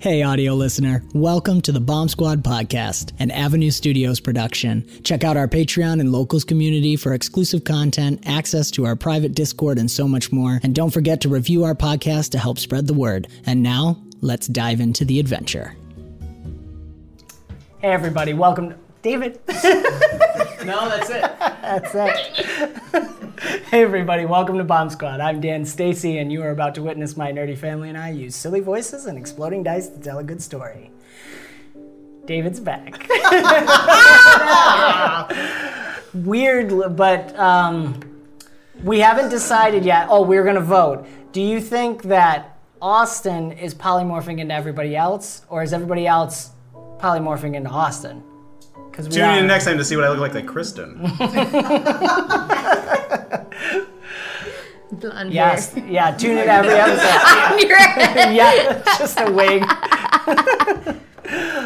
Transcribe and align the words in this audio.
Hey, 0.00 0.22
audio 0.22 0.54
listener. 0.54 1.02
Welcome 1.12 1.60
to 1.62 1.72
the 1.72 1.80
Bomb 1.80 2.08
Squad 2.08 2.44
podcast, 2.44 3.12
an 3.18 3.32
Avenue 3.32 3.72
Studios 3.72 4.20
production. 4.20 4.88
Check 5.02 5.24
out 5.24 5.36
our 5.36 5.48
Patreon 5.48 5.98
and 5.98 6.12
locals 6.12 6.44
community 6.44 6.94
for 6.94 7.12
exclusive 7.14 7.64
content, 7.64 8.22
access 8.24 8.70
to 8.72 8.86
our 8.86 8.94
private 8.94 9.34
Discord, 9.34 9.76
and 9.76 9.90
so 9.90 10.06
much 10.06 10.30
more. 10.30 10.60
And 10.62 10.72
don't 10.72 10.90
forget 10.92 11.20
to 11.22 11.28
review 11.28 11.64
our 11.64 11.74
podcast 11.74 12.30
to 12.30 12.38
help 12.38 12.60
spread 12.60 12.86
the 12.86 12.94
word. 12.94 13.26
And 13.44 13.60
now, 13.60 14.00
let's 14.20 14.46
dive 14.46 14.78
into 14.80 15.04
the 15.04 15.18
adventure. 15.18 15.74
Hey, 17.80 17.90
everybody. 17.90 18.34
Welcome. 18.34 18.70
To- 18.70 18.76
David. 19.02 19.40
No, 20.64 20.88
that's 20.88 21.08
it. 21.08 21.22
That's 21.62 21.94
it. 21.94 23.10
hey, 23.70 23.82
everybody. 23.82 24.24
Welcome 24.24 24.56
to 24.56 24.64
Bomb 24.64 24.88
Squad. 24.88 25.20
I'm 25.20 25.42
Dan 25.42 25.62
Stacy, 25.62 26.16
and 26.16 26.32
you 26.32 26.42
are 26.42 26.52
about 26.52 26.74
to 26.76 26.82
witness 26.82 27.18
my 27.18 27.30
nerdy 27.30 27.56
family 27.56 27.90
and 27.90 27.98
I 27.98 28.08
use 28.08 28.34
silly 28.34 28.60
voices 28.60 29.04
and 29.04 29.18
exploding 29.18 29.62
dice 29.62 29.88
to 29.88 30.00
tell 30.00 30.18
a 30.18 30.24
good 30.24 30.40
story. 30.40 30.90
David's 32.24 32.60
back. 32.60 33.06
Weird, 36.14 36.96
but 36.96 37.38
um, 37.38 38.00
we 38.82 39.00
haven't 39.00 39.28
decided 39.28 39.84
yet. 39.84 40.06
Oh, 40.08 40.22
we're 40.22 40.44
to 40.54 40.62
vote. 40.62 41.06
Do 41.32 41.42
you 41.42 41.60
think 41.60 42.04
that 42.04 42.58
Austin 42.80 43.52
is 43.52 43.74
polymorphing 43.74 44.38
into 44.38 44.54
everybody 44.54 44.96
else, 44.96 45.42
or 45.50 45.62
is 45.62 45.74
everybody 45.74 46.06
else 46.06 46.52
polymorphing 46.72 47.54
into 47.54 47.68
Austin? 47.68 48.22
Because 48.98 49.14
Tune 49.14 49.30
in 49.36 49.46
next 49.46 49.64
time 49.64 49.78
to 49.78 49.84
see 49.84 49.94
what 49.94 50.04
I 50.04 50.08
look 50.08 50.18
like 50.18 50.34
like 50.34 50.48
Kristen. 50.48 50.98
Blonde 54.90 55.32
Yes, 55.32 55.72
hair. 55.72 55.86
yeah. 55.86 56.10
Tune 56.16 56.36
in 56.38 56.48
every 56.48 56.74
episode. 56.74 57.52
On 57.52 57.58
your 57.60 57.76
head. 57.78 58.34
yeah, 58.34 58.82
just 58.98 59.20
a 59.20 59.30
wig. 59.30 59.62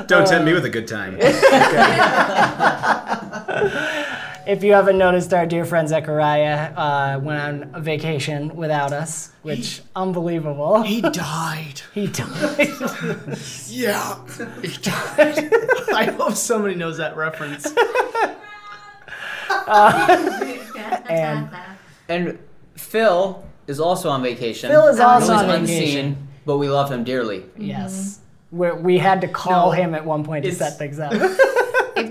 Don't 0.08 0.26
tempt 0.26 0.44
me 0.44 0.52
uh, 0.52 0.56
with 0.56 0.66
a 0.66 0.68
good 0.68 0.86
time. 0.86 1.16
If 4.46 4.64
you 4.64 4.72
haven't 4.72 4.98
noticed, 4.98 5.32
our 5.32 5.46
dear 5.46 5.64
friend 5.64 5.88
Zechariah 5.88 6.72
uh, 6.76 7.20
went 7.22 7.40
on 7.40 7.70
a 7.74 7.80
vacation 7.80 8.56
without 8.56 8.92
us, 8.92 9.30
which 9.42 9.82
unbelievable. 9.94 10.82
He 10.82 11.00
died. 11.00 11.80
He 11.94 12.06
died. 12.08 12.68
Yeah. 13.68 14.16
He 14.62 14.68
died. 14.78 15.52
I 15.94 16.14
hope 16.16 16.34
somebody 16.34 16.74
knows 16.74 16.96
that 16.98 17.16
reference. 17.16 17.66
and 21.08 21.50
And 22.08 22.38
Phil 22.76 23.44
is 23.66 23.80
also 23.80 24.08
on 24.10 24.22
vacation. 24.22 24.70
Phil 24.70 24.88
is 24.88 25.00
also 25.00 25.26
Phil 25.26 25.36
on 25.36 25.50
unseen, 25.50 25.78
vacation. 25.78 26.28
but 26.44 26.58
we 26.58 26.68
love 26.68 26.90
him 26.90 27.04
dearly. 27.04 27.44
yes, 27.56 28.20
we 28.50 28.70
we 28.72 28.98
had 28.98 29.20
to 29.22 29.28
call 29.28 29.66
No, 29.66 29.72
him 29.72 29.94
at 29.94 30.04
one 30.04 30.24
point 30.24 30.44
to 30.44 30.52
set 30.52 30.78
things 30.78 30.98
up. 30.98 31.12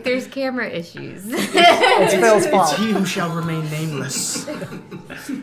If 0.01 0.05
there's 0.05 0.27
camera 0.27 0.67
issues. 0.67 1.23
It's 1.27 2.13
Phil's 2.15 2.43
It's 2.45 2.51
fault. 2.51 2.73
he 2.77 2.91
who 2.91 3.05
shall 3.05 3.29
remain 3.29 3.69
nameless. 3.69 4.45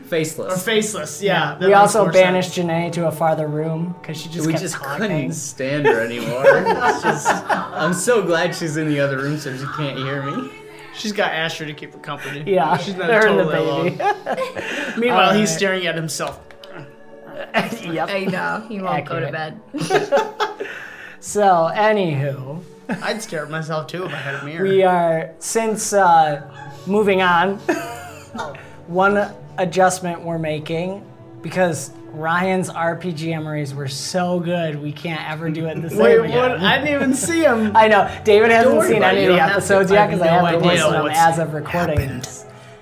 Faceless. 0.06 0.52
Or 0.54 0.58
faceless, 0.58 1.22
yeah. 1.22 1.50
that 1.54 1.60
We 1.60 1.66
makes 1.68 1.78
also 1.78 2.02
more 2.04 2.12
banished 2.12 2.54
sense. 2.54 2.66
Janae 2.68 2.90
to 2.92 3.06
a 3.06 3.12
farther 3.12 3.46
room 3.46 3.94
because 4.00 4.20
she 4.20 4.28
just 4.28 4.46
we 4.46 4.52
kept 4.52 4.62
just 4.62 4.74
talking. 4.74 5.02
couldn't 5.02 5.32
stand 5.34 5.86
her 5.86 6.00
anymore. 6.00 6.42
It's 6.44 7.02
just- 7.02 7.28
I'm 7.50 7.94
so 7.94 8.22
glad 8.22 8.54
she's 8.56 8.76
in 8.76 8.88
the 8.88 8.98
other 8.98 9.18
room 9.18 9.38
so 9.38 9.56
she 9.56 9.64
can't 9.76 9.96
hear 9.98 10.22
me. 10.24 10.50
She's 10.94 11.12
got 11.12 11.32
Asher 11.32 11.64
to 11.66 11.72
keep 11.74 11.92
her 11.92 12.00
company. 12.00 12.42
Yeah, 12.52 12.76
She's 12.78 12.96
not 12.96 13.06
they're 13.06 13.28
in 13.28 13.36
the 13.36 13.44
totally 13.44 13.90
baby. 13.90 14.00
alone. 14.02 14.98
Meanwhile, 14.98 15.34
he's 15.34 15.54
staring 15.54 15.86
at 15.86 15.94
himself. 15.94 16.40
yep. 17.84 18.08
I 18.10 18.24
know. 18.28 18.66
He 18.68 18.80
won't 18.80 19.06
go 19.06 19.20
to 19.20 19.28
Accurate. 19.28 19.32
bed. 19.78 20.68
So, 21.20 21.70
anywho, 21.74 22.62
I'd 22.88 23.22
stare 23.22 23.44
at 23.44 23.50
myself 23.50 23.86
too 23.86 24.04
if 24.04 24.12
I 24.12 24.16
had 24.16 24.34
a 24.36 24.44
mirror. 24.44 24.62
we 24.64 24.82
are 24.82 25.34
since 25.38 25.92
uh, 25.92 26.50
moving 26.86 27.22
on. 27.22 27.58
one 28.86 29.30
adjustment 29.58 30.22
we're 30.22 30.38
making 30.38 31.04
because 31.42 31.90
Ryan's 32.10 32.70
RPG 32.70 33.28
memories 33.28 33.74
were 33.74 33.88
so 33.88 34.40
good, 34.40 34.80
we 34.80 34.92
can't 34.92 35.28
ever 35.30 35.50
do 35.50 35.66
it 35.66 35.80
the 35.82 35.90
same 35.90 35.98
way. 35.98 36.18
Wait, 36.20 36.30
again. 36.30 36.52
what? 36.52 36.60
I 36.60 36.78
didn't 36.78 36.94
even 36.94 37.14
see 37.14 37.42
him. 37.42 37.72
I 37.76 37.86
know 37.88 38.10
David 38.24 38.50
hasn't 38.50 38.76
worry 38.76 38.88
seen 38.94 39.02
any 39.02 39.24
of 39.24 39.32
the 39.32 39.36
don't 39.36 39.38
have 39.40 39.48
to. 39.50 39.56
episodes 39.56 39.92
I 39.92 39.94
yet 39.94 40.00
have 40.00 40.10
because 40.10 40.26
I 40.26 40.30
no 40.30 40.44
haven't 40.46 40.60
idea 40.70 40.82
posted 40.82 41.00
them 41.00 41.06
as 41.10 41.38
of 41.38 41.52
recording. 41.54 41.98
happened. 42.00 42.28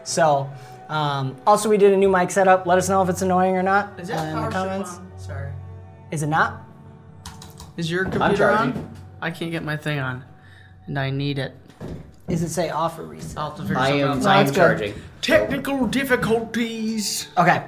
So, 0.04 0.48
um, 0.88 1.36
also 1.46 1.68
we 1.68 1.76
did 1.76 1.92
a 1.92 1.96
new 1.96 2.08
mic 2.08 2.30
setup. 2.30 2.66
Let 2.66 2.78
us 2.78 2.88
know 2.88 3.02
if 3.02 3.08
it's 3.08 3.22
annoying 3.22 3.56
or 3.56 3.62
not 3.62 3.98
Is 3.98 4.08
that 4.08 4.32
in 4.32 4.40
the 4.40 4.48
comments. 4.50 5.00
Sorry. 5.16 5.50
Is 6.12 6.22
it 6.22 6.28
not? 6.28 6.62
Is 7.76 7.90
your 7.90 8.04
computer 8.04 8.36
charging. 8.36 8.72
on? 8.74 8.95
I 9.20 9.30
can't 9.30 9.50
get 9.50 9.62
my 9.62 9.76
thing 9.76 9.98
on, 9.98 10.24
and 10.86 10.98
I 10.98 11.10
need 11.10 11.38
it. 11.38 11.54
Is 12.28 12.42
it 12.42 12.48
say 12.48 12.70
off 12.70 12.98
or 12.98 13.04
reset? 13.04 13.38
I'll 13.38 13.50
have 13.50 13.58
to 13.58 13.62
figure 13.62 13.78
I 13.78 13.88
something 13.88 14.02
am, 14.02 14.18
out. 14.18 14.26
I 14.26 14.40
am 14.40 14.46
good. 14.46 14.54
charging. 14.54 14.94
Technical 15.22 15.86
difficulties. 15.86 17.28
Okay. 17.38 17.64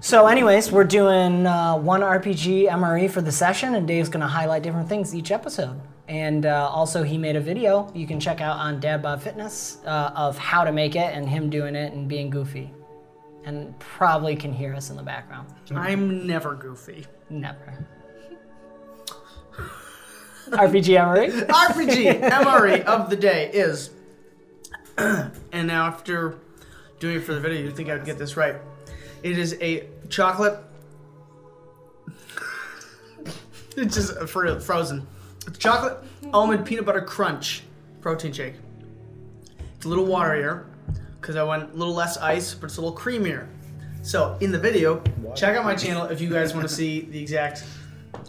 So, 0.00 0.26
anyways, 0.26 0.70
we're 0.70 0.84
doing 0.84 1.46
uh, 1.46 1.76
one 1.76 2.02
RPG 2.02 2.68
MRE 2.68 3.10
for 3.10 3.20
the 3.20 3.32
session, 3.32 3.74
and 3.74 3.86
Dave's 3.86 4.08
going 4.08 4.20
to 4.20 4.28
highlight 4.28 4.62
different 4.62 4.88
things 4.88 5.14
each 5.14 5.32
episode. 5.32 5.80
And 6.06 6.46
uh, 6.46 6.68
also, 6.72 7.02
he 7.02 7.18
made 7.18 7.36
a 7.36 7.40
video 7.40 7.90
you 7.94 8.06
can 8.06 8.18
check 8.18 8.40
out 8.40 8.56
on 8.56 8.80
Dad 8.80 9.02
Bod 9.02 9.22
Fitness 9.22 9.78
uh, 9.84 10.12
of 10.14 10.38
how 10.38 10.64
to 10.64 10.72
make 10.72 10.96
it 10.96 11.14
and 11.14 11.28
him 11.28 11.50
doing 11.50 11.74
it 11.74 11.92
and 11.92 12.08
being 12.08 12.30
goofy. 12.30 12.72
And 13.44 13.78
probably 13.78 14.36
can 14.36 14.52
hear 14.52 14.74
us 14.74 14.90
in 14.90 14.96
the 14.96 15.02
background. 15.02 15.48
I'm 15.74 16.26
never 16.26 16.54
goofy. 16.54 17.06
Never. 17.30 17.86
RPG 20.50 20.96
MRE? 20.96 21.46
RPG 21.46 22.30
MRE 22.30 22.84
of 22.84 23.10
the 23.10 23.16
day 23.16 23.50
is, 23.52 23.90
and 24.98 25.66
now 25.66 25.86
after 25.86 26.38
doing 26.98 27.16
it 27.16 27.20
for 27.20 27.34
the 27.34 27.40
video, 27.40 27.62
you'd 27.62 27.76
think 27.76 27.88
I'd 27.88 28.04
get 28.04 28.18
this 28.18 28.36
right. 28.36 28.56
It 29.22 29.38
is 29.38 29.56
a 29.60 29.86
chocolate. 30.08 30.58
it's 33.76 33.94
just 33.94 34.34
real, 34.34 34.58
frozen. 34.60 35.06
It's 35.46 35.58
chocolate 35.58 35.98
almond 36.32 36.66
peanut 36.66 36.84
butter 36.84 37.02
crunch 37.02 37.62
protein 38.00 38.32
shake. 38.32 38.54
It's 39.76 39.84
a 39.84 39.88
little 39.88 40.06
waterier 40.06 40.64
because 41.20 41.36
I 41.36 41.42
went 41.42 41.72
a 41.72 41.76
little 41.76 41.94
less 41.94 42.16
ice, 42.16 42.54
but 42.54 42.66
it's 42.66 42.76
a 42.76 42.80
little 42.80 42.96
creamier. 42.96 43.46
So 44.02 44.36
in 44.40 44.52
the 44.52 44.58
video, 44.58 45.02
check 45.34 45.56
out 45.56 45.64
my 45.64 45.74
channel 45.74 46.04
if 46.04 46.20
you 46.20 46.30
guys 46.30 46.54
want 46.54 46.68
to 46.68 46.74
see 46.74 47.02
the 47.02 47.20
exact 47.20 47.64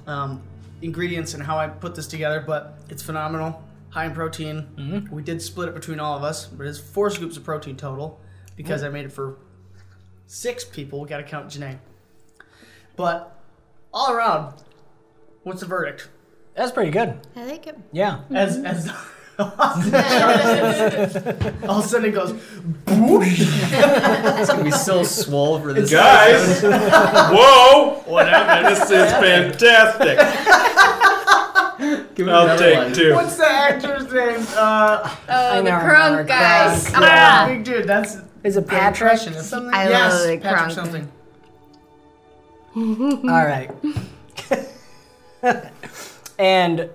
um, 0.08 0.42
ingredients 0.82 1.34
and 1.34 1.44
how 1.44 1.58
I 1.58 1.68
put 1.68 1.96
this 1.96 2.08
together, 2.08 2.44
but 2.46 2.80
it's 2.90 3.04
phenomenal. 3.04 3.64
High 3.90 4.06
in 4.06 4.14
protein. 4.14 4.68
Mm-hmm. 4.78 5.14
We 5.14 5.24
did 5.24 5.42
split 5.42 5.70
it 5.70 5.76
between 5.76 6.00
all 6.00 6.16
of 6.16 6.24
us, 6.24 6.46
but 6.46 6.68
it's 6.68 6.80
four 6.80 7.10
scoops 7.10 7.38
of 7.38 7.44
protein 7.44 7.76
total 7.76 8.20
because 8.56 8.84
I 8.84 8.90
made 8.90 9.06
it 9.06 9.12
for 9.12 9.38
six 10.28 10.64
people. 10.64 11.02
We 11.02 11.10
got 11.10 11.18
to 11.18 11.24
count 11.24 11.48
Janae. 11.48 11.80
But 12.96 13.36
all 13.94 14.12
around, 14.12 14.54
what's 15.44 15.62
the 15.62 15.66
verdict? 15.66 16.10
That's 16.56 16.72
pretty 16.72 16.92
good. 16.92 17.20
I 17.36 17.46
like 17.46 17.68
it. 17.68 17.78
Yeah. 17.92 18.22
As 18.30 18.58
as 18.58 18.92
all 19.40 19.48
of 21.80 21.86
a 21.86 21.88
sudden 21.88 22.10
it 22.10 22.12
goes. 22.14 22.34
Boosh. 22.86 23.40
It's 24.40 24.50
gonna 24.50 24.64
be 24.66 24.72
so 24.72 25.04
swole 25.04 25.60
for 25.62 25.72
this. 25.74 25.90
Guys! 25.90 26.62
Whoa! 26.64 28.02
What 28.06 28.28
happened? 28.28 28.68
This 28.76 28.84
is 28.92 29.12
fantastic. 29.14 30.18
Give 32.16 32.26
me 32.28 32.34
I'll 32.34 32.44
another 32.44 32.58
take 32.58 32.78
one. 32.78 32.92
two. 32.94 33.14
What's 33.14 33.38
the 33.38 33.48
actor's 33.50 34.12
name? 34.12 34.46
Uh, 34.58 35.16
Oh, 35.30 35.56
the 35.58 35.64
know, 35.64 35.72
crunk 35.80 36.28
guy. 36.28 36.76
Crunk. 36.76 36.92
Ah, 36.96 37.46
big 37.48 37.64
dude. 37.64 37.88
That's 37.88 38.18
Is 38.44 38.58
it 38.58 38.68
great 38.68 38.80
Patrick? 38.80 39.12
impression. 39.14 39.34
It's 39.36 39.48
something. 39.48 39.74
I 39.74 39.88
yes, 39.88 40.14
love 40.14 40.28
the 40.28 40.38
Patrick 40.38 40.72
crunk. 40.72 40.74
something. 40.76 41.10
All 43.30 43.46
right. 43.46 43.72
and 46.38 46.90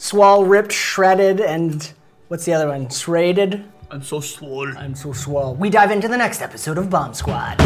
swall 0.00 0.46
ripped, 0.46 0.72
shredded, 0.72 1.40
and 1.40 1.92
what's 2.28 2.46
the 2.46 2.54
other 2.54 2.68
one? 2.68 2.88
Shredded. 2.88 3.64
I'm 3.90 4.02
so 4.02 4.20
swole. 4.20 4.68
I'm 4.78 4.94
so 4.94 5.12
swole. 5.12 5.54
We 5.54 5.68
dive 5.68 5.90
into 5.90 6.08
the 6.08 6.16
next 6.16 6.40
episode 6.40 6.78
of 6.78 6.88
Bomb 6.88 7.12
Squad. 7.14 7.58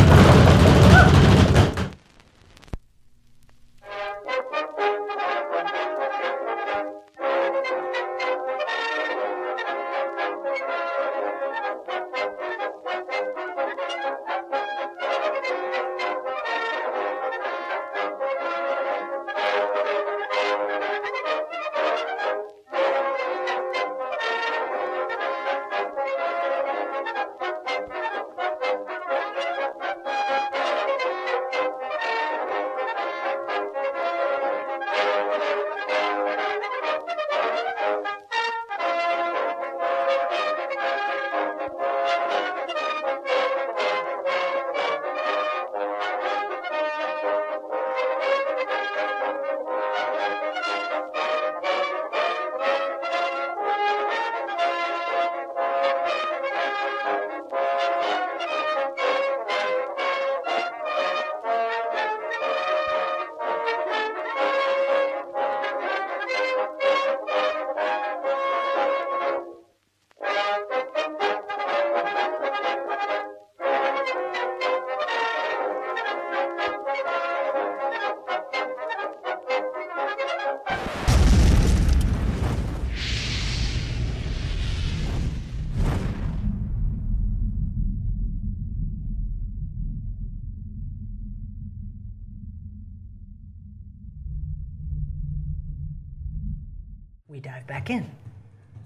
Back 97.85 97.91
in. 97.97 98.11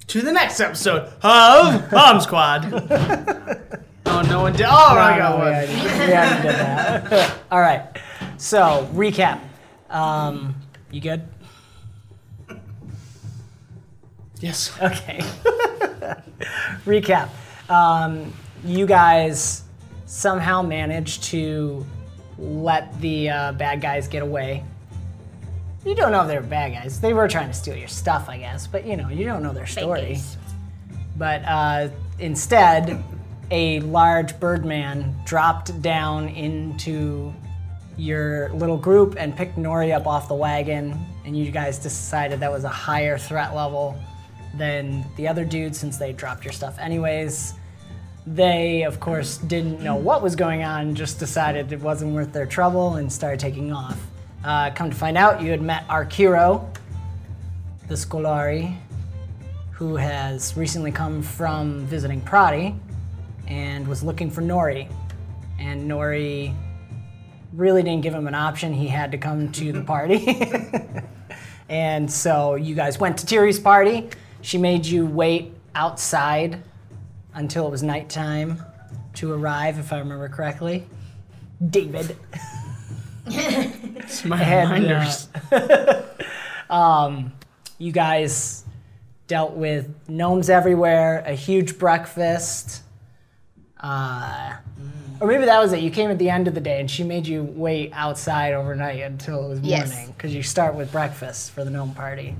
To 0.08 0.22
the 0.22 0.32
next 0.32 0.58
episode 0.60 1.12
of 1.22 1.90
Bomb 1.90 2.20
Squad. 2.20 2.64
oh, 4.06 4.22
no 4.22 4.40
one 4.42 4.52
did. 4.54 4.62
Oh, 4.62 4.70
I 4.72 5.18
got 5.18 5.38
one. 5.38 5.46
we 5.46 5.52
already- 5.52 5.74
we 5.74 6.14
already 6.14 6.42
did 6.42 6.54
that. 6.54 7.38
All 7.50 7.60
right. 7.60 7.84
So, 8.38 8.88
recap. 8.94 9.40
Um, 9.90 10.54
you 10.90 11.00
good? 11.00 11.22
Yes. 14.40 14.72
Okay. 14.80 15.18
Recap. 16.86 17.28
Um, 17.68 18.32
you 18.64 18.86
guys 18.86 19.64
somehow 20.06 20.62
managed 20.62 21.24
to 21.24 21.84
let 22.38 22.98
the 23.00 23.28
uh, 23.30 23.52
bad 23.52 23.80
guys 23.80 24.06
get 24.08 24.22
away. 24.22 24.64
You 25.88 25.94
don't 25.94 26.12
know 26.12 26.20
if 26.20 26.28
they 26.28 26.36
were 26.36 26.42
bad 26.42 26.74
guys. 26.74 27.00
They 27.00 27.14
were 27.14 27.26
trying 27.28 27.48
to 27.48 27.54
steal 27.54 27.74
your 27.74 27.88
stuff, 27.88 28.28
I 28.28 28.36
guess, 28.36 28.66
but 28.66 28.84
you 28.84 28.94
know, 28.94 29.08
you 29.08 29.24
don't 29.24 29.42
know 29.42 29.54
their 29.54 29.66
story. 29.66 30.18
But 31.16 31.42
uh, 31.46 31.88
instead, 32.18 33.02
a 33.50 33.80
large 33.80 34.38
birdman 34.38 35.16
dropped 35.24 35.80
down 35.80 36.28
into 36.28 37.32
your 37.96 38.50
little 38.50 38.76
group 38.76 39.16
and 39.18 39.34
picked 39.34 39.56
Nori 39.56 39.96
up 39.96 40.06
off 40.06 40.28
the 40.28 40.34
wagon, 40.34 40.94
and 41.24 41.34
you 41.34 41.50
guys 41.50 41.78
decided 41.78 42.38
that 42.40 42.52
was 42.52 42.64
a 42.64 42.68
higher 42.68 43.16
threat 43.16 43.54
level 43.54 43.98
than 44.58 45.06
the 45.16 45.26
other 45.26 45.46
dude 45.46 45.74
since 45.74 45.96
they 45.96 46.12
dropped 46.12 46.44
your 46.44 46.52
stuff 46.52 46.78
anyways. 46.78 47.54
They, 48.26 48.82
of 48.82 49.00
course, 49.00 49.38
didn't 49.38 49.80
know 49.80 49.96
what 49.96 50.20
was 50.22 50.36
going 50.36 50.64
on, 50.64 50.94
just 50.94 51.18
decided 51.18 51.72
it 51.72 51.80
wasn't 51.80 52.12
worth 52.12 52.34
their 52.34 52.44
trouble 52.44 52.96
and 52.96 53.10
started 53.10 53.40
taking 53.40 53.72
off. 53.72 53.98
Uh, 54.44 54.70
come 54.70 54.88
to 54.88 54.96
find 54.96 55.18
out, 55.18 55.42
you 55.42 55.50
had 55.50 55.60
met 55.60 55.86
Arkiro, 55.88 56.64
the 57.88 57.94
Scolari, 57.94 58.76
who 59.72 59.96
has 59.96 60.56
recently 60.56 60.92
come 60.92 61.22
from 61.22 61.86
visiting 61.86 62.20
Prati 62.20 62.74
and 63.48 63.86
was 63.88 64.02
looking 64.02 64.30
for 64.30 64.42
Nori. 64.42 64.90
And 65.58 65.90
Nori 65.90 66.54
really 67.52 67.82
didn't 67.82 68.02
give 68.02 68.14
him 68.14 68.26
an 68.26 68.34
option. 68.34 68.72
He 68.72 68.86
had 68.86 69.10
to 69.12 69.18
come 69.18 69.50
to 69.52 69.72
the 69.72 69.82
party. 69.84 70.38
and 71.68 72.10
so 72.10 72.54
you 72.54 72.74
guys 72.74 72.98
went 72.98 73.18
to 73.18 73.26
Tiri's 73.26 73.58
party. 73.58 74.08
She 74.40 74.58
made 74.58 74.86
you 74.86 75.04
wait 75.06 75.52
outside 75.74 76.62
until 77.34 77.66
it 77.66 77.70
was 77.70 77.82
nighttime 77.82 78.62
to 79.14 79.32
arrive, 79.32 79.78
if 79.78 79.92
I 79.92 79.98
remember 79.98 80.28
correctly. 80.28 80.86
David. 81.70 82.16
It's 84.08 84.24
my 84.24 84.40
And, 84.42 84.70
reminders. 84.72 85.28
um, 86.70 87.32
you 87.78 87.92
guys 87.92 88.64
dealt 89.26 89.52
with 89.52 89.88
gnomes 90.08 90.48
everywhere, 90.50 91.22
a 91.26 91.34
huge 91.34 91.78
breakfast. 91.78 92.82
Uh, 93.80 94.54
or 95.20 95.26
maybe 95.28 95.44
that 95.44 95.60
was 95.60 95.72
it. 95.72 95.80
You 95.80 95.90
came 95.90 96.10
at 96.10 96.18
the 96.18 96.30
end 96.30 96.48
of 96.48 96.54
the 96.54 96.60
day, 96.60 96.80
and 96.80 96.90
she 96.90 97.04
made 97.04 97.26
you 97.26 97.42
wait 97.44 97.90
outside 97.92 98.54
overnight 98.54 99.00
until 99.00 99.44
it 99.46 99.48
was 99.50 99.60
Yes. 99.60 99.92
morning 99.92 100.12
because 100.16 100.34
you 100.34 100.42
start 100.42 100.74
with 100.74 100.90
breakfast 100.90 101.52
for 101.52 101.64
the 101.64 101.70
gnome 101.70 101.94
party. 101.94 102.34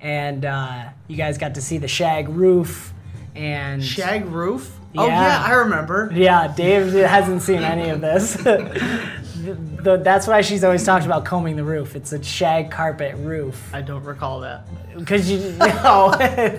And 0.00 0.44
uh, 0.44 0.84
you 1.08 1.16
guys 1.16 1.36
got 1.38 1.54
to 1.56 1.62
see 1.62 1.78
the 1.78 1.88
shag 1.88 2.28
roof, 2.28 2.92
and 3.34 3.84
Shag 3.84 4.24
roof? 4.26 4.78
Oh, 4.96 5.06
Yeah. 5.06 5.26
yeah, 5.26 5.44
I 5.44 5.52
remember. 5.56 6.10
yeah, 6.14 6.48
Dave 6.56 6.92
hasn't 6.92 7.42
seen 7.42 7.62
any 7.62 7.90
of 7.90 8.00
this. 8.00 8.36
The- 9.54 9.96
that's 10.02 10.26
why 10.26 10.40
she's 10.40 10.64
always 10.64 10.84
talked 10.84 11.06
about 11.06 11.24
combing 11.24 11.56
the 11.56 11.64
roof. 11.64 11.94
It's 11.96 12.12
a 12.12 12.22
shag 12.22 12.70
carpet 12.70 13.14
roof. 13.18 13.72
I 13.74 13.82
don't 13.82 14.02
recall 14.04 14.40
that. 14.40 14.64
Because 14.96 15.30
you 15.30 15.38
no, 15.58 16.10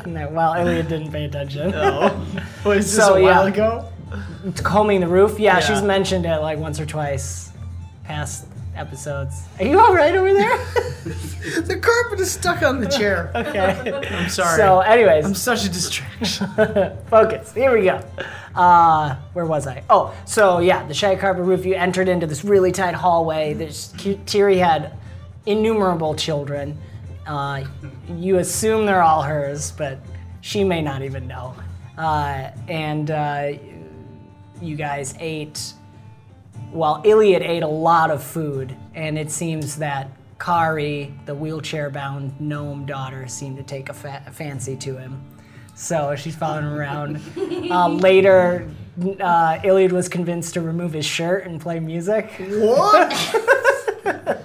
no, 0.05 0.29
well, 0.31 0.53
Iliad 0.55 0.87
didn't 0.87 1.11
pay 1.11 1.25
attention. 1.25 1.71
No. 1.71 2.25
Was 2.65 2.85
this 2.85 2.95
So, 2.95 3.15
a 3.15 3.21
while 3.21 3.47
yeah. 3.47 3.53
ago? 3.53 3.89
Combing 4.63 5.01
the 5.01 5.07
roof, 5.07 5.37
yeah, 5.39 5.59
she's 5.59 5.81
mentioned 5.81 6.25
it 6.25 6.37
like 6.39 6.57
once 6.59 6.79
or 6.79 6.85
twice, 6.85 7.51
past 8.05 8.45
episodes. 8.77 9.43
Are 9.59 9.65
you 9.65 9.79
all 9.79 9.93
right 9.93 10.15
over 10.15 10.33
there? 10.33 10.59
The 11.47 11.79
carpet 11.79 12.19
is 12.19 12.31
stuck 12.31 12.61
on 12.61 12.81
the 12.81 12.87
chair. 12.87 13.31
okay. 13.35 13.93
I'm 14.11 14.27
sorry. 14.29 14.57
So, 14.57 14.81
anyways, 14.81 15.23
I'm 15.25 15.33
such 15.33 15.63
a 15.63 15.69
distraction. 15.69 16.47
focus. 17.09 17.53
Here 17.53 17.71
we 17.73 17.85
go. 17.85 18.03
Uh, 18.53 19.15
where 19.31 19.45
was 19.45 19.65
I? 19.65 19.81
Oh, 19.89 20.13
so 20.25 20.59
yeah, 20.59 20.85
the 20.85 20.93
shag 20.93 21.19
carpet 21.19 21.45
roof. 21.45 21.65
You 21.65 21.75
entered 21.75 22.09
into 22.09 22.27
this 22.27 22.43
really 22.43 22.73
tight 22.73 22.95
hallway. 22.95 23.53
There's 23.53 23.93
Tiri 23.93 24.57
had 24.57 24.93
innumerable 25.45 26.13
children, 26.15 26.77
Uh, 27.25 27.63
you 28.09 28.37
assume 28.39 28.85
they're 28.85 29.01
all 29.03 29.21
hers, 29.21 29.71
but 29.71 29.99
she 30.41 30.63
may 30.65 30.81
not 30.81 31.01
even 31.01 31.27
know. 31.27 31.55
Uh, 31.97 32.51
and 32.67 33.09
uh, 33.11 33.51
you 34.61 34.75
guys 34.75 35.15
ate. 35.19 35.73
Well, 36.71 37.01
Iliad 37.05 37.41
ate 37.41 37.63
a 37.63 37.67
lot 37.67 38.11
of 38.11 38.23
food, 38.23 38.75
and 38.93 39.17
it 39.17 39.31
seems 39.31 39.77
that 39.77 40.09
Kari, 40.39 41.13
the 41.25 41.33
wheelchair-bound 41.33 42.39
gnome 42.39 42.85
daughter, 42.85 43.27
seemed 43.27 43.57
to 43.57 43.63
take 43.63 43.89
a 43.89 43.93
fa- 43.93 44.21
fancy 44.31 44.75
to 44.77 44.97
him. 44.97 45.21
So 45.75 46.15
she's 46.15 46.35
following 46.35 46.65
him 46.65 46.73
around. 46.77 47.21
Uh, 47.71 47.87
later, 47.89 48.69
uh, 49.19 49.59
Iliad 49.63 49.91
was 49.91 50.09
convinced 50.09 50.53
to 50.55 50.61
remove 50.61 50.93
his 50.93 51.05
shirt 51.05 51.45
and 51.45 51.59
play 51.59 51.79
music. 51.79 52.31
What? 52.39 53.13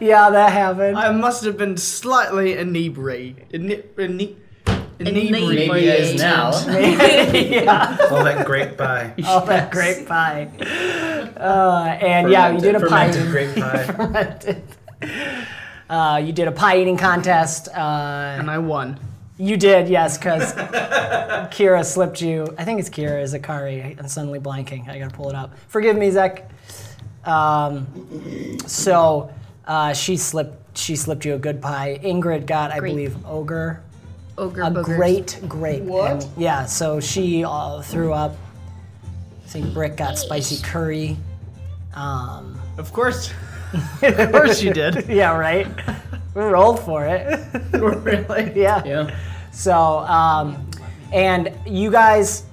Yeah, 0.00 0.28
that 0.30 0.52
happened. 0.52 0.98
I 0.98 1.10
must 1.12 1.44
have 1.44 1.56
been 1.56 1.76
slightly 1.78 2.58
inebriated. 2.58 3.46
Ine- 3.54 3.82
ine- 3.98 4.36
inebriated. 5.00 5.68
Maybe 5.70 5.90
as 5.90 6.14
now. 6.14 6.50
yeah, 6.68 7.96
All 8.10 8.24
that 8.24 8.46
grape 8.46 8.76
pie. 8.76 9.14
all 9.26 9.44
that 9.46 9.70
grape 9.70 10.06
pie. 10.06 10.48
Uh, 11.36 11.98
and 12.00 12.30
yeah, 12.30 12.50
you 12.50 12.60
did 12.60 12.74
a 12.76 12.80
pie. 12.80 13.10
fermented 13.12 13.30
grape 13.30 13.54
pie. 13.56 13.84
fermented. 13.86 14.62
Uh, 15.90 16.20
you 16.24 16.32
did 16.32 16.48
a 16.48 16.52
pie 16.52 16.78
eating 16.78 16.96
contest. 16.96 17.68
Uh, 17.68 18.36
And 18.38 18.50
I 18.50 18.58
won. 18.58 18.98
you 19.36 19.56
did, 19.56 19.88
yes, 19.88 20.16
because 20.16 20.52
Kira 20.54 21.84
slipped 21.84 22.20
you. 22.22 22.46
I 22.56 22.64
think 22.64 22.80
it's 22.80 22.88
Kira, 22.88 23.22
is 23.22 23.34
it 23.34 23.40
I'm 23.98 24.08
suddenly 24.08 24.40
blanking. 24.40 24.88
I 24.88 24.98
gotta 24.98 25.14
pull 25.14 25.28
it 25.28 25.34
up. 25.34 25.52
Forgive 25.68 25.96
me, 25.96 26.10
Zach. 26.10 26.50
Um, 27.24 27.86
so 28.66 29.30
uh, 29.66 29.92
she 29.92 30.16
slipped. 30.16 30.76
She 30.76 30.96
slipped 30.96 31.24
you 31.24 31.34
a 31.34 31.38
good 31.38 31.62
pie. 31.62 32.00
Ingrid 32.02 32.46
got, 32.46 32.72
I 32.72 32.80
Grape. 32.80 32.92
believe, 32.92 33.16
ogre. 33.26 33.80
Ogre 34.36 34.62
a 34.62 34.70
boogers. 34.70 34.84
great 34.84 35.40
grape. 35.48 35.82
What? 35.82 36.10
And, 36.24 36.28
yeah, 36.36 36.66
so 36.66 37.00
she 37.00 37.44
uh, 37.44 37.82
threw 37.82 38.12
up. 38.12 38.36
I 39.44 39.48
think 39.48 39.72
Brick 39.72 39.96
got 39.96 40.18
spicy 40.18 40.62
curry. 40.62 41.16
Um, 41.94 42.60
Of 42.78 42.92
course. 42.92 43.32
of 44.02 44.32
course 44.32 44.62
you 44.62 44.72
did. 44.72 45.04
yeah, 45.08 45.36
right. 45.36 45.66
we 46.34 46.42
rolled 46.42 46.80
for 46.80 47.06
it. 47.06 47.40
really? 47.72 48.52
yeah. 48.60 48.82
Yeah. 48.84 49.16
So, 49.52 49.72
um, 49.72 50.68
and 51.12 51.52
you 51.66 51.90
guys 51.92 52.44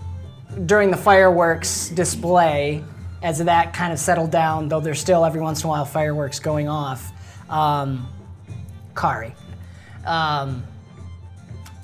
during 0.65 0.91
the 0.91 0.97
fireworks 0.97 1.89
display, 1.89 2.83
as 3.23 3.39
that 3.39 3.73
kind 3.73 3.93
of 3.93 4.00
settled 4.00 4.31
down, 4.31 4.67
though 4.67 4.79
there's 4.79 5.00
still 5.00 5.25
every 5.25 5.41
once 5.41 5.61
in 5.63 5.67
a 5.67 5.69
while 5.69 5.85
fireworks 5.85 6.39
going 6.39 6.67
off. 6.67 7.11
Um, 7.50 8.07
Kari. 8.95 9.33
Um, 10.05 10.63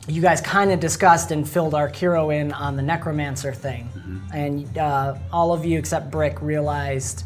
you 0.07 0.21
guys 0.21 0.39
kind 0.39 0.71
of 0.71 0.79
discussed 0.79 1.31
and 1.31 1.47
filled 1.47 1.73
our 1.73 1.89
hero 1.89 2.29
in 2.29 2.53
on 2.53 2.75
the 2.77 2.81
necromancer 2.81 3.53
thing. 3.53 3.89
And 4.33 4.77
uh, 4.77 5.15
all 5.33 5.51
of 5.51 5.65
you 5.65 5.77
except 5.77 6.09
Brick 6.09 6.41
realized, 6.41 7.23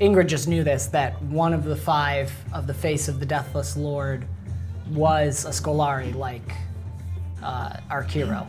Ingrid 0.00 0.28
just 0.28 0.46
knew 0.46 0.62
this, 0.62 0.86
that 0.86 1.20
one 1.22 1.52
of 1.52 1.64
the 1.64 1.76
five 1.76 2.32
of 2.52 2.66
the 2.66 2.74
face 2.74 3.08
of 3.08 3.18
the 3.18 3.26
Deathless 3.26 3.76
Lord 3.76 4.26
was 4.90 5.44
a 5.44 5.50
Scolari 5.50 6.14
like 6.14 6.52
uh, 7.42 7.76
Arkiro. 7.90 8.46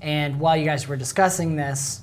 And 0.00 0.40
while 0.40 0.56
you 0.56 0.64
guys 0.64 0.88
were 0.88 0.96
discussing 0.96 1.56
this 1.56 2.02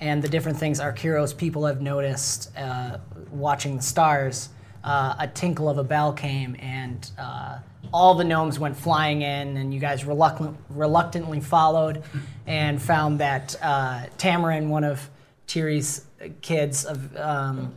and 0.00 0.22
the 0.22 0.28
different 0.28 0.58
things 0.58 0.78
Arkiro's 0.78 1.32
people 1.32 1.64
have 1.64 1.80
noticed 1.80 2.56
uh, 2.56 2.98
watching 3.30 3.76
the 3.76 3.82
stars, 3.82 4.50
uh, 4.88 5.14
a 5.18 5.28
tinkle 5.28 5.68
of 5.68 5.76
a 5.76 5.84
bell 5.84 6.12
came 6.14 6.56
and 6.60 7.10
uh, 7.18 7.58
all 7.92 8.14
the 8.14 8.24
gnomes 8.24 8.58
went 8.58 8.76
flying 8.76 9.20
in, 9.22 9.56
and 9.56 9.72
you 9.72 9.80
guys 9.80 10.04
reluctant, 10.04 10.56
reluctantly 10.70 11.40
followed 11.40 12.02
and 12.46 12.80
found 12.80 13.20
that 13.20 13.54
uh, 13.62 14.06
Tamarin, 14.16 14.68
one 14.68 14.84
of 14.84 15.08
Tiri's 15.46 16.06
kids, 16.40 16.86
of, 16.86 17.16
um, 17.16 17.74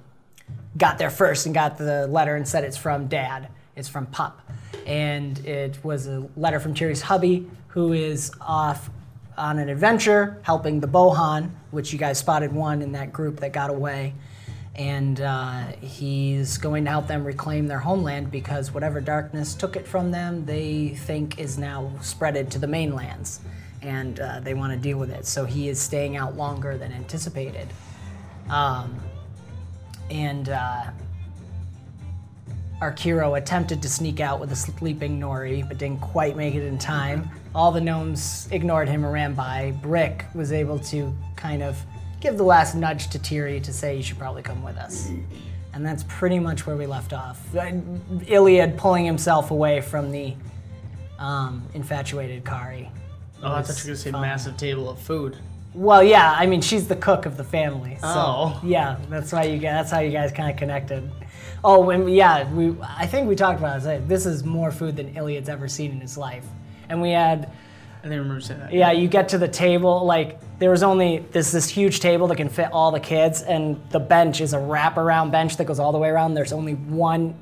got 0.78 0.98
there 0.98 1.10
first 1.10 1.46
and 1.46 1.54
got 1.54 1.78
the 1.78 2.08
letter 2.08 2.36
and 2.36 2.48
said 2.48 2.64
it's 2.64 2.78
from 2.78 3.08
dad. 3.08 3.50
It's 3.76 3.90
from 3.90 4.06
Pup. 4.06 4.42
And 4.86 5.38
it 5.46 5.84
was 5.84 6.08
a 6.08 6.28
letter 6.38 6.60
from 6.60 6.74
Tiri's 6.74 7.02
hubby, 7.02 7.50
who 7.68 7.94
is 7.94 8.32
off 8.42 8.90
on 9.38 9.60
an 9.60 9.70
adventure 9.70 10.40
helping 10.44 10.80
the 10.80 10.88
Bohan, 10.88 11.50
which 11.72 11.92
you 11.92 12.00
guys 12.00 12.18
spotted 12.20 12.54
one 12.54 12.82
in 12.82 12.94
that 12.94 13.12
group 13.12 13.40
that 13.42 13.54
got 13.54 13.70
away. 13.70 14.14
And 14.76 15.20
uh, 15.20 15.68
he's 15.82 16.58
going 16.58 16.86
to 16.86 16.92
help 16.92 17.08
them 17.08 17.26
reclaim 17.26 17.68
their 17.68 17.80
homeland 17.80 18.32
because 18.32 18.74
whatever 18.74 19.02
darkness 19.02 19.54
took 19.54 19.76
it 19.76 19.86
from 19.86 20.12
them, 20.12 20.46
they 20.46 20.90
think 20.90 21.40
is 21.40 21.58
now 21.58 21.92
spreaded 22.00 22.50
to 22.52 22.60
the 22.60 22.68
mainlands. 22.68 23.42
And 23.82 24.20
uh, 24.20 24.40
they 24.40 24.54
want 24.54 24.72
to 24.74 24.80
deal 24.80 24.98
with 24.98 25.10
it. 25.10 25.26
So 25.26 25.44
he 25.44 25.68
is 25.68 25.80
staying 25.80 26.16
out 26.16 26.38
longer 26.38 26.78
than 26.78 26.92
anticipated. 26.94 27.68
Um, 28.50 29.00
and 30.10 30.50
uh, 30.50 30.92
Arkiro 32.82 33.38
attempted 33.38 33.82
to 33.84 33.90
sneak 33.90 34.20
out 34.20 34.40
with 34.40 34.52
a 34.52 34.56
sleeping 34.56 35.20
Nori, 35.20 35.68
but 35.68 35.78
didn't 35.78 36.02
quite 36.02 36.36
make 36.36 36.56
it 36.56 36.64
in 36.64 36.80
time. 36.80 37.30
All 37.54 37.72
the 37.72 37.82
gnomes 37.82 38.48
ignored 38.52 38.90
him 38.90 39.04
and 39.04 39.14
ran 39.14 39.34
by. 39.34 39.74
Brick 39.82 40.26
was 40.34 40.52
able 40.52 40.80
to 40.80 41.16
kind 41.36 41.62
of 41.62 41.80
give 42.22 42.38
the 42.38 42.44
last 42.44 42.76
nudge 42.76 43.10
to 43.10 43.20
Tiri 43.20 43.62
to 43.64 43.74
say, 43.74 43.98
You 43.98 44.04
should 44.04 44.18
probably 44.20 44.42
come 44.44 44.64
with 44.64 44.78
us. 44.78 45.12
And 45.74 45.86
that's 45.86 46.04
pretty 46.08 46.40
much 46.40 46.66
where 46.68 46.76
we 46.78 46.86
left 46.86 47.14
off. 47.14 47.40
Iliad 48.28 48.78
pulling 48.78 49.06
himself 49.06 49.52
away 49.52 49.82
from 49.82 50.12
the 50.12 50.34
um, 51.20 51.64
infatuated 51.74 52.46
Kari. 52.46 52.90
Oh, 53.44 53.54
I 53.54 53.62
thought 53.62 53.78
you 53.78 53.84
were 53.84 53.88
going 53.88 53.96
to 53.96 54.02
say 54.02 54.12
massive 54.12 54.58
table 54.58 54.90
of 54.90 55.00
food. 55.00 55.38
Well, 55.74 56.04
yeah, 56.04 56.36
I 56.38 56.46
mean, 56.48 56.62
she's 56.62 56.88
the 56.88 56.98
cook 56.98 57.26
of 57.26 57.38
the 57.38 57.44
family. 57.44 57.98
So, 58.02 58.08
Oh. 58.08 58.62
yeah, 58.64 58.98
that's 59.10 59.32
why 59.32 59.44
you 59.44 59.58
guys, 59.58 59.86
that's 59.86 59.92
how 59.92 60.00
you 60.00 60.12
guys 60.12 60.32
kind 60.32 60.52
of 60.52 60.58
connected. 60.58 61.10
Oh, 61.64 61.90
and 61.92 62.14
yeah, 62.14 62.52
we 62.54 62.76
I 62.82 63.08
think 63.08 63.30
we 63.30 63.36
talked 63.36 63.60
about 63.60 63.86
it. 63.86 64.08
This 64.08 64.26
is 64.26 64.44
more 64.44 64.72
food 64.72 64.98
than 64.98 65.16
Iliad's 65.16 65.48
ever 65.48 65.68
seen 65.70 65.92
in 65.92 66.02
his 66.02 66.18
life. 66.18 66.46
And 66.90 67.02
we 67.02 67.12
had 67.12 67.52
I 68.02 68.06
didn't 68.06 68.20
remember 68.20 68.42
saying 68.42 68.60
that. 68.62 68.74
yeah, 68.74 68.92
you 68.92 69.08
get 69.08 69.30
to 69.30 69.38
the 69.38 69.48
table 69.48 70.06
like 70.06 70.40
there 70.58 70.72
was 70.72 70.82
only 70.82 71.20
this 71.32 71.52
this 71.52 71.70
huge 71.70 72.00
table 72.00 72.28
that 72.28 72.38
can 72.38 72.50
fit 72.50 72.72
all 72.72 72.92
the 72.92 73.00
kids, 73.00 73.42
and 73.44 73.80
the 73.92 74.00
bench 74.00 74.42
is 74.42 74.54
a 74.54 74.58
wraparound 74.58 75.32
bench 75.32 75.58
that 75.58 75.66
goes 75.66 75.80
all 75.80 75.92
the 75.92 75.98
way 76.00 76.10
around. 76.10 76.34
There's 76.34 76.54
only 76.54 76.74
one 76.74 77.36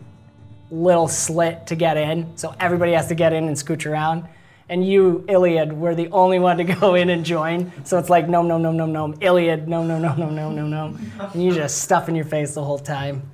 little 0.72 1.08
slit 1.08 1.68
to 1.68 1.76
get 1.76 1.98
in, 1.98 2.36
so 2.38 2.54
everybody 2.60 2.92
has 2.92 3.08
to 3.08 3.16
get 3.16 3.34
in 3.34 3.46
and 3.46 3.56
scooch 3.56 3.90
around. 3.90 4.26
And 4.68 4.86
you, 4.88 5.26
Iliad, 5.28 5.74
were 5.74 5.96
the 5.96 6.10
only 6.12 6.38
one 6.40 6.58
to 6.58 6.64
go 6.80 6.96
in 6.96 7.10
and 7.10 7.26
join. 7.26 7.72
So 7.86 7.98
it's 7.98 8.10
like 8.10 8.28
no, 8.28 8.42
no, 8.42 8.58
no, 8.58 8.72
no, 8.72 8.86
no, 8.86 9.14
Iliad, 9.22 9.68
no, 9.68 9.84
no, 9.84 9.98
no, 9.98 10.14
no, 10.16 10.30
no, 10.30 10.52
no, 10.52 10.68
no, 10.68 10.98
and 11.34 11.44
you 11.44 11.54
just 11.54 11.80
stuff 11.82 12.10
in 12.10 12.16
your 12.16 12.26
face 12.26 12.54
the 12.54 12.64
whole 12.64 12.80
time. 12.80 13.30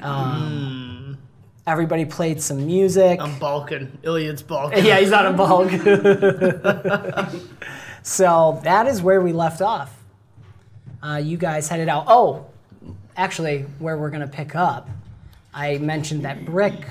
Um, 0.00 1.18
everybody 1.68 2.06
played 2.06 2.40
some 2.40 2.64
music. 2.64 3.20
I'm 3.20 3.38
Balkan. 3.38 3.98
Iliad's 4.02 4.42
Balkan. 4.42 4.84
Yeah, 4.84 5.00
he's 5.00 5.12
on 5.12 5.26
a 5.26 5.32
bulk. 5.34 5.70
so 8.02 8.58
that 8.64 8.86
is 8.86 9.02
where 9.02 9.20
we 9.20 9.34
left 9.34 9.60
off. 9.60 9.94
Uh, 11.02 11.20
you 11.22 11.36
guys 11.36 11.68
headed 11.68 11.90
out. 11.90 12.06
Oh, 12.08 12.46
actually, 13.18 13.66
where 13.80 13.98
we're 13.98 14.08
going 14.08 14.22
to 14.22 14.26
pick 14.26 14.56
up, 14.56 14.88
I 15.52 15.76
mentioned 15.76 16.24
that 16.24 16.46
Brick, 16.46 16.86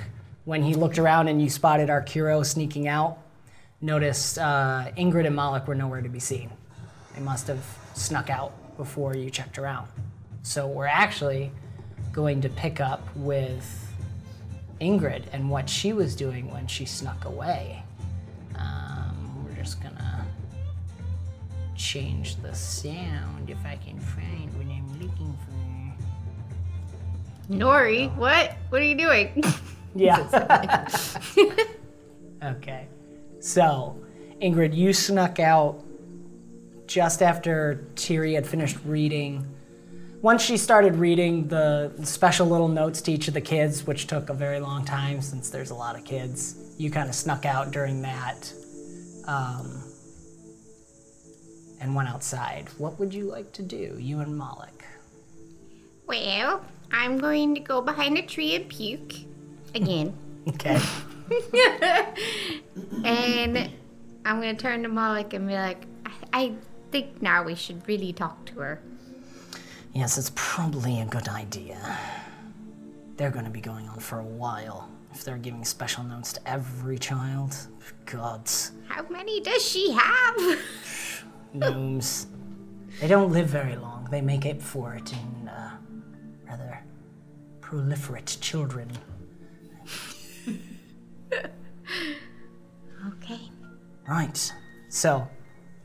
when 0.45 0.61
he 0.61 0.75
looked 0.75 0.99
around 0.99 1.27
and 1.27 1.41
you 1.41 1.49
spotted 1.49 1.89
Arkiro 1.89 2.45
sneaking 2.45 2.87
out, 2.87 3.17
noticed 3.81 4.37
uh, 4.37 4.91
Ingrid 4.95 5.25
and 5.25 5.35
Moloch 5.35 5.67
were 5.67 5.75
nowhere 5.75 6.01
to 6.01 6.09
be 6.09 6.19
seen. 6.19 6.51
They 7.15 7.21
must 7.21 7.47
have 7.47 7.65
snuck 7.95 8.29
out 8.29 8.53
before 8.77 9.15
you 9.15 9.31
checked 9.31 9.57
around. 9.57 9.87
So 10.43 10.67
we're 10.67 10.85
actually 10.85 11.51
going 12.13 12.41
to 12.41 12.49
pick 12.49 12.79
up 12.79 13.01
with 13.15 13.86
Ingrid 14.79 15.23
and 15.33 15.49
what 15.49 15.69
she 15.69 15.93
was 15.93 16.15
doing 16.15 16.51
when 16.51 16.67
she 16.67 16.85
snuck 16.85 17.25
away. 17.25 17.83
Um, 18.55 19.43
we're 19.43 19.55
just 19.55 19.81
gonna 19.81 20.25
change 21.75 22.35
the 22.37 22.53
sound 22.53 23.49
if 23.49 23.63
I 23.65 23.75
can 23.77 23.99
find 23.99 24.53
what 24.55 24.67
I'm 24.67 24.99
looking 24.99 25.37
for. 25.45 25.57
Nori, 27.53 28.15
what? 28.17 28.57
What 28.69 28.81
are 28.81 28.85
you 28.85 28.97
doing? 28.97 29.43
Yeah. 29.95 30.87
okay. 32.43 32.87
So, 33.39 33.99
Ingrid, 34.41 34.75
you 34.75 34.93
snuck 34.93 35.39
out 35.39 35.83
just 36.85 37.23
after 37.23 37.87
Tiri 37.95 38.35
had 38.35 38.45
finished 38.45 38.77
reading. 38.85 39.47
Once 40.21 40.41
she 40.41 40.57
started 40.57 40.95
reading 40.95 41.47
the 41.47 41.91
special 42.03 42.47
little 42.47 42.67
notes 42.67 43.01
to 43.01 43.11
each 43.11 43.27
of 43.27 43.33
the 43.33 43.41
kids, 43.41 43.85
which 43.85 44.07
took 44.07 44.29
a 44.29 44.33
very 44.33 44.59
long 44.59 44.83
time 44.83 45.21
since 45.21 45.49
there's 45.49 45.69
a 45.69 45.75
lot 45.75 45.95
of 45.95 46.03
kids, 46.03 46.55
you 46.77 46.89
kind 46.89 47.07
of 47.07 47.15
snuck 47.15 47.45
out 47.45 47.71
during 47.71 48.01
that 48.01 48.51
um, 49.27 49.83
and 51.79 51.93
went 51.93 52.09
outside. 52.09 52.67
What 52.77 52.99
would 52.99 53.13
you 53.13 53.25
like 53.25 53.51
to 53.53 53.63
do, 53.63 53.95
you 53.99 54.19
and 54.19 54.35
Moloch? 54.37 54.77
well, 56.07 56.65
I'm 56.91 57.17
going 57.17 57.53
to 57.55 57.59
go 57.59 57.81
behind 57.81 58.17
a 58.17 58.21
tree 58.21 58.55
and 58.55 58.67
puke. 58.67 59.13
Again. 59.75 60.15
Okay. 60.47 60.79
and 63.03 63.69
I'm 64.23 64.39
gonna 64.39 64.53
turn 64.53 64.83
to 64.83 64.87
Malik 64.87 65.33
and 65.33 65.45
be 65.45 65.55
like, 65.55 65.85
I, 66.05 66.11
I 66.31 66.53
think 66.89 67.21
now 67.21 67.43
we 67.43 67.53
should 67.53 67.85
really 67.85 68.13
talk 68.13 68.45
to 68.45 68.53
her. 68.59 68.81
Yes, 69.97 70.19
it's 70.19 70.31
probably 70.35 71.01
a 71.01 71.05
good 71.05 71.27
idea. 71.27 71.97
They're 73.15 73.31
going 73.31 73.45
to 73.45 73.51
be 73.51 73.61
going 73.61 73.89
on 73.89 73.97
for 73.97 74.19
a 74.19 74.23
while. 74.23 74.91
If 75.11 75.23
they're 75.23 75.39
giving 75.39 75.65
special 75.65 76.03
notes 76.03 76.33
to 76.33 76.47
every 76.47 76.99
child, 76.99 77.55
gods, 78.05 78.73
How 78.87 79.03
many 79.09 79.41
does 79.41 79.67
she 79.67 79.91
have? 79.93 80.59
gnomes. 81.53 82.27
They 83.01 83.07
don't 83.07 83.31
live 83.31 83.47
very 83.47 83.75
long. 83.75 84.07
They 84.11 84.21
make 84.21 84.45
up 84.45 84.61
for 84.61 84.93
it 84.93 85.11
in 85.11 85.47
uh, 85.47 85.77
rather 86.47 86.79
proliferate 87.59 88.39
children. 88.39 88.91
Okay. 93.23 93.39
Right. 94.07 94.53
So, 94.89 95.27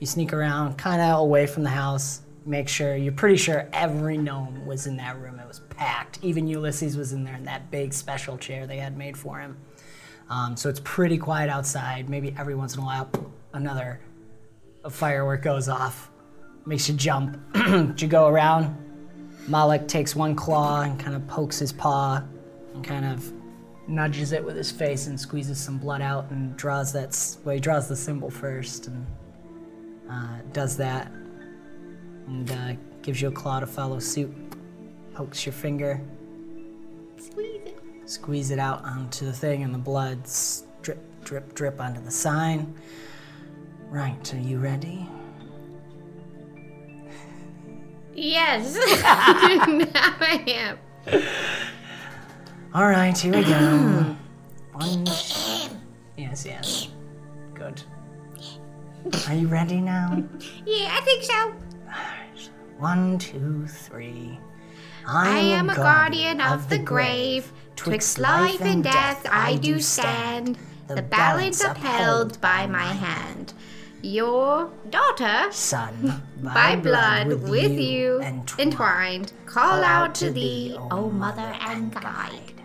you 0.01 0.07
sneak 0.07 0.33
around, 0.33 0.77
kind 0.77 1.01
of 1.01 1.21
away 1.21 1.47
from 1.47 1.63
the 1.63 1.71
house. 1.71 2.22
Make 2.45 2.69
sure 2.69 2.97
you're 2.97 3.13
pretty 3.13 3.37
sure 3.37 3.69
every 3.73 4.19
gnome 4.19 4.67
was 4.67 4.87
in 4.87 4.97
that 4.97 5.19
room. 5.19 5.39
It 5.39 5.47
was 5.47 5.61
packed. 5.61 6.19
Even 6.23 6.49
Ulysses 6.49 6.97
was 6.97 7.13
in 7.13 7.23
there 7.23 7.37
in 7.37 7.45
that 7.45 7.71
big 7.71 7.95
special 7.95 8.37
chair 8.37 8.67
they 8.67 8.79
had 8.79 8.97
made 8.97 9.17
for 9.17 9.39
him. 9.39 9.57
Um, 10.29 10.57
so 10.57 10.69
it's 10.69 10.81
pretty 10.83 11.19
quiet 11.19 11.51
outside. 11.51 12.09
Maybe 12.09 12.35
every 12.37 12.55
once 12.55 12.75
in 12.75 12.81
a 12.81 12.85
while, 12.85 13.11
another 13.53 14.01
firework 14.91 15.43
goes 15.43 15.69
off, 15.69 16.11
makes 16.67 16.89
you 16.89 16.97
jump. 16.97 17.39
you 18.01 18.09
go 18.09 18.27
around. 18.27 18.77
Malik 19.47 19.87
takes 19.87 20.17
one 20.17 20.35
claw 20.35 20.83
and 20.83 20.99
kind 20.99 21.15
of 21.15 21.27
pokes 21.29 21.59
his 21.59 21.73
paw 21.73 22.23
and 22.75 22.85
kind 22.85 23.05
of 23.05 23.33
nudges 23.87 24.33
it 24.33 24.45
with 24.45 24.57
his 24.57 24.71
face 24.71 25.07
and 25.07 25.19
squeezes 25.19 25.59
some 25.59 25.79
blood 25.79 26.01
out 26.01 26.31
and 26.31 26.57
draws 26.57 26.93
that. 26.93 27.17
Well, 27.45 27.55
he 27.55 27.61
draws 27.61 27.89
the 27.89 27.97
symbol 27.97 28.31
first 28.31 28.89
and 28.89 29.07
uh, 30.11 30.39
does 30.53 30.77
that 30.77 31.13
and 32.27 32.51
uh, 32.51 32.73
gives 33.03 33.21
you 33.21 33.29
a 33.29 33.33
claw 33.33 33.61
to 33.61 33.67
follow 33.67 33.99
suit. 33.99 34.33
Pokes 35.15 35.45
your 35.45 35.53
finger, 35.53 36.01
Squeeze 37.19 37.61
it. 37.67 37.79
squeeze 38.07 38.51
it 38.51 38.59
out 38.59 38.83
onto 38.85 39.27
the 39.27 39.33
thing, 39.33 39.63
and 39.63 39.75
the 39.75 39.79
blood 39.79 40.19
drip, 40.81 40.99
drip, 41.25 41.55
drip 41.55 41.81
onto 41.81 42.01
the 42.03 42.11
sign. 42.11 42.75
Right, 43.91 44.33
are 44.35 44.39
you 44.39 44.59
ready? 44.59 45.07
Yes. 48.15 48.75
now 49.03 50.17
I 50.21 50.43
am. 50.47 50.79
All 52.75 52.87
right, 52.89 53.17
here 53.17 53.35
we 53.35 53.45
go. 53.45 54.17
One. 54.73 55.07
Yes, 56.17 56.47
yes. 56.47 56.89
Good. 57.55 57.83
Are 59.29 59.35
you 59.35 59.47
ready 59.49 59.81
now? 59.81 60.23
Yeah, 60.65 60.89
I 60.93 61.01
think 61.03 61.23
so. 61.25 61.55
One, 62.79 63.19
two, 63.19 63.67
three. 63.67 64.39
I 65.07 65.39
am 65.39 65.71
a 65.71 65.75
guardian 65.75 66.41
of 66.41 66.69
the 66.69 66.79
grave. 66.79 67.53
Twixt 67.77 68.19
life 68.19 68.61
and 68.61 68.85
death 68.85 69.27
I 69.31 69.57
do 69.57 69.81
stand, 69.81 70.59
the 70.89 71.03
balance 71.03 71.63
upheld 71.63 72.41
by 72.41 72.67
my 72.67 72.85
hand. 72.85 73.55
Your 74.03 74.71
daughter, 74.91 75.51
Son, 75.53 76.23
by 76.43 76.77
blood, 76.77 77.29
with 77.49 77.79
you 77.79 78.21
entwined, 78.21 79.33
call 79.47 79.83
out 79.85 80.15
to 80.17 80.31
thee, 80.31 80.77
O 80.91 81.09
mother 81.09 81.57
and 81.61 81.95
guide. 81.95 82.63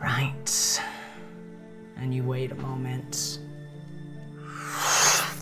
Right. 0.00 0.82
And 1.96 2.14
you 2.14 2.24
wait 2.24 2.52
a 2.52 2.56
moment. 2.56 3.38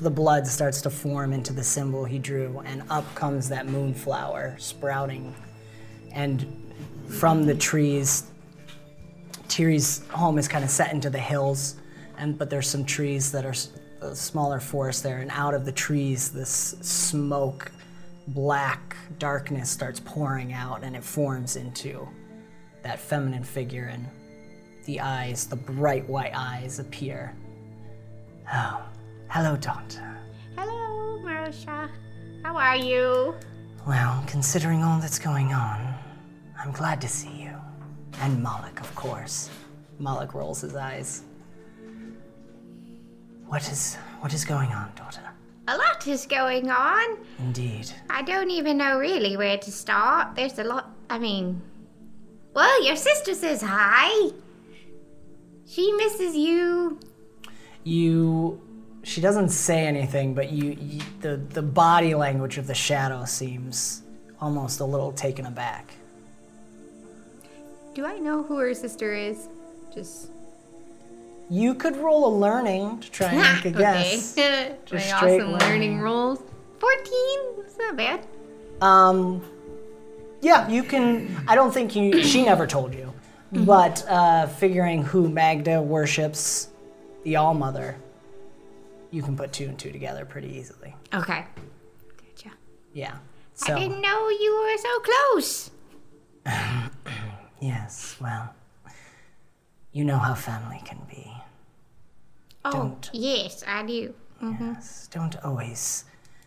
The 0.00 0.10
blood 0.10 0.46
starts 0.46 0.82
to 0.82 0.90
form 0.90 1.32
into 1.32 1.52
the 1.52 1.64
symbol 1.64 2.04
he 2.04 2.18
drew, 2.18 2.60
and 2.66 2.82
up 2.90 3.12
comes 3.14 3.48
that 3.48 3.66
moonflower 3.66 4.56
sprouting. 4.58 5.34
And 6.12 6.74
from 7.08 7.44
the 7.44 7.54
trees, 7.54 8.24
Tiri's 9.48 10.06
home 10.08 10.38
is 10.38 10.48
kind 10.48 10.64
of 10.64 10.70
set 10.70 10.92
into 10.92 11.08
the 11.08 11.18
hills, 11.18 11.76
and 12.18 12.36
but 12.36 12.50
there's 12.50 12.68
some 12.68 12.84
trees 12.84 13.32
that 13.32 13.46
are 13.46 13.54
a 14.02 14.14
smaller 14.14 14.60
forest 14.60 15.02
there, 15.02 15.18
and 15.18 15.30
out 15.30 15.54
of 15.54 15.64
the 15.64 15.72
trees, 15.72 16.30
this 16.30 16.76
smoke, 16.82 17.72
black 18.28 18.96
darkness 19.18 19.70
starts 19.70 20.00
pouring 20.00 20.52
out, 20.52 20.82
and 20.84 20.94
it 20.94 21.02
forms 21.02 21.56
into 21.56 22.06
that 22.82 22.98
feminine 22.98 23.44
figure, 23.44 23.86
and 23.86 24.06
the 24.84 25.00
eyes, 25.00 25.46
the 25.46 25.56
bright 25.56 26.06
white 26.08 26.32
eyes, 26.34 26.78
appear. 26.78 27.34
Oh, 28.52 28.82
hello, 29.28 29.56
Doctor. 29.56 30.18
Hello, 30.56 31.18
Marosha. 31.22 31.88
How 32.42 32.56
are 32.56 32.76
you? 32.76 33.34
Well, 33.86 34.24
considering 34.26 34.82
all 34.82 34.98
that's 35.00 35.18
going 35.18 35.52
on, 35.52 35.94
I'm 36.58 36.72
glad 36.72 37.00
to 37.02 37.08
see 37.08 37.42
you. 37.42 37.54
And 38.20 38.42
Moloch, 38.42 38.80
of 38.80 38.94
course. 38.94 39.50
Moloch 39.98 40.34
rolls 40.34 40.60
his 40.62 40.74
eyes. 40.74 41.22
What 43.46 43.70
is 43.70 43.96
what 44.20 44.34
is 44.34 44.44
going 44.44 44.70
on, 44.72 44.92
daughter? 44.96 45.20
A 45.68 45.76
lot 45.76 46.06
is 46.06 46.26
going 46.26 46.70
on. 46.70 47.18
Indeed. 47.38 47.90
I 48.10 48.22
don't 48.22 48.50
even 48.50 48.78
know 48.78 48.98
really 48.98 49.36
where 49.36 49.58
to 49.58 49.70
start. 49.70 50.34
There's 50.34 50.58
a 50.58 50.64
lot. 50.64 50.90
I 51.10 51.18
mean, 51.18 51.60
well, 52.54 52.84
your 52.84 52.96
sister 52.96 53.34
says 53.34 53.62
hi. 53.62 54.30
She 55.66 55.92
misses 55.92 56.36
you. 56.36 56.98
You 57.84 58.60
she 59.06 59.20
doesn't 59.20 59.50
say 59.50 59.86
anything, 59.86 60.34
but 60.34 60.50
you, 60.50 60.76
you 60.80 61.00
the 61.20 61.36
the 61.36 61.62
body 61.62 62.14
language 62.14 62.58
of 62.58 62.66
the 62.66 62.74
shadow 62.74 63.24
seems 63.24 64.02
almost 64.40 64.80
a 64.80 64.84
little 64.84 65.12
taken 65.12 65.46
aback. 65.46 65.92
Do 67.94 68.04
I 68.04 68.18
know 68.18 68.42
who 68.42 68.58
her 68.58 68.74
sister 68.74 69.14
is? 69.14 69.48
Just 69.94 70.30
You 71.48 71.72
could 71.74 71.96
roll 71.96 72.26
a 72.26 72.34
learning 72.36 72.98
to 73.00 73.10
try 73.10 73.28
and 73.28 73.38
make 73.64 73.64
a 73.74 73.78
guess. 73.78 74.36
okay. 74.36 74.74
Just 74.84 75.08
My 75.10 75.16
awesome 75.16 75.28
learning. 75.52 75.58
learning 75.60 76.00
rolls. 76.00 76.42
Fourteen. 76.80 77.38
That's 77.58 77.78
not 77.78 77.96
bad. 77.96 78.26
Um, 78.82 79.40
yeah, 80.42 80.68
you 80.68 80.82
can. 80.82 81.34
I 81.46 81.54
don't 81.54 81.72
think 81.72 81.94
you. 81.94 82.22
She 82.24 82.44
never 82.44 82.66
told 82.66 82.92
you, 82.92 83.12
but 83.52 84.04
uh, 84.08 84.48
figuring 84.48 85.02
who 85.04 85.28
Magda 85.30 85.80
worships, 85.80 86.68
the 87.22 87.36
All 87.36 87.54
Mother, 87.54 87.96
you 89.10 89.22
can 89.22 89.36
put 89.36 89.52
two 89.52 89.64
and 89.66 89.78
two 89.78 89.92
together 89.92 90.24
pretty 90.24 90.48
easily. 90.48 90.94
Okay. 91.14 91.44
Gotcha. 92.16 92.54
Yeah. 92.92 93.16
I 93.64 93.78
didn't 93.78 94.00
know 94.00 94.28
you 94.28 94.60
were 94.62 94.78
so 94.78 95.00
close. 95.00 95.70
yes, 97.60 98.16
well, 98.20 98.54
you 99.92 100.04
know 100.04 100.18
how 100.18 100.34
family 100.34 100.80
can 100.84 101.00
be. 101.08 101.32
Oh, 102.64 102.70
Don't. 102.70 103.10
yes, 103.12 103.64
I 103.66 103.82
do. 103.84 104.14
Mm-hmm. 104.42 104.72
Yes, 104.74 105.08
don't 105.10 105.36
always 105.42 106.04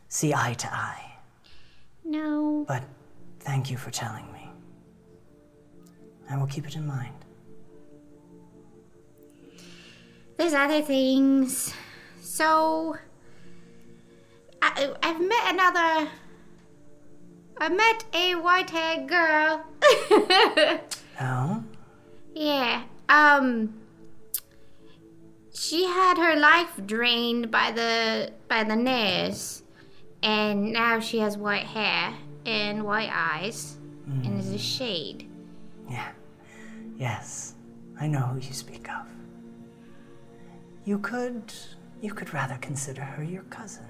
see 0.08 0.34
eye 0.34 0.54
to 0.54 0.74
eye. 0.74 1.14
No. 2.04 2.66
But 2.68 2.84
thank 3.40 3.72
you 3.72 3.78
for 3.78 3.90
telling 3.90 4.32
me. 4.32 4.50
I 6.30 6.38
will 6.38 6.48
keep 6.48 6.68
it 6.68 6.76
in 6.76 6.86
mind. 6.86 7.16
There's 10.38 10.54
other 10.54 10.82
things. 10.82 11.74
So, 12.40 12.96
I, 14.62 14.94
I've 15.04 15.20
met 15.20 15.54
another. 15.54 16.10
I 17.58 17.68
met 17.68 18.06
a 18.14 18.36
white-haired 18.36 19.10
girl. 19.10 19.66
Oh, 21.22 21.62
yeah. 22.34 22.84
Um. 23.10 23.74
She 25.54 25.84
had 25.84 26.18
her 26.18 26.40
life 26.40 26.80
drained 26.86 27.52
by 27.52 27.74
the 27.74 28.32
by 28.48 28.64
the 28.64 28.78
nurse, 28.78 29.64
and 30.24 30.72
now 30.72 31.02
she 31.02 31.20
has 31.20 31.38
white 31.38 31.66
hair 31.66 32.14
and 32.46 32.86
white 32.86 33.12
eyes, 33.12 33.78
and 34.06 34.40
is 34.40 34.54
a 34.54 34.58
shade. 34.58 35.30
yeah. 35.90 36.12
Yes, 36.98 37.56
I 38.00 38.08
know 38.08 38.22
who 38.22 38.40
you 38.40 38.54
speak 38.54 38.88
of. 38.90 39.08
You 40.86 41.00
could. 41.00 41.52
You 42.02 42.14
could 42.14 42.34
rather 42.34 42.58
consider 42.62 43.02
her 43.02 43.24
your 43.24 43.44
cousin, 43.44 43.86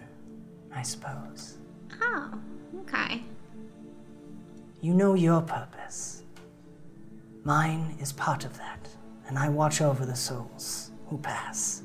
I 0.74 0.82
suppose. 0.82 1.58
Oh, 2.02 2.34
okay. 2.82 3.24
You 4.82 4.94
know 4.94 5.14
your 5.14 5.42
purpose. 5.42 6.24
Mine 7.44 7.96
is 8.00 8.12
part 8.12 8.46
of 8.46 8.58
that, 8.58 8.88
and 9.28 9.38
I 9.38 9.50
watch 9.50 9.82
over 9.82 10.06
the 10.06 10.16
souls 10.16 10.92
who 11.08 11.18
pass. 11.18 11.84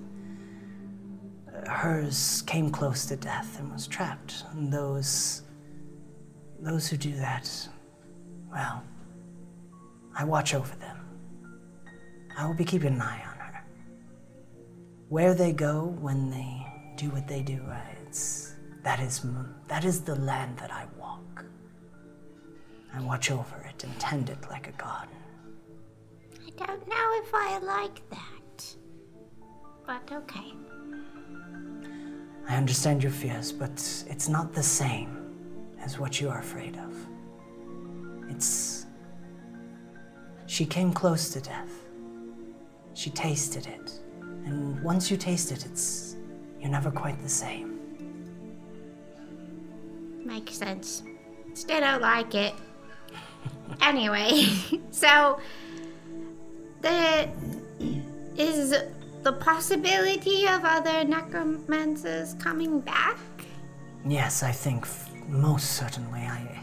Hers 1.67 2.43
came 2.47 2.71
close 2.71 3.07
to 3.07 3.17
death 3.17 3.59
and 3.59 3.73
was 3.73 3.87
trapped, 3.87 4.45
and 4.53 4.73
those. 4.73 5.43
those 6.61 6.89
who 6.89 6.97
do 6.97 7.13
that, 7.17 7.51
well, 8.51 8.83
I 10.17 10.25
watch 10.25 10.55
over 10.55 10.75
them. 10.77 10.97
I 12.37 12.47
will 12.47 12.55
be 12.55 12.65
keeping 12.65 12.95
an 12.95 13.03
eye 13.03 13.23
on. 13.27 13.34
Where 15.09 15.35
they 15.35 15.53
go 15.53 15.97
when 16.01 16.31
they 16.31 16.67
do 16.97 17.11
what 17.11 17.29
they 17.29 17.43
do, 17.43 17.61
uh, 17.69 17.77
it's 18.07 18.55
that 18.83 19.01
is 19.01 19.27
that 19.69 19.85
is 19.85 20.01
the 20.01 20.17
land 20.17 20.59
that 20.59 20.73
I 20.73 20.87
walk. 20.99 21.45
I 22.93 23.01
watch 23.01 23.31
over 23.31 23.57
it 23.69 23.85
and 23.85 23.99
tend 23.99 24.31
it 24.31 24.39
like 24.51 24.69
a 24.69 24.73
garden. 24.73 25.17
I 26.47 26.67
don't 26.67 26.89
know 26.89 27.23
if 27.23 27.35
I 27.35 27.59
like 27.59 28.09
that. 28.11 28.77
But 29.87 30.13
okay. 30.13 30.55
I 32.49 32.57
understand 32.57 33.03
your 33.03 33.13
fears, 33.13 33.53
but 33.53 33.73
it's 34.09 34.29
not 34.29 34.53
the 34.53 34.63
same 34.63 35.75
as 35.81 35.99
what 35.99 36.21
you 36.21 36.29
are 36.29 36.39
afraid 36.39 36.77
of. 36.77 36.95
It's. 38.31 38.87
She 40.47 40.65
came 40.65 40.93
close 40.93 41.31
to 41.31 41.41
death. 41.41 41.71
She 42.93 43.11
tasted 43.11 43.67
it. 43.67 44.04
And 44.45 44.83
once 44.83 45.11
you 45.11 45.17
taste 45.17 45.53
it, 45.53 45.65
it's. 45.65 46.17
You're 46.61 46.71
never 46.71 46.91
quite 46.91 47.21
the 47.23 47.29
same. 47.29 47.79
Makes 50.25 50.55
sense. 50.55 51.03
Still 51.53 51.81
don't 51.81 52.01
like 52.01 52.35
it. 52.35 52.55
anyway, 53.83 54.47
so 54.91 55.39
there 56.81 57.31
is 58.37 58.75
the 59.23 59.33
possibility 59.33 60.47
of 60.49 60.65
other 60.65 61.05
necromancers 61.05 62.35
coming 62.35 62.81
back. 62.81 63.19
Yes, 64.07 64.43
I 64.43 64.53
think 64.53 64.83
f- 64.83 65.11
most 65.29 65.73
certainly 65.73 66.21
I. 66.21 66.61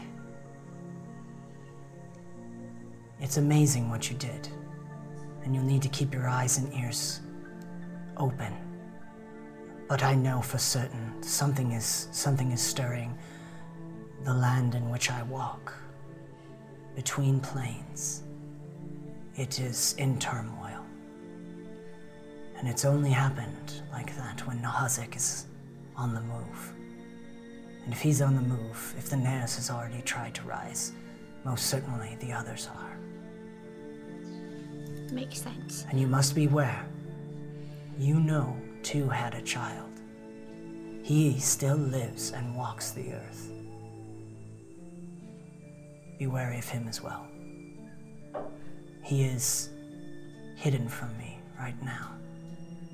It's 3.20 3.36
amazing 3.36 3.88
what 3.88 4.10
you 4.10 4.16
did. 4.16 4.48
And 5.44 5.54
you'll 5.54 5.64
need 5.64 5.82
to 5.82 5.88
keep 5.88 6.12
your 6.12 6.28
eyes 6.28 6.58
and 6.58 6.72
ears 6.74 7.20
open. 8.16 8.54
But 9.88 10.02
I 10.02 10.14
know 10.14 10.40
for 10.40 10.58
certain 10.58 11.22
something 11.22 11.72
is 11.72 12.08
something 12.12 12.52
is 12.52 12.60
stirring 12.60 13.16
the 14.24 14.32
land 14.32 14.74
in 14.74 14.88
which 14.90 15.10
I 15.10 15.22
walk. 15.24 15.72
Between 16.94 17.40
planes. 17.40 18.22
It 19.36 19.60
is 19.60 19.94
in 19.98 20.18
turmoil. 20.18 20.84
And 22.58 22.68
it's 22.68 22.84
only 22.84 23.10
happened 23.10 23.82
like 23.90 24.14
that 24.16 24.46
when 24.46 24.60
Nahazik 24.60 25.16
is 25.16 25.46
on 25.96 26.14
the 26.14 26.20
move. 26.20 26.72
And 27.84 27.92
if 27.92 28.00
he's 28.00 28.22
on 28.22 28.36
the 28.36 28.42
move, 28.42 28.94
if 28.96 29.08
the 29.08 29.16
Nares 29.16 29.56
has 29.56 29.70
already 29.70 30.02
tried 30.02 30.34
to 30.34 30.42
rise, 30.42 30.92
most 31.44 31.66
certainly 31.66 32.16
the 32.20 32.32
others 32.32 32.68
are. 32.76 32.96
Makes 35.10 35.42
sense. 35.42 35.84
And 35.90 35.98
you 36.00 36.06
must 36.06 36.34
beware. 36.34 36.86
You 37.98 38.20
know, 38.20 38.56
too, 38.82 39.08
had 39.08 39.34
a 39.34 39.42
child. 39.42 39.90
He 41.02 41.38
still 41.38 41.76
lives 41.76 42.32
and 42.32 42.56
walks 42.56 42.90
the 42.90 43.12
earth. 43.12 43.50
Be 46.18 46.26
wary 46.26 46.58
of 46.58 46.68
him 46.68 46.86
as 46.88 47.02
well. 47.02 47.26
He 49.02 49.24
is 49.24 49.70
hidden 50.56 50.88
from 50.88 51.16
me 51.18 51.38
right 51.58 51.80
now, 51.82 52.12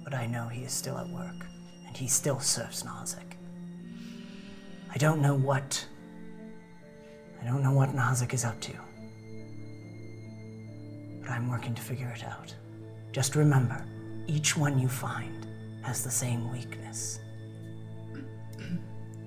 but 0.05 0.15
I 0.15 0.27
know 0.27 0.49
he 0.49 0.63
is 0.63 0.73
still 0.73 0.97
at 0.99 1.09
work, 1.09 1.47
and 1.87 1.97
he 1.97 2.07
still 2.09 2.41
serves 2.41 2.83
Nazik. 2.83 3.35
I 4.91 4.97
don't 4.97 5.21
know 5.21 5.35
what. 5.35 5.87
I 7.41 7.45
don't 7.47 7.63
know 7.63 7.73
what 7.73 7.91
Nazik 7.95 8.33
is 8.33 8.45
up 8.45 8.59
to. 8.63 8.73
But 11.21 11.31
I'm 11.31 11.51
working 11.51 11.75
to 11.75 11.83
figure 11.83 12.09
it 12.09 12.25
out. 12.25 12.55
Just 13.13 13.37
remember, 13.37 13.85
each 14.29 14.57
one 14.57 14.79
you 14.79 14.89
find 14.89 15.47
has 15.83 16.05
the 16.05 16.11
same 16.11 16.53
weakness. 16.53 17.21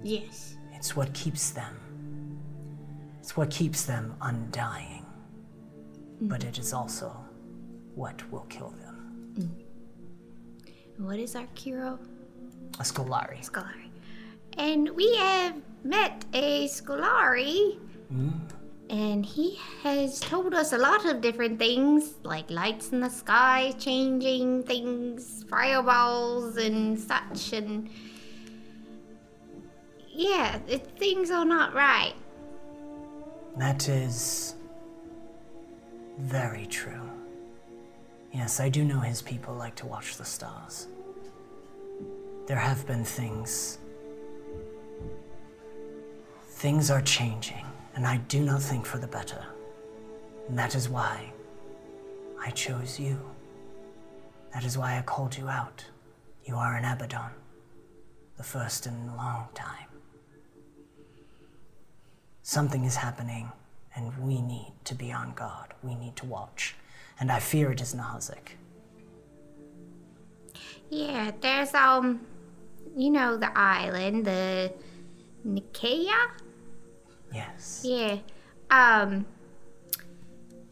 Yes. 0.04 0.56
It's 0.74 0.96
what 0.96 1.14
keeps 1.14 1.52
them. 1.52 2.40
It's 3.20 3.36
what 3.36 3.50
keeps 3.50 3.84
them 3.84 4.16
undying. 4.22 5.06
But 6.22 6.44
it 6.44 6.58
is 6.60 6.72
also 6.72 7.16
what 7.96 8.22
will 8.32 8.46
kill 8.50 8.74
them. 8.82 9.34
Mm. 9.38 11.06
What 11.06 11.20
is 11.20 11.36
Arkiro? 11.36 12.00
A 12.80 12.84
Scolari. 12.84 13.44
Scolari. 13.44 13.90
And 14.58 14.90
we 14.92 15.16
have 15.18 15.56
met 15.84 16.26
a 16.34 16.68
Scolari. 16.68 17.80
Mm. 18.14 18.40
And 18.92 19.26
he 19.26 19.58
has 19.84 20.20
told 20.20 20.54
us 20.54 20.74
a 20.74 20.78
lot 20.78 21.06
of 21.06 21.22
different 21.22 21.58
things, 21.58 22.16
like 22.24 22.52
lights 22.52 22.92
in 22.92 23.00
the 23.00 23.10
sky, 23.10 23.74
changing 23.80 24.64
things, 24.64 25.46
fireballs, 25.50 26.58
and 26.58 27.00
such. 27.00 27.54
And 27.54 27.90
yeah, 30.10 30.60
it, 30.68 30.86
things 30.98 31.32
are 31.32 31.46
not 31.46 31.74
right. 31.74 32.16
That 33.56 33.88
is 33.88 34.56
very 36.20 36.66
true. 36.66 37.10
Yes, 38.34 38.60
I 38.60 38.68
do 38.68 38.84
know 38.84 39.00
his 39.00 39.22
people 39.22 39.54
like 39.56 39.76
to 39.76 39.86
watch 39.86 40.18
the 40.18 40.26
stars. 40.26 40.88
There 42.46 42.58
have 42.58 42.86
been 42.86 43.06
things. 43.06 43.78
Things 46.50 46.92
are 46.92 47.02
changing, 47.02 47.66
and 47.96 48.06
I 48.06 48.18
do 48.18 48.42
not 48.42 48.62
think 48.62 48.86
for 48.86 48.98
the 48.98 49.08
better. 49.08 49.44
And 50.48 50.58
that 50.58 50.76
is 50.76 50.90
why 50.90 51.32
I 52.44 52.52
chose 52.52 53.00
you. 53.00 53.20
That 54.54 54.64
is 54.66 54.78
why 54.78 54.98
I 54.98 55.02
called 55.02 55.38
you 55.38 55.48
out. 55.48 55.86
You 56.46 56.56
are 56.56 56.76
an 56.76 56.86
Abaddon, 56.86 57.32
the 58.38 58.44
first 58.44 58.88
in 58.88 58.94
a 58.94 59.16
long 59.16 59.48
time. 59.54 59.88
Something 62.42 62.84
is 62.84 62.96
happening, 62.96 63.52
and 63.96 64.18
we 64.18 64.42
need 64.42 64.74
to 64.86 64.96
be 64.96 65.12
on 65.12 65.34
guard. 65.34 65.74
We 65.84 65.96
need 65.96 66.16
to 66.18 66.26
watch. 66.26 66.76
And 67.20 67.32
I 67.32 67.40
fear 67.40 67.72
it 67.72 67.82
is 67.82 67.94
Nazik. 67.94 68.58
Yeah, 70.90 71.32
there's 71.40 71.74
um, 71.74 72.22
you 72.98 73.12
know 73.12 73.38
the 73.38 73.56
island, 73.58 74.26
the 74.26 74.74
Nicaea. 75.44 76.32
Yes. 77.34 77.82
Yeah. 77.84 78.18
Um. 78.70 79.26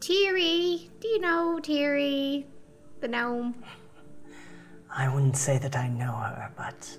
Tiri, 0.00 0.88
do 1.00 1.08
you 1.08 1.20
know 1.20 1.58
Tiri, 1.62 2.44
the 3.00 3.08
gnome? 3.08 3.54
I 4.94 5.08
wouldn't 5.12 5.36
say 5.36 5.58
that 5.58 5.76
I 5.76 5.88
know 5.88 6.12
her, 6.12 6.50
but 6.56 6.96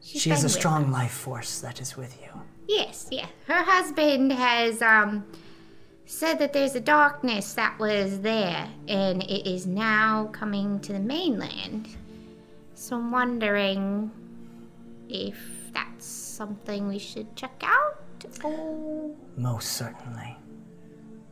She's 0.00 0.20
she 0.22 0.30
is 0.30 0.44
a 0.44 0.48
strong 0.48 0.86
us. 0.86 0.92
life 0.92 1.12
force 1.12 1.60
that 1.60 1.80
is 1.80 1.96
with 1.96 2.20
you. 2.20 2.28
Yes, 2.68 3.08
yeah. 3.10 3.26
Her 3.46 3.62
husband 3.62 4.32
has 4.32 4.82
um 4.82 5.24
said 6.04 6.38
that 6.40 6.52
there's 6.52 6.74
a 6.74 6.80
darkness 6.80 7.54
that 7.54 7.78
was 7.78 8.20
there 8.20 8.68
and 8.86 9.22
it 9.22 9.48
is 9.48 9.66
now 9.66 10.28
coming 10.32 10.78
to 10.80 10.92
the 10.92 11.00
mainland. 11.00 11.88
So 12.74 12.96
I'm 12.96 13.10
wondering 13.10 14.10
if 15.08 15.38
that's 15.72 16.04
something 16.04 16.88
we 16.88 16.98
should 16.98 17.34
check 17.34 17.62
out. 17.64 18.01
Oh, 18.44 19.16
Most 19.36 19.72
certainly. 19.72 20.36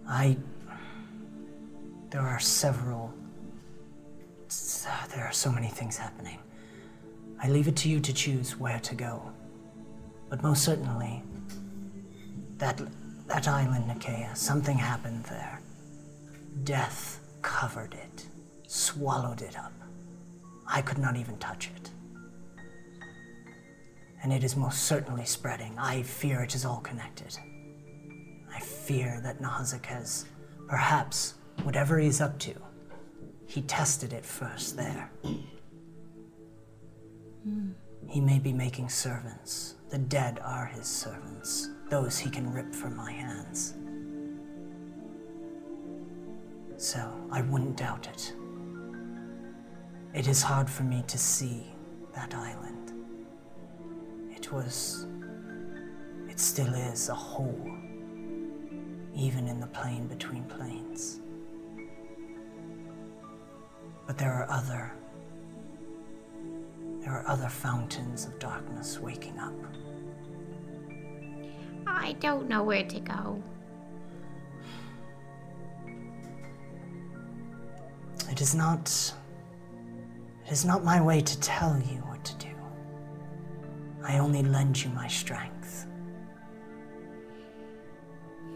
I. 0.09 0.37
There 2.11 2.20
are 2.22 2.40
several. 2.40 3.12
There 5.14 5.24
are 5.24 5.33
so 5.33 5.50
many 5.53 5.68
things 5.68 5.96
happening. 5.96 6.38
I 7.42 7.48
leave 7.48 7.68
it 7.68 7.76
to 7.76 7.88
you 7.88 8.00
to 8.00 8.12
choose 8.12 8.59
where 8.59 8.81
to 8.81 8.94
go. 8.94 9.31
But 10.29 10.42
most 10.42 10.64
certainly, 10.64 11.22
that, 12.59 12.81
that 13.26 13.48
island, 13.48 13.88
Nicaea, 13.88 14.35
something 14.35 14.76
happened 14.76 15.24
there. 15.24 15.61
Death 16.64 17.20
covered 17.42 17.94
it, 17.94 18.26
swallowed 18.66 19.42
it 19.42 19.57
up. 19.59 19.72
I 20.66 20.83
could 20.83 20.98
not 20.98 21.16
even 21.16 21.38
touch 21.38 21.70
it. 21.76 21.90
And 24.23 24.33
it 24.33 24.45
is 24.45 24.57
most 24.57 24.83
certainly 24.83 25.25
spreading. 25.25 25.79
I 25.79 26.03
fear 26.03 26.43
it 26.43 26.55
is 26.55 26.65
all 26.65 26.81
connected. 26.81 27.39
I 28.55 28.61
fear 28.61 29.21
that 29.23 29.41
Nahazik 29.41 29.87
has, 29.87 30.27
perhaps, 30.69 31.35
whatever 31.63 31.99
he's 31.99 32.21
up 32.21 32.39
to, 32.41 32.55
he 33.47 33.63
tested 33.63 34.13
it 34.13 34.25
first 34.25 34.77
there. 34.77 35.11
He 38.09 38.21
may 38.21 38.39
be 38.39 38.53
making 38.53 38.89
servants. 38.89 39.77
The 39.89 39.99
dead 39.99 40.39
are 40.45 40.67
his 40.67 40.87
servants, 40.87 41.71
those 41.89 42.19
he 42.19 42.31
can 42.31 42.53
rip 42.53 42.75
from 42.75 42.97
my 42.97 43.11
hands. 43.11 43.75
So, 46.77 47.13
I 47.31 47.43
wouldn't 47.43 47.77
doubt 47.77 48.07
it. 48.07 48.35
It 50.15 50.29
is 50.29 50.43
hard 50.43 50.69
for 50.69 50.83
me 50.83 51.05
to 51.07 51.19
see 51.19 51.73
that 52.15 52.35
island. 52.35 52.93
It 54.51 54.55
was. 54.55 55.07
It 56.29 56.41
still 56.41 56.75
is 56.75 57.09
a 57.09 57.15
hole, 57.15 57.71
even 59.15 59.47
in 59.47 59.61
the 59.61 59.69
plane 59.69 60.09
between 60.09 60.43
planes. 60.43 61.21
But 64.09 64.19
there 64.19 64.33
are 64.33 64.51
other. 64.51 64.93
There 66.99 67.13
are 67.13 67.25
other 67.29 67.49
fountains 67.49 68.25
of 68.25 68.41
darkness 68.41 68.99
waking 68.99 69.39
up. 69.39 69.55
I 71.87 72.15
don't 72.15 72.49
know 72.49 72.65
where 72.65 72.85
to 72.85 72.99
go. 72.99 73.41
It 78.29 78.41
is 78.41 78.57
not. 78.57 79.15
It 80.45 80.51
is 80.51 80.65
not 80.65 80.83
my 80.83 81.01
way 81.01 81.21
to 81.21 81.41
tell 81.41 81.79
you 81.79 81.99
what 81.99 82.01
to 82.01 82.05
do. 82.05 82.10
I 84.05 84.19
only 84.19 84.43
lend 84.43 84.83
you 84.83 84.91
my 84.91 85.09
strength. 85.09 85.87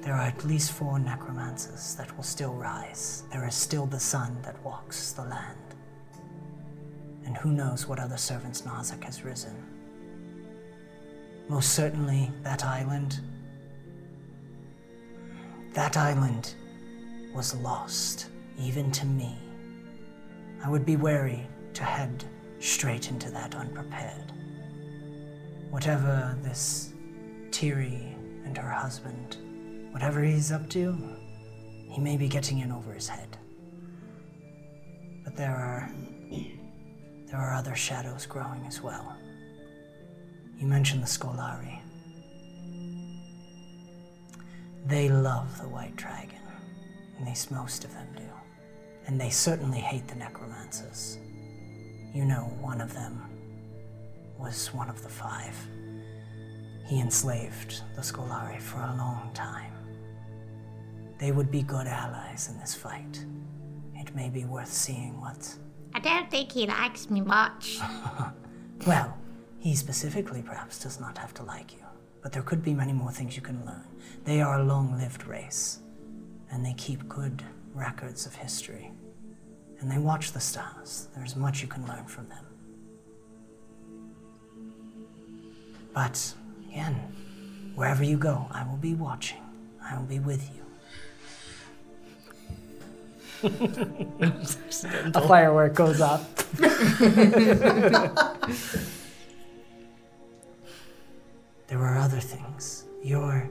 There 0.00 0.14
are 0.14 0.22
at 0.22 0.44
least 0.44 0.72
four 0.72 0.98
necromancers 0.98 1.94
that 1.94 2.14
will 2.14 2.24
still 2.24 2.52
rise. 2.54 3.24
There 3.33 3.46
is 3.46 3.54
still 3.54 3.87
the 3.87 4.00
sun 4.00 4.37
that 4.42 4.62
walks 4.62 5.12
the 5.12 5.24
land. 5.24 5.59
And 7.24 7.37
who 7.37 7.52
knows 7.52 7.87
what 7.87 7.98
other 7.98 8.18
servants 8.18 8.62
Nazak 8.62 9.02
has 9.04 9.24
risen. 9.24 9.57
Most 11.48 11.72
certainly, 11.72 12.30
that 12.42 12.64
island. 12.64 13.20
That 15.72 15.96
island 15.96 16.54
was 17.35 17.54
lost, 17.57 18.28
even 18.59 18.90
to 18.92 19.07
me. 19.07 19.38
I 20.62 20.68
would 20.68 20.87
be 20.87 20.96
wary 20.96 21.46
to 21.74 21.83
head 21.83 22.24
straight 22.61 23.11
into 23.11 23.30
that 23.30 23.54
unprepared. 23.54 24.33
Whatever 25.74 26.38
this 26.40 26.92
Tiri 27.50 28.14
and 28.46 28.56
her 28.56 28.70
husband, 28.70 29.38
whatever 29.90 30.22
he's 30.22 30.52
up 30.52 30.70
to, 30.70 30.96
he 31.90 32.00
may 32.00 32.16
be 32.16 32.28
getting 32.28 32.60
in 32.60 32.70
over 32.70 32.92
his 32.92 33.08
head. 33.08 33.37
But 35.24 35.34
there 35.34 35.50
are 35.56 35.90
there 37.26 37.40
are 37.40 37.54
other 37.54 37.74
shadows 37.74 38.24
growing 38.24 38.64
as 38.68 38.82
well. 38.82 39.16
You 40.56 40.68
mentioned 40.68 41.02
the 41.02 41.08
Scolari. 41.08 41.80
They 44.87 45.08
love 45.08 45.60
the 45.60 45.68
White 45.68 45.96
Dragon, 45.96 46.38
at 47.18 47.26
least 47.26 47.50
most 47.50 47.84
of 47.84 47.92
them 47.92 48.06
do. 48.16 48.30
And 49.08 49.20
they 49.20 49.30
certainly 49.30 49.80
hate 49.80 50.06
the 50.06 50.14
Necromancers. 50.14 51.18
You 52.14 52.24
know, 52.24 52.56
one 52.60 52.80
of 52.80 52.94
them 52.94 53.33
was 54.44 54.74
one 54.74 54.90
of 54.90 55.02
the 55.02 55.09
five. 55.09 55.57
He 56.87 57.00
enslaved 57.00 57.80
the 57.96 58.02
Scolari 58.02 58.61
for 58.61 58.78
a 58.78 58.94
long 58.96 59.30
time. 59.33 59.72
They 61.18 61.33
would 61.33 61.50
be 61.50 61.62
good 61.62 61.87
allies 61.87 62.50
in 62.50 62.59
this 62.59 62.74
fight. 62.74 63.24
It 63.94 64.14
may 64.14 64.28
be 64.28 64.44
worth 64.44 64.70
seeing 64.70 65.18
what. 65.18 65.57
I 65.94 66.00
don't 66.00 66.30
think 66.30 66.52
he 66.52 66.66
likes 66.66 67.11
me 67.11 67.20
much. 67.20 67.78
Well, 68.87 69.16
he 69.61 69.74
specifically 69.74 70.42
perhaps 70.42 70.78
does 70.83 71.00
not 71.00 71.16
have 71.16 71.33
to 71.35 71.42
like 71.42 71.72
you, 71.72 71.85
but 72.22 72.33
there 72.33 72.42
could 72.42 72.62
be 72.62 72.74
many 72.74 72.92
more 72.92 73.11
things 73.11 73.35
you 73.35 73.40
can 73.40 73.64
learn. 73.64 73.87
They 74.24 74.42
are 74.42 74.59
a 74.59 74.64
long 74.64 74.98
lived 74.98 75.26
race, 75.26 75.78
and 76.50 76.62
they 76.62 76.74
keep 76.74 77.09
good 77.09 77.42
records 77.72 78.26
of 78.26 78.35
history. 78.35 78.90
And 79.80 79.90
they 79.90 79.96
watch 79.96 80.33
the 80.33 80.40
stars. 80.40 81.09
There's 81.16 81.35
much 81.35 81.62
you 81.62 81.68
can 81.68 81.87
learn 81.87 82.04
from 82.04 82.28
them. 82.28 82.44
But, 85.94 86.35
again, 86.68 86.96
wherever 87.76 88.02
you 88.02 88.16
go, 88.16 88.46
I 88.50 88.66
will 88.66 88.76
be 88.76 88.94
watching. 88.94 89.40
I 89.83 89.96
will 89.96 90.04
be 90.04 90.18
with 90.18 90.50
you. 90.54 90.64
A 95.14 95.28
firework 95.28 95.74
goes 95.74 96.00
up. 96.00 96.37
there 101.68 101.78
were 101.78 101.96
other 101.96 102.20
things. 102.20 102.85
Your. 103.02 103.48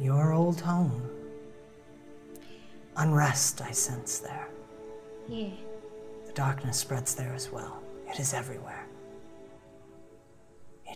Your 0.00 0.32
old 0.32 0.60
home. 0.60 1.10
Unrest, 2.96 3.62
I 3.62 3.72
sense 3.72 4.18
there. 4.18 4.48
Yeah. 5.28 5.48
The 6.26 6.32
darkness 6.32 6.78
spreads 6.78 7.14
there 7.14 7.32
as 7.34 7.50
well. 7.50 7.82
It 8.08 8.20
is 8.20 8.34
everywhere. 8.34 8.83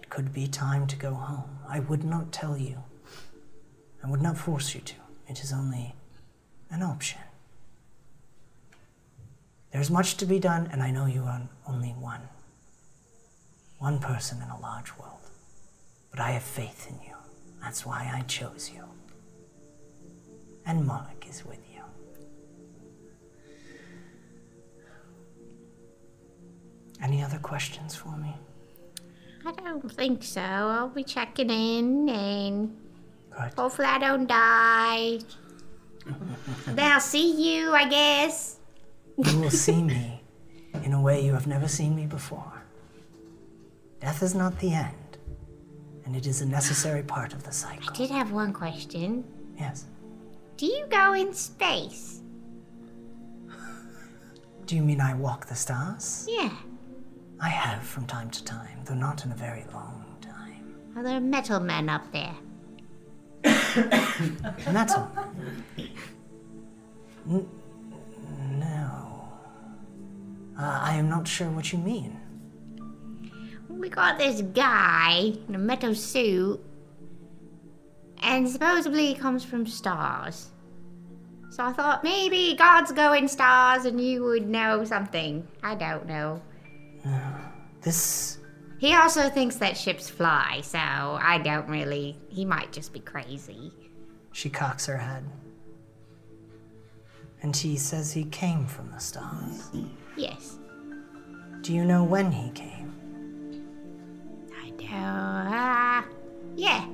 It 0.09 0.13
could 0.13 0.33
be 0.33 0.49
time 0.49 0.87
to 0.87 0.97
go 0.97 1.13
home. 1.13 1.59
I 1.69 1.81
would 1.81 2.03
not 2.03 2.33
tell 2.33 2.57
you. 2.57 2.83
I 4.03 4.09
would 4.09 4.23
not 4.23 4.39
force 4.39 4.75
you 4.75 4.81
to. 4.81 4.95
It 5.29 5.45
is 5.45 5.53
only 5.53 5.95
an 6.71 6.83
option. 6.83 7.21
There's 9.71 9.91
much 9.91 10.17
to 10.17 10.25
be 10.25 10.39
done, 10.39 10.71
and 10.73 10.83
I 10.83 10.91
know 10.91 11.05
you 11.05 11.25
are 11.25 11.43
only 11.67 11.91
one. 11.91 12.23
One 13.81 13.99
person 13.99 14.41
in 14.41 14.49
a 14.49 14.59
large 14.59 14.97
world. 14.97 15.21
But 16.11 16.21
I 16.21 16.31
have 16.31 16.43
faith 16.43 16.87
in 16.89 16.99
you. 17.07 17.15
That's 17.61 17.85
why 17.85 18.11
I 18.11 18.23
chose 18.23 18.71
you. 18.75 18.85
And 20.65 20.87
Moloch 20.87 21.27
is 21.29 21.45
with 21.45 21.61
you. 21.71 21.83
Any 27.03 27.23
other 27.23 27.39
questions 27.39 27.95
for 27.95 28.17
me? 28.17 28.35
I 29.49 29.53
don't 29.53 29.91
think 29.91 30.23
so. 30.23 30.43
I'll 30.43 30.91
be 30.91 31.03
checking 31.03 31.49
in 31.49 32.07
and 32.11 32.77
Good. 33.31 33.55
hopefully 33.57 33.89
I 33.89 33.99
don't 33.99 34.27
die. 34.27 35.21
then 36.67 36.93
I'll 36.93 37.01
see 37.01 37.33
you, 37.33 37.73
I 37.73 37.89
guess. 37.89 38.59
You 39.17 39.41
will 39.41 39.51
see 39.51 39.83
me 39.83 40.21
in 40.85 40.93
a 40.93 41.01
way 41.01 41.25
you 41.25 41.33
have 41.33 41.47
never 41.47 41.67
seen 41.67 41.97
me 41.97 42.05
before. 42.05 42.53
Death 44.01 44.23
is 44.23 44.35
not 44.35 44.59
the 44.61 44.75
end, 44.75 45.17
and 46.05 46.15
it 46.15 46.27
is 46.27 46.43
a 46.43 46.47
necessary 46.47 47.03
part 47.03 47.33
of 47.33 47.43
the 47.43 47.51
cycle. 47.53 47.91
I 47.91 47.97
did 47.97 48.11
have 48.11 48.33
one 48.33 48.53
question. 48.53 49.25
Yes. 49.59 49.87
Do 50.59 50.67
you 50.67 50.85
go 50.91 51.15
in 51.15 51.33
space? 51.33 52.21
Do 54.67 54.77
you 54.77 54.83
mean 54.83 55.01
I 55.01 55.15
walk 55.15 55.47
the 55.47 55.55
stars? 55.55 56.27
Yeah. 56.29 56.53
I 57.41 57.49
have 57.49 57.83
from 57.83 58.07
time 58.07 58.31
to 58.31 58.45
time, 58.45 58.81
though 58.85 58.95
not 58.95 59.25
in 59.25 59.33
a 59.33 59.37
very 59.37 59.65
long 59.73 60.05
time. 60.21 60.75
Are 60.97 61.03
there 61.03 61.21
metal 61.21 61.61
men 61.61 61.89
up 61.89 62.11
there? 62.13 62.35
Metal. 64.73 65.09
N- 67.29 67.49
no. 68.59 69.29
Uh, 70.59 70.81
I 70.83 70.95
am 70.97 71.09
not 71.09 71.29
sure 71.29 71.49
what 71.51 71.73
you 71.73 71.79
mean. 71.79 72.19
We 73.69 73.89
got 73.89 74.19
this 74.19 74.43
guy 74.43 75.35
in 75.49 75.55
a 75.55 75.59
metal 75.59 75.95
suit, 75.95 76.61
and 78.23 78.49
supposedly 78.49 79.07
he 79.07 79.15
comes 79.15 79.45
from 79.45 79.67
stars. 79.67 80.51
So 81.51 81.65
I 81.65 81.73
thought 81.73 82.03
maybe 82.03 82.57
God's 82.57 82.91
going 82.91 83.29
stars 83.29 83.85
and 83.85 84.01
you 84.01 84.25
would 84.25 84.49
know 84.49 84.85
something. 84.85 85.47
I 85.63 85.77
don't 85.77 86.07
know. 86.07 86.43
This. 87.81 88.39
He 88.79 88.93
also 88.95 89.31
thinks 89.31 89.57
that 89.57 89.77
ships 89.77 90.11
fly, 90.11 90.61
so 90.63 90.79
I 90.79 91.41
don't 91.43 91.69
really. 91.69 92.19
He 92.29 92.45
might 92.45 92.73
just 92.73 92.93
be 92.93 93.01
crazy. 93.01 93.73
She 94.33 94.51
cocks 94.51 94.87
her 94.87 94.97
head. 94.97 95.25
And 97.43 97.55
she 97.55 97.77
says 97.77 98.13
he 98.13 98.25
came 98.25 98.67
from 98.67 98.91
the 98.91 98.99
stars. 98.99 99.71
Yes. 100.17 100.59
Do 101.61 101.73
you 101.73 101.85
know 101.85 102.03
when 102.03 102.33
he 102.33 102.51
came? 102.51 102.95
I 104.61 104.71
don't. 104.71 104.93
Uh, 104.93 106.03
yeah. 106.57 106.87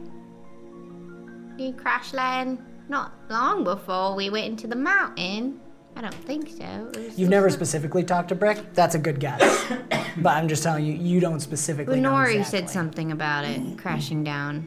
He 1.56 1.72
crash 1.72 2.12
land 2.12 2.58
not 2.88 3.12
long 3.30 3.64
before 3.64 4.14
we 4.14 4.28
went 4.28 4.46
into 4.46 4.66
the 4.66 4.76
mountain. 4.76 5.60
I 5.96 6.00
don't 6.00 6.14
think 6.14 6.50
so. 6.50 6.92
You've 7.16 7.28
never 7.28 7.50
specifically 7.50 8.02
talked 8.02 8.28
to 8.30 8.34
Brick? 8.34 8.74
That's 8.74 8.94
a 8.94 8.98
good 8.98 9.20
guess. 9.20 9.64
but 10.18 10.30
I'm 10.30 10.48
just 10.48 10.62
telling 10.62 10.84
you, 10.84 10.92
you 10.92 11.20
don't 11.20 11.40
specifically 11.40 12.00
know 12.00 12.12
Nori 12.12 12.36
exactly. 12.36 12.44
said 12.44 12.70
something 12.70 13.12
about 13.12 13.44
it 13.44 13.78
crashing 13.78 14.24
down. 14.24 14.66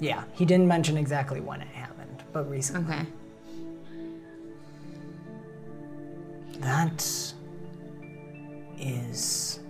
Yeah, 0.00 0.24
he 0.32 0.44
didn't 0.44 0.66
mention 0.66 0.96
exactly 0.96 1.40
when 1.40 1.60
it 1.60 1.68
happened, 1.68 2.24
but 2.32 2.50
recently. 2.50 2.92
Okay. 2.92 3.06
That 6.58 7.34
is, 8.78 9.60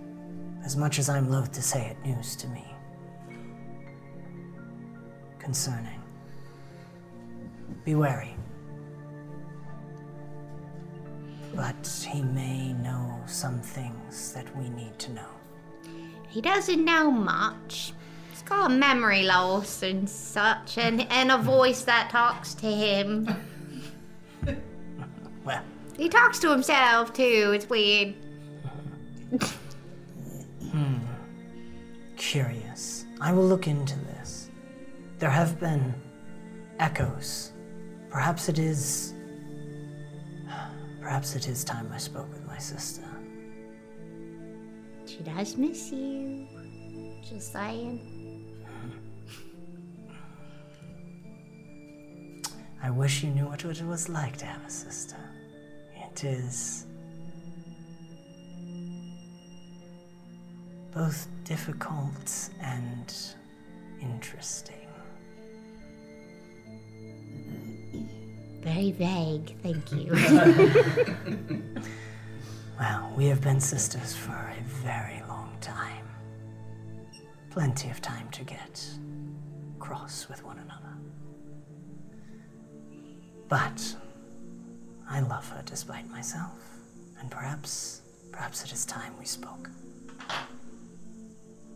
as 0.63 0.75
much 0.75 0.97
as 0.97 1.09
I'm 1.09 1.29
loath 1.29 1.51
to 1.51 1.61
say 1.61 1.87
it, 1.87 2.07
news 2.07 2.35
to 2.37 2.47
me. 2.47 2.65
Concerning. 5.37 6.01
Be 7.83 7.93
wary. 7.93 8.35
But 11.55 12.05
he 12.11 12.21
may 12.21 12.73
know 12.73 13.21
some 13.27 13.59
things 13.61 14.33
that 14.33 14.45
we 14.57 14.69
need 14.69 14.97
to 14.99 15.11
know. 15.13 15.29
He 16.27 16.41
doesn't 16.41 16.83
know 16.83 17.09
much. 17.09 17.93
He's 18.31 18.41
got 18.41 18.71
memory 18.71 19.23
loss 19.23 19.81
and 19.83 20.09
such, 20.09 20.77
and, 20.77 21.01
and 21.09 21.31
a 21.31 21.37
voice 21.37 21.83
that 21.83 22.09
talks 22.09 22.53
to 22.55 22.67
him. 22.67 23.27
Well, 25.45 25.61
He 25.95 26.09
talks 26.09 26.39
to 26.39 26.49
himself 26.49 27.13
too. 27.13 27.51
It's 27.53 27.69
weird. 27.69 28.15
hmm. 30.71 30.95
Curious. 32.17 33.05
I 33.21 33.31
will 33.31 33.45
look 33.45 33.67
into 33.67 33.97
this. 33.99 34.49
There 35.19 35.29
have 35.29 35.59
been 35.59 35.93
echoes. 36.79 37.53
Perhaps 38.09 38.49
it 38.49 38.57
is. 38.59 39.14
Perhaps 41.05 41.35
it 41.35 41.47
is 41.47 41.63
time 41.63 41.87
I 41.93 41.99
spoke 41.99 42.27
with 42.31 42.43
my 42.47 42.57
sister. 42.57 43.03
She 45.05 45.17
does 45.17 45.55
miss 45.55 45.91
you. 45.91 46.47
Just 47.29 47.53
saying. 47.53 48.55
I 52.81 52.89
wish 52.89 53.23
you 53.23 53.29
knew 53.29 53.45
what 53.45 53.63
it 53.63 53.85
was 53.85 54.09
like 54.09 54.35
to 54.37 54.47
have 54.47 54.65
a 54.65 54.69
sister. 54.69 55.15
It 55.95 56.23
is 56.23 56.87
both 60.91 61.27
difficult 61.43 62.49
and 62.63 63.13
interesting. 64.01 64.84
Very 68.65 68.91
vague. 68.91 69.55
Thank 69.61 69.91
you. 69.93 70.11
Well, 72.77 73.13
we 73.15 73.27
have 73.27 73.39
been 73.39 73.61
sisters 73.61 74.13
for 74.13 74.33
a 74.33 74.61
very 74.63 75.23
long 75.29 75.55
time. 75.61 76.05
Plenty 77.49 77.89
of 77.89 78.01
time 78.01 78.27
to 78.31 78.43
get 78.43 78.85
cross 79.79 80.27
with 80.27 80.43
one 80.43 80.59
another. 80.59 80.93
But 83.47 83.95
I 85.09 85.21
love 85.21 85.47
her 85.51 85.61
despite 85.65 86.09
myself, 86.09 86.59
and 87.19 87.31
perhaps, 87.31 88.01
perhaps 88.31 88.61
it 88.65 88.73
is 88.73 88.85
time 88.85 89.13
we 89.17 89.25
spoke. 89.25 89.69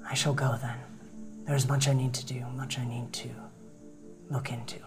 I 0.06 0.13
shall 0.15 0.34
go 0.34 0.58
then. 0.62 0.78
There's 1.45 1.65
much 1.67 1.88
I 1.88 1.93
need 1.93 2.13
to 2.15 2.25
do, 2.25 2.45
much 2.58 2.78
I 2.78 2.84
need 2.86 3.13
to 3.13 3.30
look 4.30 4.52
into. 4.52 4.80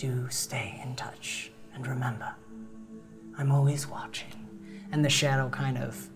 Do 0.00 0.26
stay 0.30 0.80
in 0.82 0.96
touch, 0.96 1.52
and 1.74 1.86
remember, 1.86 2.34
I'm 3.36 3.52
always 3.52 3.86
watching. 3.86 4.32
And 4.92 5.04
the 5.04 5.10
shadow 5.10 5.50
kind 5.50 5.76
of 5.76 6.08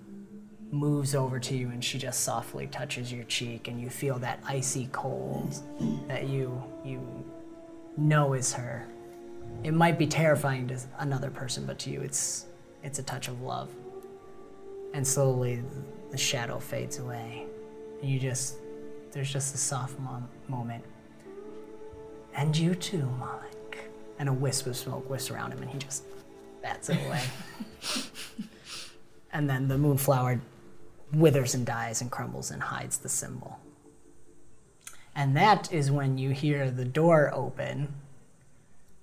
moves 0.70 1.14
over 1.14 1.38
to 1.40 1.55
you, 1.55 1.68
and 1.68 1.85
she 1.85 1.99
just 1.99 2.23
softly 2.23 2.66
touches 2.66 3.12
your 3.12 3.25
cheek, 3.25 3.68
and 3.68 3.79
you 3.79 3.90
feel 3.90 4.18
that 4.20 4.42
icy 4.47 4.88
cold 4.90 5.55
that 6.09 6.27
you 6.29 6.62
you 6.83 6.99
know 7.99 8.33
is 8.33 8.55
her. 8.55 8.88
It 9.62 9.75
might 9.75 9.99
be 9.99 10.07
terrifying 10.07 10.66
to 10.68 10.79
another 11.01 11.29
person, 11.29 11.66
but 11.66 11.79
to 11.81 11.90
you, 11.90 12.01
it's 12.01 12.47
it's 12.83 12.99
a 13.01 13.03
touch 13.03 13.29
of 13.29 13.42
love. 13.42 13.68
And 14.94 15.07
slowly, 15.07 15.62
the 16.11 16.16
shadow 16.16 16.59
fades 16.59 17.01
away, 17.01 17.44
and 18.01 18.11
you 18.11 18.18
just 18.18 18.55
there's 19.12 19.31
just 19.31 19.55
a 19.55 19.59
soft 19.59 20.01
mom- 20.01 20.31
moment. 20.49 20.85
And 22.35 22.57
you 22.57 22.75
too, 22.75 23.07
Malik. 23.20 23.54
And 24.18 24.29
a 24.29 24.33
wisp 24.33 24.66
of 24.66 24.77
smoke 24.77 25.09
whisks 25.11 25.31
around 25.31 25.53
him, 25.53 25.62
and 25.62 25.70
he 25.70 25.79
just 25.79 26.05
bats 26.62 26.88
it 26.88 26.98
away. 27.07 27.22
and 29.33 29.50
then 29.50 29.68
the 29.68 29.77
moonflower 29.77 30.40
withers 31.12 31.55
and 31.55 31.66
dies 31.66 32.00
and 32.00 32.11
crumbles 32.11 32.50
and 32.50 32.62
hides 32.62 32.98
the 32.98 33.09
symbol. 33.09 33.59
And 35.14 35.37
that 35.37 35.72
is 35.72 35.90
when 35.90 36.18
you 36.18 36.31
hear 36.31 36.70
the 36.70 36.85
door 36.85 37.31
open 37.33 37.94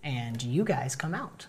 and 0.03 0.41
you 0.41 0.63
guys 0.63 0.95
come 0.95 1.13
out. 1.13 1.47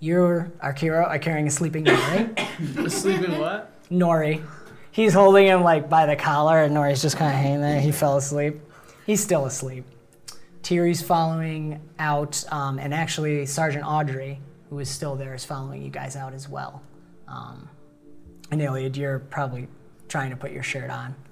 You're 0.00 0.50
Arkiro 0.62 1.06
are 1.06 1.18
carrying 1.18 1.46
a 1.46 1.50
sleeping 1.50 1.84
Nori. 1.84 2.90
Sleeping 2.90 3.38
what? 3.38 3.70
Nori. 3.90 4.44
He's 4.90 5.14
holding 5.14 5.46
him 5.46 5.62
like 5.62 5.88
by 5.88 6.06
the 6.06 6.16
collar 6.16 6.62
and 6.62 6.76
Nori's 6.76 7.02
just 7.02 7.16
kind 7.16 7.32
of 7.32 7.40
hanging 7.40 7.60
there. 7.60 7.80
He 7.80 7.92
fell 7.92 8.16
asleep. 8.16 8.60
He's 9.06 9.22
still 9.22 9.46
asleep. 9.46 9.84
Tiri's 10.64 11.02
following 11.02 11.78
out, 11.98 12.42
um, 12.50 12.78
and 12.78 12.94
actually 12.94 13.44
Sergeant 13.44 13.84
Audrey, 13.84 14.40
who 14.70 14.78
is 14.78 14.88
still 14.88 15.14
there, 15.14 15.34
is 15.34 15.44
following 15.44 15.82
you 15.82 15.90
guys 15.90 16.16
out 16.16 16.32
as 16.32 16.48
well. 16.48 16.82
Um, 17.28 17.68
and 18.50 18.62
Iliad, 18.62 18.96
you're 18.96 19.18
probably 19.18 19.68
trying 20.08 20.30
to 20.30 20.36
put 20.36 20.50
your 20.50 20.64
shirt 20.64 20.90
on. 20.90 21.14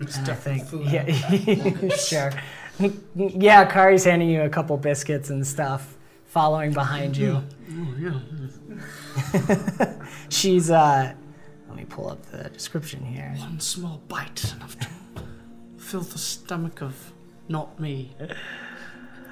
And 0.00 0.30
I 0.30 0.34
think, 0.34 0.64
yeah, 0.90 1.90
sure. 1.96 2.32
Yeah, 3.14 3.70
Kari's 3.70 4.04
handing 4.04 4.30
you 4.30 4.40
a 4.40 4.48
couple 4.48 4.74
biscuits 4.78 5.28
and 5.28 5.46
stuff, 5.46 5.94
following 6.24 6.72
behind 6.72 7.18
you. 7.18 7.44
Oh, 7.70 7.94
yeah. 7.98 9.92
She's, 10.30 10.70
uh, 10.70 11.12
let 11.68 11.76
me 11.76 11.84
pull 11.84 12.08
up 12.08 12.24
the 12.32 12.48
description 12.48 13.04
here. 13.04 13.34
One 13.40 13.60
small 13.60 14.00
bite 14.08 14.42
is 14.42 14.54
enough 14.54 14.78
to 14.78 14.88
fill 15.76 16.00
the 16.00 16.16
stomach 16.16 16.80
of 16.80 17.12
not 17.46 17.78
me. 17.78 18.16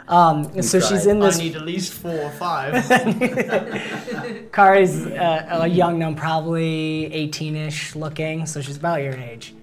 Um, 0.09 0.63
so 0.63 0.81
she's 0.81 1.07
in 1.07 1.21
this. 1.21 1.39
I 1.39 1.43
need 1.43 1.57
at 1.57 1.67
least 1.67 1.93
four 1.93 2.15
or 2.19 2.31
five. 2.31 2.73
Kari's 4.53 5.07
uh, 5.07 5.47
a 5.63 5.67
young 5.67 5.99
gnome, 5.99 6.15
probably 6.17 7.11
18-ish 7.13 7.95
looking, 7.95 8.47
so 8.47 8.61
she's 8.63 8.79
about 8.79 9.03
your 9.03 9.15
age, 9.15 9.55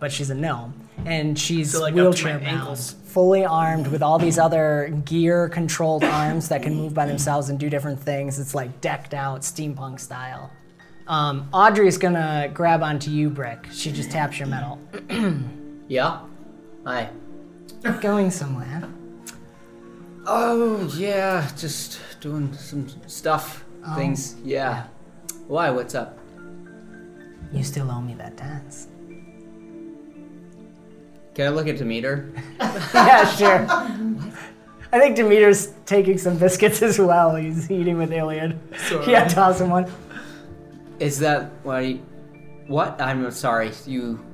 but 0.00 0.10
she's 0.10 0.30
a 0.30 0.34
gnome, 0.34 0.74
and 1.06 1.38
she's 1.38 1.72
So, 1.72 1.82
like, 1.82 1.94
wheelchair 1.94 2.40
bound, 2.40 2.78
fully 2.78 3.44
armed 3.44 3.86
with 3.86 4.02
all 4.02 4.18
these 4.18 4.38
other 4.38 4.92
gear-controlled 5.04 6.02
arms 6.02 6.48
that 6.48 6.62
can 6.62 6.74
move 6.74 6.94
by 6.94 7.06
themselves 7.06 7.48
and 7.48 7.58
do 7.58 7.70
different 7.70 8.00
things. 8.00 8.40
It's 8.40 8.54
like 8.56 8.80
decked 8.80 9.14
out, 9.14 9.42
steampunk 9.42 10.00
style. 10.00 10.50
Um, 11.06 11.48
Audrey's 11.52 11.98
gonna 11.98 12.50
grab 12.52 12.82
onto 12.82 13.10
you, 13.10 13.30
Brick. 13.30 13.68
She 13.72 13.92
just 13.92 14.10
taps 14.10 14.38
your 14.38 14.48
metal. 14.48 14.80
Yeah. 15.88 16.20
Hi. 16.86 17.10
Going 18.00 18.30
somewhere. 18.30 18.88
Oh 20.26 20.88
yeah, 20.96 21.48
just 21.56 22.00
doing 22.20 22.52
some 22.52 22.88
stuff, 23.06 23.64
oh. 23.84 23.94
things. 23.96 24.36
Yeah. 24.44 24.86
Why? 25.48 25.70
What's 25.70 25.94
up? 25.94 26.18
You 27.52 27.64
still 27.64 27.90
owe 27.90 28.00
me 28.00 28.14
that 28.14 28.36
dance. 28.36 28.88
Can 31.34 31.46
I 31.46 31.48
look 31.48 31.66
at 31.66 31.78
Demeter? 31.78 32.32
yeah, 32.60 33.26
sure. 33.34 33.66
I 34.92 34.98
think 34.98 35.16
Demeter's 35.16 35.72
taking 35.86 36.18
some 36.18 36.38
biscuits 36.38 36.82
as 36.82 36.98
well. 36.98 37.34
He's 37.34 37.70
eating 37.70 37.98
with 37.98 38.12
Iliad. 38.12 38.58
Yeah, 39.06 39.26
toss 39.26 39.60
him 39.60 39.70
one. 39.70 39.90
Is 40.98 41.18
that 41.18 41.50
why? 41.62 41.94
What? 42.68 43.00
I'm 43.00 43.28
sorry. 43.30 43.72
You 43.86 44.24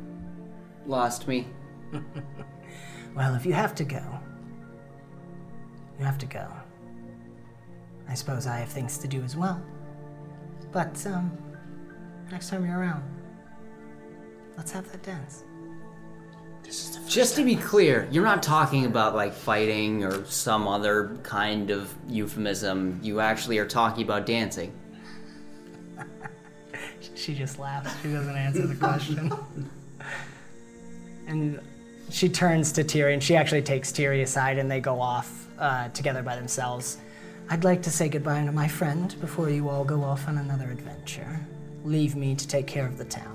lost 0.87 1.27
me. 1.29 1.47
Well, 3.19 3.35
if 3.35 3.45
you 3.45 3.53
have 3.53 3.75
to 3.75 3.85
go, 3.85 4.18
you 5.99 6.05
have 6.05 6.19
to 6.19 6.27
go. 6.27 6.47
I 8.09 8.15
suppose 8.15 8.47
I 8.47 8.59
have 8.59 8.69
things 8.69 8.99
to 8.99 9.09
do 9.09 9.23
as 9.23 9.37
well. 9.37 9.61
But, 10.73 11.05
um, 11.07 11.37
next 12.31 12.51
time 12.51 12.65
you're 12.65 12.79
around, 12.79 13.03
let's 14.57 14.71
have 14.73 14.91
that 14.93 15.03
dance. 15.03 15.45
Just 17.09 17.37
to 17.37 17.45
be 17.45 17.57
clear, 17.57 18.07
you're 18.11 18.25
not 18.25 18.43
talking 18.43 18.85
about 18.85 19.15
like 19.15 19.33
fighting 19.33 20.05
or 20.05 20.25
some 20.27 20.69
other 20.69 21.17
kind 21.23 21.71
of 21.71 21.95
euphemism. 22.07 23.01
You 23.03 23.21
actually 23.21 23.59
are 23.59 23.67
talking 23.67 24.05
about 24.05 24.27
dancing. 24.27 24.73
She 27.15 27.35
just 27.35 27.59
laughs. 27.59 27.91
She 28.01 28.13
doesn't 28.13 28.37
answer 28.37 28.67
the 28.67 28.77
question. 28.77 29.33
and 31.27 31.61
she 32.11 32.29
turns 32.29 32.71
to 32.73 32.85
Tiri, 32.85 33.13
and 33.13 33.23
she 33.23 33.35
actually 33.35 33.63
takes 33.63 33.91
Tiri 33.91 34.23
aside, 34.23 34.57
and 34.57 34.71
they 34.71 34.81
go 34.81 35.01
off 35.01 35.38
uh, 35.59 35.89
together 35.91 36.23
by 36.23 36.37
themselves. 36.37 36.99
I'd 37.51 37.65
like 37.65 37.83
to 37.83 37.91
say 37.91 38.09
goodbye 38.09 38.45
to 38.45 38.53
my 38.53 38.69
friend 38.69 39.15
before 39.21 39.51
you 39.51 39.69
all 39.69 39.85
go 39.85 40.03
off 40.05 40.29
on 40.29 40.39
another 40.39 40.71
adventure. 40.71 41.41
Leave 41.85 42.15
me 42.17 42.35
to 42.35 42.47
take 42.47 42.67
care 42.67 42.87
of 42.87 42.99
the 42.99 43.05
town. 43.05 43.35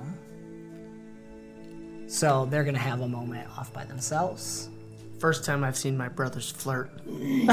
So 2.07 2.45
they're 2.45 2.63
gonna 2.63 2.77
have 2.77 3.01
a 3.01 3.07
moment 3.07 3.47
off 3.57 3.73
by 3.73 3.85
themselves. 3.85 4.69
First 5.19 5.45
time 5.45 5.63
I've 5.63 5.77
seen 5.77 5.97
my 5.97 6.09
brothers 6.09 6.51
flirt. 6.51 6.91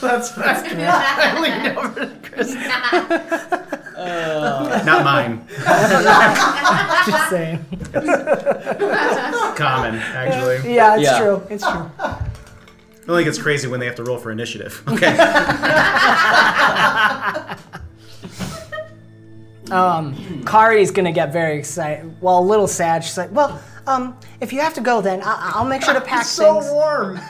That's 0.00 0.30
that's 0.30 0.62
I 0.72 1.38
leaned 1.42 1.76
over 1.76 2.06
to 2.06 2.16
Chris. 2.26 2.54
Not 4.86 5.04
mine. 5.04 5.46
Just 7.06 7.28
saying. 7.28 7.58
Common, 9.56 9.96
actually. 9.96 10.74
Yeah, 10.74 10.94
it's 10.94 11.02
Yeah. 11.04 11.18
true. 11.18 11.42
It's 11.50 11.70
true. 11.70 11.90
It 13.02 13.08
only 13.08 13.24
gets 13.24 13.38
crazy 13.40 13.66
when 13.66 13.80
they 13.80 13.86
have 13.86 13.96
to 13.96 14.04
roll 14.04 14.18
for 14.18 14.30
initiative. 14.30 14.82
Okay. 14.88 15.16
Um, 19.70 20.42
Kari's 20.44 20.90
gonna 20.90 21.12
get 21.12 21.32
very 21.32 21.56
excited. 21.58 22.20
Well, 22.20 22.40
a 22.40 22.42
little 22.42 22.66
sad. 22.66 23.04
She's 23.04 23.16
like, 23.16 23.30
"Well, 23.32 23.62
um, 23.86 24.16
if 24.40 24.52
you 24.52 24.60
have 24.60 24.74
to 24.74 24.80
go, 24.80 25.00
then 25.00 25.22
I- 25.22 25.52
I'll 25.54 25.64
make 25.64 25.82
sure 25.82 25.94
to 25.94 26.00
pack 26.12 26.22
it's 26.22 26.30
so 26.30 26.54
things. 26.60 26.72
warm. 26.72 27.20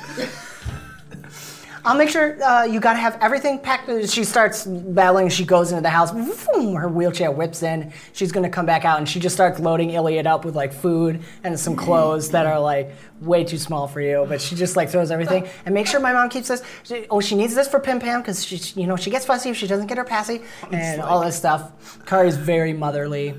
I'll 1.85 1.97
make 1.97 2.09
sure 2.09 2.43
uh, 2.43 2.64
you 2.64 2.81
gotta 2.81 2.99
have 2.99 3.18
everything 3.20 3.59
packed. 3.59 3.89
She 4.11 4.24
starts 4.24 4.66
battling. 4.66 5.28
She 5.28 5.45
goes 5.45 5.70
into 5.72 5.83
the 5.83 5.91
house. 5.91 6.11
Vroom, 6.11 6.74
her 6.74 6.89
wheelchair 6.89 7.31
whips 7.31 7.62
in. 7.62 7.93
She's 8.12 8.33
gonna 8.33 8.51
come 8.51 8.66
back 8.66 8.85
out, 8.85 8.99
and 8.99 9.09
she 9.09 9.20
just 9.20 9.35
starts 9.35 9.59
loading 9.61 9.91
Iliad 9.91 10.26
up 10.26 10.45
with 10.45 10.55
like 10.55 10.72
food 10.72 11.20
and 11.45 11.59
some 11.59 11.76
clothes 11.76 12.31
that 12.31 12.47
are 12.47 12.61
like 12.61 12.93
way 13.20 13.45
too 13.45 13.59
small 13.59 13.87
for 13.87 14.01
you. 14.01 14.26
But 14.28 14.41
she 14.41 14.57
just 14.57 14.76
like 14.76 14.91
throws 14.91 15.11
everything 15.11 15.49
and 15.64 15.74
make 15.74 15.87
sure 15.87 16.01
my 16.01 16.12
mom 16.12 16.28
keeps 16.28 16.49
this. 16.49 16.62
She, 16.83 17.07
oh, 17.11 17.20
she 17.20 17.35
needs 17.35 17.55
this 17.55 17.68
for 17.68 17.81
Pim 17.81 18.01
Pam 18.01 18.20
because 18.20 18.45
she, 18.45 18.57
you 18.81 18.87
know, 18.87 18.97
she 18.97 19.11
gets 19.11 19.24
fussy 19.24 19.51
if 19.51 19.57
she 19.57 19.66
doesn't 19.66 19.87
get 19.87 19.99
her 19.99 20.05
passy 20.05 20.43
and 20.70 21.01
all 21.01 21.20
this 21.24 21.37
stuff. 21.37 21.99
Kari's 22.05 22.37
very 22.37 22.72
motherly. 22.72 23.35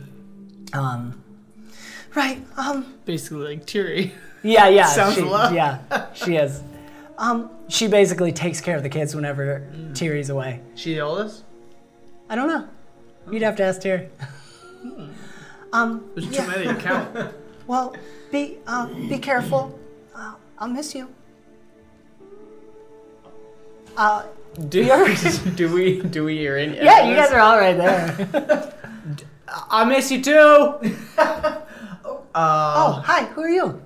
Um, 0.73 1.21
right. 2.15 2.41
Um, 2.57 2.95
Basically, 3.05 3.55
like 3.55 3.65
Tiri. 3.65 4.11
yeah, 4.43 4.67
yeah. 4.67 4.85
Sounds 4.87 5.15
she, 5.15 5.21
a 5.21 5.25
lot. 5.25 5.53
Yeah, 5.53 6.07
she 6.13 6.35
is. 6.35 6.61
Um, 7.21 7.51
she 7.69 7.87
basically 7.87 8.31
takes 8.31 8.59
care 8.61 8.75
of 8.75 8.81
the 8.81 8.89
kids 8.89 9.15
whenever 9.15 9.65
Tiri's 9.93 10.29
away. 10.31 10.59
She 10.75 10.95
the 10.95 11.01
oldest? 11.01 11.43
I 12.27 12.35
don't 12.35 12.47
know. 12.47 12.67
You'd 13.31 13.43
have 13.43 13.55
to 13.57 13.63
ask 13.63 13.79
Tiri. 13.79 14.09
um, 15.71 16.09
There's 16.15 16.27
yeah. 16.27 16.41
too 16.45 16.51
many 16.51 16.65
to 16.65 16.75
count. 16.81 17.33
Well, 17.67 17.95
be 18.31 18.57
uh, 18.65 18.87
be 19.07 19.19
careful. 19.19 19.77
Uh, 20.15 20.33
I'll 20.57 20.67
miss 20.67 20.95
you. 20.95 21.07
Uh, 23.95 24.23
Do, 24.69 24.83
do 25.55 25.71
we 25.71 26.01
do 26.01 26.23
we 26.23 26.37
hear 26.37 26.57
any? 26.57 26.77
yeah, 26.77 27.07
you 27.07 27.15
guys 27.15 27.31
are 27.31 27.39
all 27.39 27.57
right 27.57 27.77
there. 27.77 28.73
I 29.69 29.85
miss 29.85 30.09
you 30.11 30.23
too. 30.23 30.33
oh, 32.33 33.01
hi. 33.05 33.25
Who 33.35 33.41
are 33.41 33.49
you? 33.49 33.81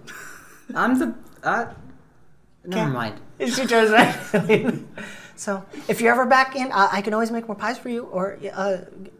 I'm 0.73 0.97
the. 0.97 1.13
Uh, 2.65 2.75
never 2.75 2.91
mind. 2.91 3.15
She 3.39 3.65
turns 3.65 3.91
around. 4.33 4.87
so, 5.35 5.65
if 5.89 5.99
you're 6.01 6.11
ever 6.13 6.25
back 6.25 6.55
in, 6.55 6.71
uh, 6.71 6.87
I 6.91 7.01
can 7.01 7.13
always 7.13 7.31
make 7.31 7.47
more 7.47 7.55
pies 7.55 7.77
for 7.77 7.89
you 7.89 8.03
or 8.05 8.37
uh, 8.53 8.77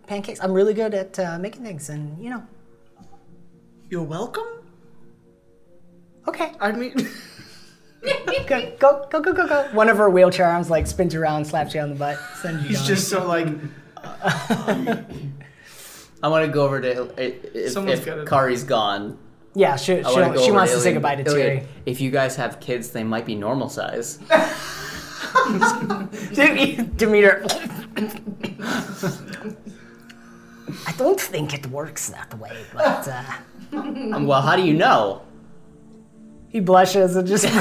pancakes. 0.08 0.40
I'm 0.42 0.54
really 0.54 0.74
good 0.74 0.94
at 0.94 1.20
uh, 1.20 1.38
making 1.40 1.64
things, 1.64 1.90
and 1.90 2.18
you 2.24 2.30
know. 2.30 2.44
You're 3.90 4.04
welcome? 4.04 4.46
Okay. 6.28 6.54
I 6.60 6.72
mean, 6.72 6.96
Go, 8.48 8.78
go, 8.80 9.08
go, 9.10 9.20
go, 9.22 9.34
go, 9.34 9.48
go. 9.48 9.68
One 9.74 9.90
of 9.90 9.98
her 9.98 10.10
wheelchair 10.12 10.46
arms 10.48 10.70
like 10.70 10.86
spins 10.86 11.16
around, 11.16 11.46
slaps 11.46 11.74
you 11.74 11.82
on 11.82 11.90
the 11.90 11.96
butt, 11.96 12.20
sends 12.42 12.62
you 12.62 12.70
he's 12.70 12.78
down. 12.80 12.88
just 12.88 13.08
so 13.10 13.28
like, 13.28 13.48
I 16.24 16.28
want 16.28 16.46
to 16.46 16.52
go 16.52 16.64
over 16.66 16.80
to 16.82 17.14
if, 17.18 17.72
Someone's 17.72 18.00
if 18.00 18.06
gotta- 18.06 18.26
Kari's 18.26 18.64
gone. 18.64 19.18
Yeah, 19.56 19.76
she, 19.78 20.02
I 20.02 20.12
wanna 20.12 20.28
she, 20.28 20.34
go 20.34 20.46
she 20.46 20.52
wants 20.52 20.74
to 20.74 20.80
say 20.80 20.90
Iliad. 20.90 20.96
goodbye 20.96 21.16
to 21.16 21.32
Iliad, 21.32 21.64
Tiri. 21.64 21.68
If 21.86 22.02
you 22.02 22.12
guys 22.12 22.36
have 22.36 22.60
kids, 22.60 22.90
they 22.92 23.04
might 23.04 23.26
be 23.26 23.36
normal 23.36 23.70
size. 23.70 24.20
Demeter. 26.96 27.46
I 30.88 30.92
don't 30.98 31.20
think 31.20 31.54
it 31.54 31.68
works 31.68 32.10
that 32.10 32.34
way, 32.40 32.66
but 32.74 33.08
uh, 33.08 33.24
Um, 33.74 34.26
well, 34.28 34.42
how 34.42 34.56
do 34.56 34.62
you 34.64 34.74
know? 34.74 35.22
he 36.50 36.62
blushes 36.62 37.18
and 37.18 37.28
just. 37.28 37.44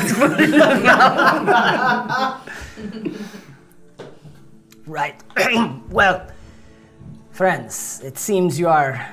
right. 4.87 5.21
well, 5.91 6.27
friends, 7.33 8.01
it 8.05 8.17
seems 8.19 8.57
you 8.59 8.69
are 8.69 9.05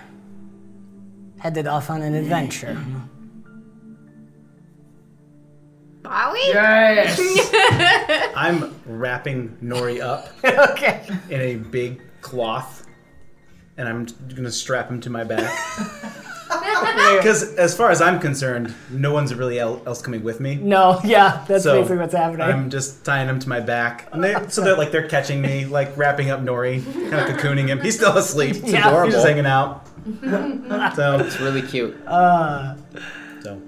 headed 1.42 1.66
off 1.66 1.90
on 1.90 2.04
an 2.04 2.14
adventure. 2.14 2.78
Are 6.06 6.34
we? 6.34 6.40
yes! 6.40 7.20
I'm 8.36 8.76
wrapping 8.86 9.58
Nori 9.64 10.02
up 10.02 10.30
okay. 10.72 11.06
in 11.30 11.42
a 11.42 11.56
big 11.56 12.02
cloth, 12.22 12.86
and 13.78 13.88
I'm 13.90 14.08
gonna 14.36 14.52
strap 14.52 14.90
him 14.90 15.00
to 15.02 15.10
my 15.10 15.24
back. 15.24 15.52
Because 17.18 17.56
as 17.58 17.76
far 17.76 17.92
as 17.92 18.02
I'm 18.02 18.20
concerned, 18.20 18.74
no 18.90 19.14
one's 19.14 19.34
really 19.34 19.58
el- 19.60 19.82
else 19.88 20.02
coming 20.02 20.24
with 20.24 20.40
me. 20.40 20.56
No, 20.56 21.00
yeah, 21.04 21.46
that's 21.48 21.64
So 21.64 21.80
basically 21.80 21.98
what's 22.00 22.14
happening. 22.14 22.42
I'm 22.42 22.70
just 22.70 23.06
tying 23.06 23.30
him 23.30 23.40
to 23.40 23.50
my 23.50 23.62
back, 23.62 24.10
and 24.12 24.24
they, 24.24 24.36
so 24.50 24.62
that 24.64 24.78
like 24.78 24.92
they're 24.92 25.08
catching 25.08 25.42
me, 25.42 25.66
like 25.66 25.96
wrapping 25.98 26.30
up 26.30 26.42
Nori, 26.42 26.84
kind 27.10 27.14
of 27.14 27.38
cocooning 27.38 27.68
him. 27.68 27.80
He's 27.80 27.96
still 27.96 28.16
asleep. 28.18 28.58
It's 28.58 28.72
Yeah. 28.74 28.88
adorable. 28.90 29.06
He's 29.06 29.14
just 29.16 29.28
hanging 29.28 29.46
out. 29.46 29.88
So, 30.96 31.20
It's 31.20 31.40
really 31.40 31.62
cute. 31.62 31.96
Uh, 32.08 32.76
so 33.42 33.62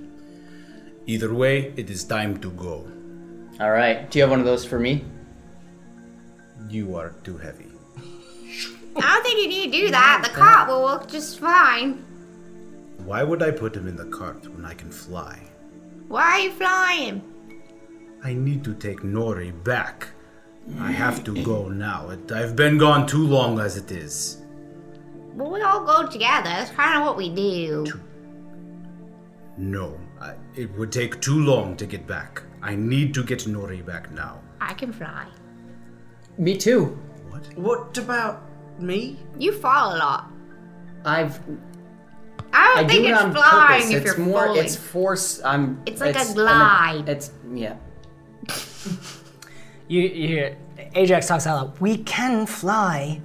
either 1.05 1.33
way, 1.33 1.73
it 1.75 1.89
is 1.89 2.03
time 2.03 2.39
to 2.39 2.51
go. 2.51 2.87
All 3.59 3.71
right. 3.71 4.09
Do 4.09 4.19
you 4.19 4.23
have 4.23 4.31
one 4.31 4.39
of 4.39 4.45
those 4.45 4.65
for 4.65 4.79
me? 4.79 5.05
You 6.69 6.95
are 6.95 7.11
too 7.23 7.37
heavy. 7.37 7.67
I 8.95 9.01
don't 9.01 9.23
think 9.23 9.39
you 9.41 9.47
need 9.47 9.71
to 9.71 9.77
do 9.85 9.91
that. 9.91 10.21
The 10.23 10.29
cart 10.29 10.69
will 10.69 10.83
work 10.83 11.07
just 11.07 11.39
fine. 11.39 12.05
Why 13.05 13.23
would 13.23 13.41
I 13.41 13.51
put 13.51 13.75
him 13.75 13.87
in 13.87 13.95
the 13.95 14.05
cart 14.05 14.47
when 14.47 14.65
I 14.65 14.73
can 14.73 14.91
fly? 14.91 15.39
Why 16.07 16.23
are 16.23 16.39
you 16.39 16.51
flying? 16.51 17.21
I 18.23 18.33
need 18.33 18.63
to 18.63 18.73
take 18.73 19.01
Nori 19.01 19.51
back. 19.63 20.07
I 20.79 20.91
have 20.91 21.23
to 21.25 21.43
go 21.43 21.67
now. 21.67 22.09
It, 22.09 22.31
I've 22.31 22.55
been 22.55 22.77
gone 22.77 23.05
too 23.05 23.25
long 23.25 23.59
as 23.59 23.75
it 23.75 23.91
is. 23.91 24.42
Well, 25.35 25.51
we 25.51 25.61
all 25.61 25.83
go 25.85 26.07
together. 26.07 26.49
That's 26.49 26.71
kind 26.71 26.99
of 26.99 27.05
what 27.07 27.17
we 27.17 27.29
do. 27.29 27.85
No, 29.57 29.99
I, 30.21 30.33
it 30.55 30.71
would 30.77 30.91
take 30.91 31.21
too 31.21 31.39
long 31.43 31.75
to 31.77 31.85
get 31.85 32.07
back. 32.07 32.41
I 32.61 32.75
need 32.75 33.13
to 33.15 33.23
get 33.23 33.39
Nori 33.39 33.85
back 33.85 34.11
now. 34.11 34.41
I 34.61 34.73
can 34.73 34.91
fly. 34.93 35.27
Me 36.37 36.57
too. 36.57 36.97
what 37.29 37.45
What 37.57 37.97
about 37.97 38.43
me? 38.79 39.19
You 39.37 39.51
fall 39.53 39.95
a 39.95 39.97
lot. 39.97 40.31
I've. 41.05 41.39
I 42.55 42.67
don't 42.75 42.85
I 42.85 42.87
think 42.87 43.03
do 43.03 43.09
it 43.09 43.11
it's 43.11 43.21
on 43.21 43.31
flying 43.33 43.81
purpose. 43.81 43.89
if 43.91 44.05
it's 44.05 44.17
you're 44.17 44.25
more. 44.25 44.45
falling. 44.47 44.63
It's 44.63 44.75
force. 44.75 45.41
I'm. 45.43 45.81
It's 45.85 46.01
like 46.01 46.15
a 46.15 46.19
I'm 46.19 46.33
glide. 46.33 47.09
it's 47.09 47.31
yeah. 47.53 47.75
you, 49.87 50.01
you 50.01 50.27
hear 50.27 50.57
Ajax 50.95 51.27
talks 51.27 51.45
out 51.47 51.55
loud. 51.55 51.79
We 51.79 51.97
can 51.97 52.45
fly. 52.45 53.21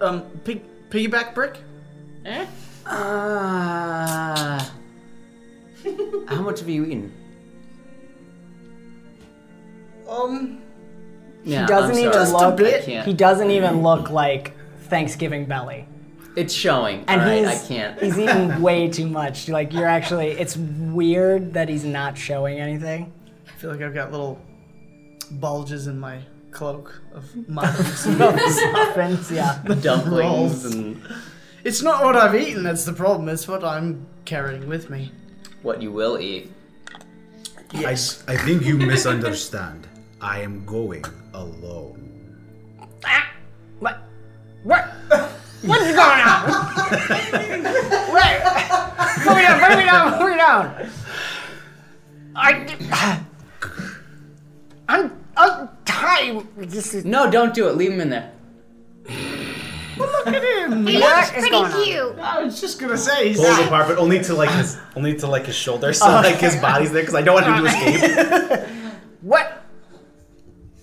Um, 0.00 0.22
pig, 0.44 0.62
piggyback 0.90 1.34
brick? 1.34 1.58
Eh? 2.24 2.46
Uh, 2.84 4.62
how 6.28 6.42
much 6.42 6.60
have 6.60 6.68
you 6.68 6.84
eaten? 6.84 7.12
Um, 10.08 10.60
Yeah, 11.44 11.62
he 11.62 11.66
doesn't 11.66 11.92
I'm 11.92 11.98
even 11.98 12.12
sorry. 12.12 12.24
Just 12.24 12.34
a 12.34 12.48
look. 12.48 12.56
bit. 12.56 12.82
I 12.82 12.86
can't. 12.86 13.06
He 13.06 13.12
doesn't 13.14 13.50
even 13.50 13.82
look 13.82 14.10
like 14.10 14.52
Thanksgiving 14.82 15.46
belly. 15.46 15.86
It's 16.36 16.52
showing. 16.52 17.04
And 17.08 17.20
all 17.20 17.26
right, 17.26 17.38
he's 17.38 17.64
I 17.64 17.66
can't. 17.66 18.00
he's 18.02 18.18
eating 18.18 18.60
way 18.62 18.88
too 18.88 19.06
much. 19.08 19.48
Like 19.48 19.72
you're 19.72 19.86
actually. 19.86 20.28
It's 20.32 20.56
weird 20.56 21.54
that 21.54 21.68
he's 21.68 21.84
not 21.84 22.16
showing 22.18 22.60
anything. 22.60 23.12
I 23.48 23.52
feel 23.58 23.70
like 23.70 23.80
I've 23.80 23.94
got 23.94 24.10
little 24.12 24.38
bulges 25.30 25.86
in 25.86 25.98
my 25.98 26.20
cloak 26.56 27.02
of 27.12 27.48
muffins. 27.48 28.18
Muffins, 28.18 29.30
yeah. 29.30 29.62
dumplings 29.82 30.64
and 30.64 30.98
it's 31.64 31.82
not 31.82 32.02
what 32.02 32.16
I've 32.16 32.34
eaten 32.34 32.62
that's 32.62 32.86
the 32.86 32.94
problem, 32.94 33.28
it's 33.28 33.46
what 33.46 33.62
I'm 33.62 34.06
carrying 34.24 34.66
with 34.66 34.88
me. 34.88 35.12
what 35.62 35.82
you 35.82 35.92
will 35.92 36.18
eat. 36.18 36.50
Yes. 37.74 38.24
I, 38.26 38.32
I 38.32 38.36
think 38.38 38.64
you 38.64 38.78
misunderstand. 38.78 39.86
I 40.22 40.40
am 40.40 40.64
going 40.64 41.04
alone. 41.34 42.00
Ah, 43.04 43.30
what? 43.80 43.98
What? 44.62 44.84
What 45.62 45.82
is 45.82 45.94
going 45.94 46.22
on? 46.24 46.40
Wait! 48.14 48.38
Put 49.24 49.36
me 49.36 49.42
down! 49.42 49.60
Put 49.60 49.76
me 49.76 49.84
down! 49.84 50.18
Put 50.18 50.30
me 50.30 50.36
down! 50.36 50.90
I. 52.34 53.24
I'm. 54.88 55.24
I'm 55.36 55.75
tired. 56.00 56.46
This 56.56 56.94
is. 56.94 57.04
No, 57.04 57.30
don't 57.30 57.54
do 57.54 57.68
it. 57.68 57.76
Leave 57.76 57.92
him 57.92 58.00
in 58.00 58.10
there. 58.10 58.32
Look 59.98 60.26
at 60.26 60.42
him! 60.42 60.86
He 60.86 60.98
What 61.00 61.16
looks 61.16 61.30
pretty 61.30 61.50
going 61.50 61.72
on? 61.72 61.84
cute. 61.84 62.18
I 62.18 62.42
was 62.42 62.60
just 62.60 62.78
gonna 62.78 62.98
say, 62.98 63.28
he's 63.28 63.38
Pull 63.40 63.54
him 63.54 63.66
apart, 63.66 63.88
but 63.88 63.96
only 63.98 64.22
to 64.24 64.34
like 64.34 64.50
his 64.50 64.76
only 64.96 65.16
to 65.18 65.26
like 65.26 65.46
his 65.46 65.54
shoulder, 65.54 65.92
so 65.92 66.06
like 66.06 66.36
his 66.36 66.56
body's 66.56 66.92
there, 66.92 67.02
because 67.02 67.14
I 67.14 67.22
don't 67.22 67.34
want 67.34 67.46
him 67.46 67.64
to 67.64 67.66
escape. 67.66 68.68
What? 69.22 69.64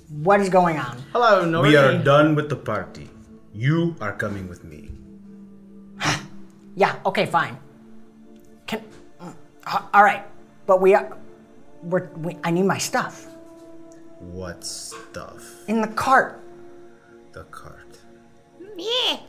What 0.10 0.42
is 0.42 0.50
going 0.50 0.78
on? 0.80 0.98
hello, 1.14 1.46
Nori. 1.46 1.70
We 1.70 1.76
are 1.78 1.98
done 1.98 2.36
with 2.36 2.50
the 2.50 2.56
party. 2.58 3.10
You 3.54 3.96
are 4.02 4.14
coming 4.14 4.50
with 4.50 4.64
me. 4.64 4.90
Yeah. 6.76 6.98
Okay. 7.06 7.28
Fine. 7.28 7.60
Can. 8.66 8.82
uh, 9.22 9.32
all 9.94 10.04
right. 10.04 10.26
But 10.66 10.82
we 10.82 10.96
are. 10.96 11.16
We're. 11.84 12.10
We, 12.18 12.36
I 12.44 12.50
need 12.50 12.66
my 12.66 12.80
stuff 12.80 13.28
What 14.32 14.64
stuff? 14.64 15.68
in 15.68 15.82
the 15.82 15.88
cart. 15.88 16.42
The 17.32 17.44
cart. 17.46 17.98
Yeah. 18.78 19.20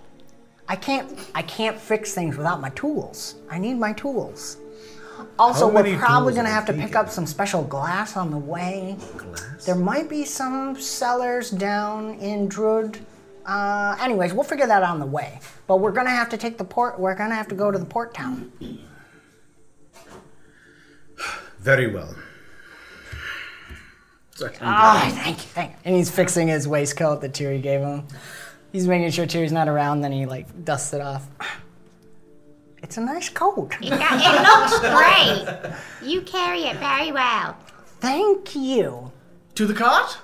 I 0.69 0.77
can't. 0.77 1.19
I 1.35 1.43
can't 1.43 1.79
fix 1.79 2.15
things 2.15 2.37
without 2.37 2.61
my 2.61 2.71
tools. 2.71 3.37
I 3.51 3.59
need 3.59 3.75
my 3.75 3.93
tools. 3.93 4.59
Also, 5.39 5.69
we're 5.69 5.97
probably 5.99 6.35
gonna 6.35 6.49
have 6.49 6.67
to 6.67 6.73
pick 6.73 6.97
up 6.97 7.11
some 7.11 7.27
special 7.27 7.63
glass 7.63 8.17
on 8.17 8.31
the 8.31 8.39
way. 8.39 8.97
Glass? 9.17 9.65
There 9.65 9.75
might 9.75 10.09
be 10.09 10.25
some 10.25 10.79
cellars 10.81 11.51
down 11.51 12.15
in 12.15 12.49
Drud. 12.49 12.99
Uh, 13.47 13.97
anyways, 14.01 14.33
we'll 14.33 14.45
figure 14.45 14.67
that 14.67 14.83
out 14.83 14.91
on 14.91 15.01
the 15.01 15.07
way. 15.07 15.39
But 15.67 15.77
we're 15.77 15.93
gonna 15.93 16.11
have 16.11 16.29
to 16.31 16.37
take 16.37 16.57
the 16.57 16.65
port. 16.65 16.99
We're 16.99 17.15
gonna 17.15 17.35
have 17.35 17.49
to 17.49 17.55
go 17.55 17.71
to 17.71 17.79
the 17.79 17.85
port 17.85 18.15
town. 18.15 18.53
Very 21.59 21.93
well. 21.93 22.15
Ah, 24.61 25.11
thank 25.23 25.37
you, 25.39 25.43
thank 25.51 25.71
you. 25.73 25.77
And 25.85 25.95
he's 25.97 26.11
fixing 26.11 26.49
his 26.49 26.67
waistcoat 26.67 27.21
that 27.21 27.33
Tiri 27.33 27.63
gave 27.63 27.81
him. 27.81 28.07
He's 28.73 28.89
making 28.89 29.11
sure 29.13 29.27
Tiri's 29.27 29.53
not 29.53 29.69
around. 29.69 30.01
Then 30.01 30.11
he 30.13 30.27
like 30.27 30.65
dusts 30.65 30.93
it 30.93 31.01
off. 31.01 31.27
It's 32.83 32.97
a 32.97 33.01
nice 33.01 33.29
coat. 33.29 33.75
It, 33.81 33.93
it 33.93 34.43
looks 34.43 34.79
great. 34.81 35.73
You 36.03 36.21
carry 36.23 36.65
it 36.65 36.77
very 36.79 37.13
well. 37.13 37.57
Thank 38.01 38.55
you. 38.57 39.11
To 39.55 39.67
the 39.67 39.75
cart? 39.75 40.19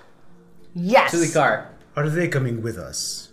Yes. 0.75 1.13
To 1.13 1.17
the 1.19 1.31
cart. 1.33 1.69
Are 1.97 2.09
they 2.09 2.29
coming 2.29 2.61
with 2.63 2.77
us? 2.77 3.31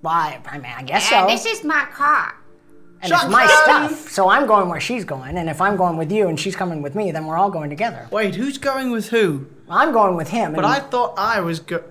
Why? 0.00 0.40
I 0.46 0.58
mean, 0.58 0.72
I 0.76 0.82
guess 0.84 1.10
Uh, 1.12 1.26
so. 1.28 1.32
this 1.34 1.44
is 1.46 1.64
my 1.64 1.84
car. 1.92 2.34
And 3.02 3.12
it's 3.12 3.26
my 3.28 3.46
stuff, 3.64 4.10
so 4.10 4.28
I'm 4.28 4.46
going 4.46 4.68
where 4.68 4.80
she's 4.80 5.04
going. 5.04 5.36
And 5.36 5.48
if 5.50 5.60
I'm 5.60 5.76
going 5.76 5.96
with 5.96 6.12
you 6.12 6.28
and 6.28 6.38
she's 6.38 6.54
coming 6.54 6.82
with 6.82 6.94
me, 6.94 7.10
then 7.10 7.26
we're 7.26 7.36
all 7.36 7.50
going 7.50 7.68
together. 7.68 8.06
Wait, 8.10 8.34
who's 8.36 8.58
going 8.58 8.90
with 8.92 9.08
who? 9.08 9.46
I'm 9.68 9.92
going 9.92 10.14
with 10.16 10.28
him. 10.30 10.52
But 10.52 10.64
and 10.64 10.72
I 10.74 10.78
thought 10.80 11.14
I 11.18 11.40
was 11.40 11.60
go. 11.60 11.82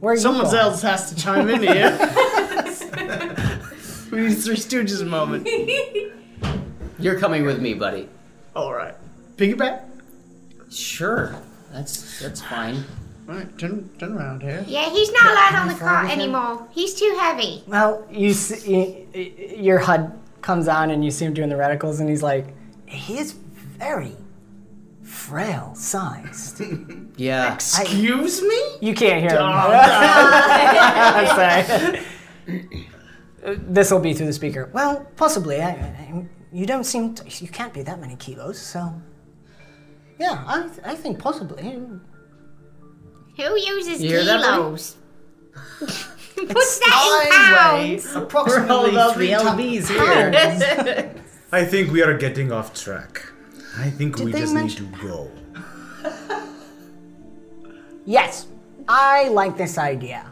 where 0.00 0.12
are 0.12 0.16
you 0.16 0.20
Someone 0.22 0.44
going? 0.44 0.56
else 0.56 0.82
has 0.82 1.10
to 1.10 1.16
chime 1.16 1.48
in 1.50 1.62
here. 1.62 1.90
we 4.10 4.20
need 4.20 4.34
Three 4.34 4.56
Stooges 4.56 5.02
a 5.02 5.04
moment. 5.04 5.46
You're 6.98 7.18
coming 7.18 7.44
with 7.44 7.60
me, 7.60 7.74
buddy. 7.74 8.08
All 8.56 8.72
right. 8.72 8.94
Piggyback. 9.36 9.82
Sure. 10.70 11.34
That's 11.72 12.20
that's 12.20 12.40
fine. 12.40 12.84
All 13.28 13.34
right, 13.34 13.58
turn 13.58 13.88
turn 13.98 14.12
around 14.16 14.42
here. 14.42 14.64
Yeah, 14.66 14.90
he's 14.90 15.10
not 15.12 15.24
allowed 15.32 15.54
on 15.54 15.68
the 15.68 15.74
cart 15.74 16.10
anymore. 16.10 16.68
He's 16.72 16.94
too 16.94 17.16
heavy. 17.18 17.62
Well, 17.66 18.06
you 18.10 18.32
see, 18.34 19.06
y- 19.14 19.32
your 19.56 19.78
HUD 19.78 20.12
comes 20.42 20.68
on 20.68 20.90
and 20.90 21.02
you 21.04 21.10
see 21.10 21.24
him 21.24 21.32
doing 21.32 21.48
the 21.48 21.56
radicals, 21.56 22.00
and 22.00 22.08
he's 22.10 22.22
like, 22.22 22.46
he 22.86 23.18
is 23.18 23.32
very 23.32 24.12
frail 25.02 25.74
sized. 25.74 26.60
Yeah. 27.16 27.54
Excuse 27.54 28.42
me? 28.42 28.60
You 28.80 28.92
can't 28.92 29.20
hear 29.20 29.30
him. 29.30 29.38
Oh, 29.38 29.70
I'm 31.06 31.28
sorry. 31.28 32.00
this 33.58 33.92
will 33.92 34.00
be 34.00 34.14
through 34.14 34.26
the 34.26 34.32
speaker. 34.32 34.68
Well, 34.72 35.06
possibly. 35.14 35.62
I, 35.62 35.68
I, 35.70 36.26
you 36.52 36.66
don't 36.66 36.82
seem. 36.82 37.14
To, 37.14 37.24
you 37.44 37.46
can't 37.48 37.72
be 37.72 37.82
that 37.82 38.00
many 38.00 38.16
kilos, 38.16 38.58
so. 38.60 38.92
Yeah, 40.18 40.42
I, 40.44 40.68
I 40.84 40.94
think 40.96 41.20
possibly. 41.20 41.80
Who 43.36 43.58
uses 43.58 44.00
You 44.02 44.10
hear 44.10 44.24
that, 44.24 44.40
buddy? 44.40 44.56
kilos? 44.62 44.96
What's 46.36 46.78
that 46.80 47.26
in 47.26 47.30
pounds? 47.32 48.14
approximately 48.16 48.90
three 49.14 49.28
LBs 49.30 49.86
pounds. 49.96 51.20
I 51.52 51.64
think 51.64 51.90
we 51.92 52.02
are 52.02 52.16
getting 52.16 52.50
off 52.52 52.74
track. 52.74 53.24
I 53.78 53.90
think 53.90 54.18
we 54.18 54.32
just 54.32 54.52
mention- 54.54 54.90
need 54.90 55.00
to 55.00 55.06
go. 55.08 55.30
Yes, 58.04 58.46
I 58.88 59.28
like 59.28 59.56
this 59.56 59.78
idea. 59.78 60.26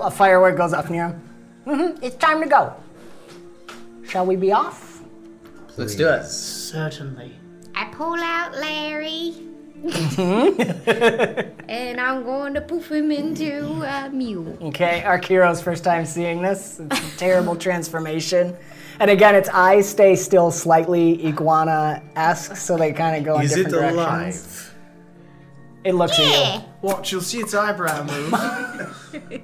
A 0.00 0.10
firework 0.10 0.56
goes 0.56 0.72
off 0.72 0.88
near 0.90 1.08
him. 1.08 1.20
hmm 1.64 2.04
it's 2.04 2.16
time 2.16 2.40
to 2.42 2.48
go. 2.48 2.74
Shall 4.06 4.24
we 4.24 4.36
be 4.36 4.52
off? 4.52 5.02
Let's 5.76 5.94
do 5.94 6.08
it. 6.08 6.24
Certainly. 6.24 7.32
I 7.74 7.86
pull 7.86 8.14
out 8.14 8.52
Larry. 8.56 9.34
Mm-hmm. 9.84 11.60
and 11.68 12.00
I'm 12.00 12.22
going 12.24 12.54
to 12.54 12.60
poof 12.60 12.90
him 12.90 13.10
into 13.10 13.82
a 13.82 14.08
mule. 14.10 14.56
Okay, 14.62 15.02
Arkiro's 15.04 15.60
first 15.62 15.84
time 15.84 16.06
seeing 16.06 16.42
this. 16.42 16.80
It's 16.80 17.14
a 17.14 17.18
terrible 17.18 17.56
transformation. 17.56 18.56
And 18.98 19.10
again, 19.10 19.34
its 19.34 19.48
eyes 19.50 19.88
stay 19.88 20.16
still 20.16 20.50
slightly 20.50 21.26
iguana 21.26 22.02
esque, 22.16 22.56
so 22.56 22.76
they 22.78 22.92
kind 22.92 23.16
of 23.16 23.24
go 23.24 23.36
in 23.38 23.44
Is 23.44 23.52
it 23.56 23.64
different 23.64 23.96
directions. 23.96 24.46
alive? 24.46 24.62
It 25.84 25.94
looks 25.94 26.18
Yeah. 26.18 26.62
at 26.62 26.68
Watch, 26.82 27.12
you'll 27.12 27.20
see 27.20 27.38
its 27.38 27.54
eyebrow 27.54 28.02
move. 28.04 28.32
you. 29.30 29.42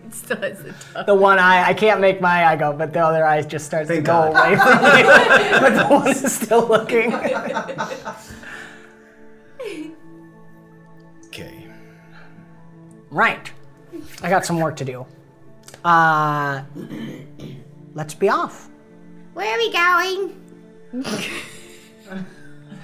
The 1.06 1.14
one 1.14 1.38
eye, 1.38 1.64
I 1.68 1.74
can't 1.74 2.00
make 2.00 2.20
my 2.20 2.46
eye 2.46 2.56
go, 2.56 2.72
but 2.72 2.92
the 2.92 3.00
other 3.04 3.24
eye 3.24 3.42
just 3.42 3.66
starts 3.66 3.88
Thank 3.88 4.04
to 4.04 4.10
go 4.10 4.32
God. 4.32 4.46
away 4.46 4.56
from 4.56 4.78
you. 4.98 5.60
but 5.60 5.88
the 5.88 5.94
one 5.94 6.08
is 6.08 6.34
still 6.34 6.66
looking. 6.66 7.12
Right. 13.12 13.52
I 14.22 14.30
got 14.30 14.46
some 14.46 14.58
work 14.58 14.74
to 14.76 14.86
do. 14.86 15.06
Uh, 15.84 16.62
let's 17.92 18.14
be 18.14 18.30
off. 18.30 18.70
Where 19.34 19.54
are 19.54 19.58
we 19.58 19.72
going? 19.72 20.32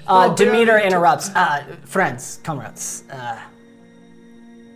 Uh, 0.07 0.33
Demeter 0.33 0.79
interrupts. 0.79 1.29
Uh, 1.35 1.63
friends, 1.85 2.39
comrades. 2.43 3.03
Uh, 3.11 3.39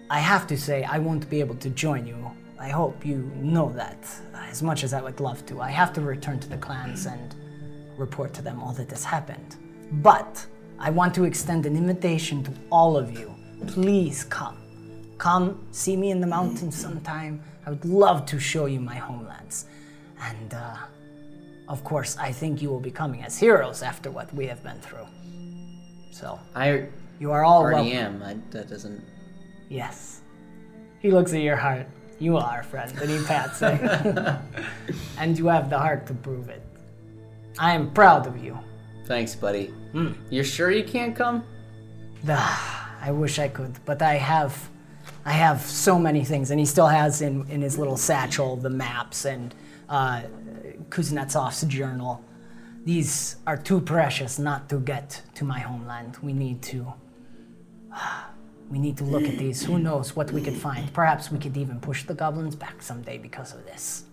I 0.10 0.20
have 0.20 0.46
to 0.48 0.58
say, 0.58 0.84
I 0.84 1.00
won't 1.00 1.28
be 1.30 1.40
able 1.40 1.56
to 1.56 1.70
join 1.70 2.06
you. 2.06 2.32
I 2.60 2.70
hope 2.70 3.06
you 3.06 3.32
know 3.36 3.72
that. 3.74 4.06
As 4.36 4.62
much 4.62 4.84
as 4.84 4.94
I 4.94 5.02
would 5.02 5.20
love 5.20 5.46
to, 5.48 5.62
I 5.62 5.72
have 5.72 5.92
to 5.94 6.02
return 6.02 6.40
to 6.40 6.50
the 6.50 6.58
clans 6.58 7.06
and 7.08 7.36
report 7.98 8.34
to 8.36 8.42
them 8.42 8.62
all 8.62 8.74
that 8.74 8.90
has 8.92 9.04
happened. 9.04 9.56
But 10.04 10.46
I 10.80 10.90
want 10.90 11.14
to 11.16 11.24
extend 11.26 11.66
an 11.66 11.76
invitation 11.76 12.44
to 12.44 12.52
all 12.72 12.96
of 12.96 13.12
you. 13.12 13.34
Please 13.68 14.24
come. 14.24 14.63
Come 15.24 15.66
see 15.72 15.96
me 15.96 16.12
in 16.12 16.20
the 16.20 16.28
mountains 16.28 16.76
sometime. 16.76 17.42
I 17.66 17.70
would 17.70 17.86
love 17.86 18.26
to 18.26 18.38
show 18.42 18.66
you 18.66 18.82
my 18.82 18.96
homelands. 18.96 19.68
And, 20.20 20.54
uh, 20.54 20.76
of 21.70 21.82
course, 21.86 22.18
I 22.18 22.34
think 22.34 22.62
you 22.62 22.70
will 22.70 22.82
be 22.82 22.92
coming 22.92 23.24
as 23.24 23.40
heroes 23.40 23.84
after 23.84 24.12
what 24.12 24.34
we 24.34 24.48
have 24.48 24.62
been 24.62 24.82
through. 24.82 25.08
So, 26.12 26.38
I 26.54 26.88
you 27.22 27.32
are 27.32 27.46
all 27.46 27.62
already 27.62 27.92
welcome. 27.92 28.22
am. 28.22 28.24
I, 28.24 28.34
that 28.52 28.68
doesn't. 28.68 29.02
Yes. 29.70 30.20
He 31.00 31.10
looks 31.10 31.32
at 31.32 31.40
your 31.40 31.56
heart. 31.56 31.88
You 32.20 32.36
are, 32.36 32.62
friend, 32.64 32.92
and 33.00 33.10
he 33.10 33.24
pats 33.24 33.62
it. 33.62 33.80
and 35.18 35.40
you 35.40 35.48
have 35.48 35.70
the 35.70 35.80
heart 35.80 36.06
to 36.08 36.14
prove 36.16 36.50
it. 36.50 36.64
I 37.58 37.72
am 37.72 37.94
proud 37.94 38.28
of 38.28 38.44
you. 38.44 38.60
Thanks, 39.06 39.36
buddy. 39.36 39.74
You're 40.30 40.44
sure 40.44 40.70
you 40.70 40.84
can't 40.84 41.16
come? 41.16 41.46
I 42.28 43.12
wish 43.12 43.40
I 43.40 43.48
could, 43.48 43.80
but 43.86 44.02
I 44.02 44.16
have 44.16 44.70
I 45.26 45.32
have 45.32 45.62
so 45.62 45.98
many 45.98 46.26
things, 46.26 46.52
and 46.52 46.60
he 46.60 46.66
still 46.66 46.88
has 46.88 47.22
in, 47.22 47.50
in 47.50 47.62
his 47.62 47.78
little 47.78 47.98
satchel 47.98 48.58
the 48.58 48.70
maps 48.70 49.26
and 49.26 49.56
uh, 49.88 50.24
Kuznetsov's 50.90 51.64
journal. 51.64 52.24
These 52.84 53.38
are 53.48 53.56
too 53.56 53.80
precious 53.80 54.38
not 54.38 54.68
to 54.70 54.80
get 54.80 55.22
to 55.36 55.46
my 55.46 55.60
homeland. 55.60 56.18
We 56.22 56.34
need 56.34 56.62
to 56.64 56.94
we 58.70 58.80
need 58.80 58.98
to 58.98 59.04
look 59.04 59.24
at 59.24 59.38
these. 59.38 59.64
Who 59.64 59.80
knows 59.80 60.16
what 60.16 60.32
we 60.32 60.42
could 60.42 60.56
find? 60.56 60.92
Perhaps 60.94 61.32
we 61.32 61.40
could 61.40 61.56
even 61.56 61.80
push 61.80 62.04
the 62.04 62.14
goblins 62.14 62.56
back 62.56 62.82
someday 62.82 63.18
because 63.18 63.54
of 63.54 63.66
this. 63.66 64.04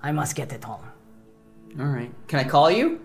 I 0.00 0.12
must 0.12 0.34
get 0.34 0.52
it 0.52 0.64
home. 0.64 0.84
All 1.78 1.86
right. 1.86 2.10
Can 2.26 2.40
I 2.40 2.44
call 2.44 2.70
you? 2.70 3.00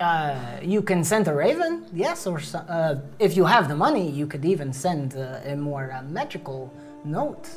Uh, 0.00 0.58
you 0.62 0.82
can 0.82 1.04
send 1.04 1.28
a 1.28 1.34
raven, 1.34 1.86
yes, 1.92 2.26
or 2.26 2.40
uh, 2.68 2.96
if 3.18 3.36
you 3.36 3.44
have 3.44 3.68
the 3.68 3.76
money, 3.76 4.10
you 4.10 4.26
could 4.26 4.44
even 4.44 4.72
send 4.72 5.16
uh, 5.16 5.40
a 5.44 5.54
more 5.54 5.92
uh, 5.92 6.02
magical 6.02 6.72
note. 7.04 7.48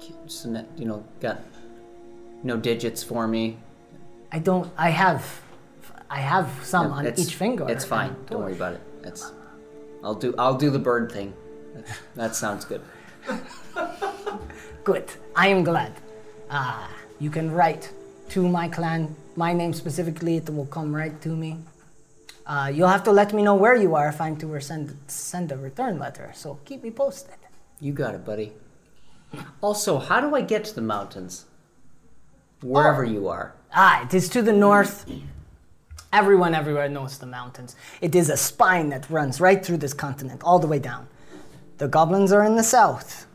A 0.00 0.64
you 0.76 0.86
know, 0.86 1.04
got 1.20 1.40
no 2.42 2.56
digits 2.56 3.02
for 3.02 3.26
me. 3.26 3.58
I 4.32 4.38
don't. 4.38 4.70
I 4.78 4.90
have. 4.90 5.40
I 6.08 6.20
have 6.20 6.48
some 6.62 6.92
on 6.92 7.06
each 7.18 7.34
finger. 7.34 7.66
It's 7.68 7.84
fine. 7.84 8.16
Don't 8.30 8.40
worry 8.40 8.52
about 8.52 8.74
it. 8.74 8.80
It's. 9.04 9.32
I'll 10.02 10.14
do. 10.14 10.34
I'll 10.38 10.56
do 10.56 10.70
the 10.70 10.78
bird 10.78 11.12
thing. 11.12 11.34
That, 11.74 11.86
that 12.14 12.36
sounds 12.36 12.64
good. 12.64 12.80
Good. 14.84 15.04
I 15.36 15.48
am 15.48 15.64
glad. 15.64 15.92
Uh, 16.48 16.86
you 17.20 17.28
can 17.30 17.50
write 17.52 17.92
to 18.30 18.48
my 18.48 18.68
clan, 18.68 19.14
my 19.38 19.52
name 19.52 19.72
specifically. 19.72 20.36
It 20.36 20.50
will 20.50 20.66
come 20.66 20.94
right 20.94 21.18
to 21.22 21.28
me. 21.28 21.58
Uh, 22.44 22.70
you'll 22.74 22.88
have 22.88 23.04
to 23.04 23.12
let 23.12 23.32
me 23.32 23.42
know 23.42 23.54
where 23.54 23.76
you 23.76 23.94
are 23.94 24.08
if 24.08 24.20
I'm 24.20 24.36
to 24.38 24.60
send 24.60 24.96
send 25.06 25.52
a 25.52 25.56
return 25.56 25.98
letter. 25.98 26.32
So 26.34 26.58
keep 26.64 26.82
me 26.82 26.90
posted. 26.90 27.38
You 27.80 27.92
got 27.92 28.14
it, 28.14 28.24
buddy. 28.24 28.52
Also, 29.60 29.98
how 29.98 30.20
do 30.20 30.34
I 30.34 30.40
get 30.40 30.64
to 30.64 30.74
the 30.74 30.86
mountains? 30.94 31.44
Wherever 32.62 33.04
you 33.04 33.28
are. 33.28 33.54
Ah, 33.72 34.02
it 34.04 34.12
is 34.14 34.28
to 34.30 34.42
the 34.42 34.52
north. 34.52 35.04
Everyone 36.12 36.54
everywhere 36.54 36.88
knows 36.88 37.18
the 37.18 37.26
mountains. 37.26 37.76
It 38.00 38.14
is 38.14 38.30
a 38.30 38.36
spine 38.36 38.88
that 38.88 39.08
runs 39.10 39.40
right 39.40 39.64
through 39.64 39.76
this 39.76 39.92
continent, 39.92 40.42
all 40.42 40.58
the 40.58 40.66
way 40.66 40.78
down. 40.78 41.06
The 41.76 41.86
goblins 41.86 42.32
are 42.32 42.44
in 42.44 42.56
the 42.56 42.64
south. 42.64 43.26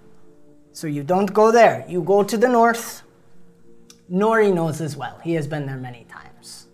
So 0.74 0.88
you 0.88 1.04
don't 1.04 1.32
go 1.32 1.52
there. 1.52 1.86
You 1.88 2.02
go 2.02 2.24
to 2.24 2.36
the 2.36 2.50
north. 2.50 3.03
Nori 4.12 4.54
knows 4.54 4.82
as 4.82 4.96
well. 4.96 5.20
He 5.24 5.34
has 5.34 5.48
been 5.48 5.66
there 5.66 5.78
many 5.78 6.06
times. 6.06 6.68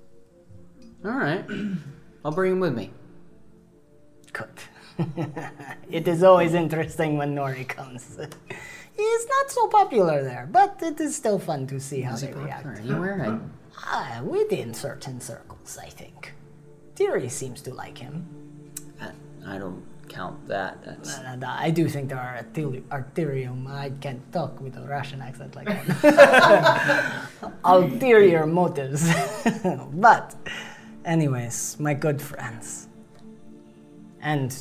All 1.05 1.11
right. 1.11 1.45
I'll 2.25 2.31
bring 2.31 2.53
him 2.53 2.59
with 2.59 2.75
me. 2.75 2.91
Good. 4.33 4.49
it 5.89 6.07
is 6.07 6.23
always 6.23 6.53
interesting 6.53 7.17
when 7.17 7.35
Nori 7.35 7.67
comes. 7.67 8.17
He's 8.97 9.27
not 9.27 9.49
so 9.49 9.67
popular 9.67 10.23
there, 10.23 10.47
but 10.51 10.79
it 10.81 10.99
is 10.99 11.15
still 11.15 11.39
fun 11.39 11.67
to 11.67 11.79
see 11.79 12.01
how 12.01 12.17
they 12.17 12.33
react. 12.33 12.79
Anywhere? 12.79 13.39
Ah, 13.77 14.21
within 14.25 14.73
certain 14.73 15.21
circles, 15.21 15.77
I 15.81 15.87
think. 15.87 16.33
Tiri 16.95 17.31
seems 17.31 17.61
to 17.61 17.73
like 17.73 17.97
him. 17.97 18.27
I, 18.99 19.11
I, 19.45 19.55
I 19.55 19.57
don't 19.57 19.81
count 20.09 20.47
that. 20.47 20.83
That's 20.83 21.17
And 21.19 21.43
I 21.45 21.69
do 21.69 21.87
think 21.87 22.09
there 22.09 22.19
are 22.19 22.43
artili- 22.43 22.83
arterium. 22.91 23.67
I 23.67 23.91
can't 24.01 24.21
talk 24.33 24.59
with 24.59 24.75
a 24.77 24.81
Russian 24.81 25.21
accent 25.21 25.55
like 25.55 25.67
that. 25.67 27.25
Ulterior 27.63 28.45
motives. 28.45 29.07
but, 29.93 30.35
anyways, 31.05 31.77
my 31.79 31.93
good 31.93 32.21
friends. 32.21 32.87
And 34.21 34.51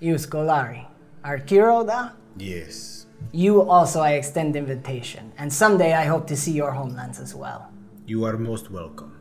you, 0.00 0.14
Scolari, 0.16 0.86
are 1.22 1.38
Kiroda? 1.38 2.12
Yes. 2.36 3.06
You 3.32 3.62
also, 3.62 4.00
I 4.00 4.12
extend 4.12 4.56
invitation. 4.56 5.32
And 5.38 5.50
someday 5.52 5.94
I 5.94 6.04
hope 6.04 6.26
to 6.26 6.36
see 6.36 6.52
your 6.52 6.72
homelands 6.72 7.18
as 7.20 7.34
well. 7.34 7.70
You 8.06 8.24
are 8.24 8.36
most 8.36 8.70
welcome. 8.70 9.12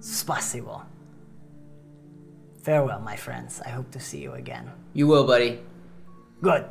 Spasibo. 0.00 0.82
Farewell, 2.62 3.00
my 3.00 3.16
friends. 3.16 3.60
I 3.66 3.70
hope 3.70 3.90
to 3.90 4.00
see 4.00 4.18
you 4.22 4.32
again. 4.34 4.70
You 4.94 5.06
will, 5.08 5.26
buddy. 5.26 5.60
Good. 6.40 6.66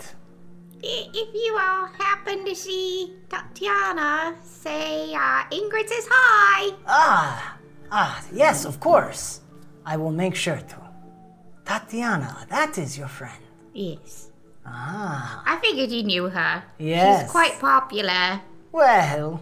If 0.84 1.30
you 1.36 1.58
all 1.62 1.86
happen 1.88 2.46
to 2.46 2.56
see 2.56 3.14
Tatiana, 3.30 4.36
say 4.42 5.14
uh, 5.14 5.44
Ingrid 5.52 5.88
says 5.88 6.08
hi. 6.10 6.74
Ah, 6.88 7.58
ah, 7.92 8.24
yes, 8.34 8.66
of 8.66 8.80
course. 8.80 9.42
I 9.86 9.98
will 9.98 10.12
make 10.12 10.34
sure 10.36 10.58
to. 10.58 10.78
Tatiana, 11.66 12.48
that 12.50 12.78
is 12.78 12.98
your 12.98 13.08
friend. 13.08 13.44
Yes. 13.74 14.32
Ah, 14.66 15.44
I 15.46 15.60
figured 15.60 15.92
you 15.92 16.04
knew 16.04 16.30
her. 16.30 16.64
Yes. 16.80 17.24
She's 17.24 17.32
quite 17.32 17.60
popular. 17.60 18.42
well, 18.72 19.42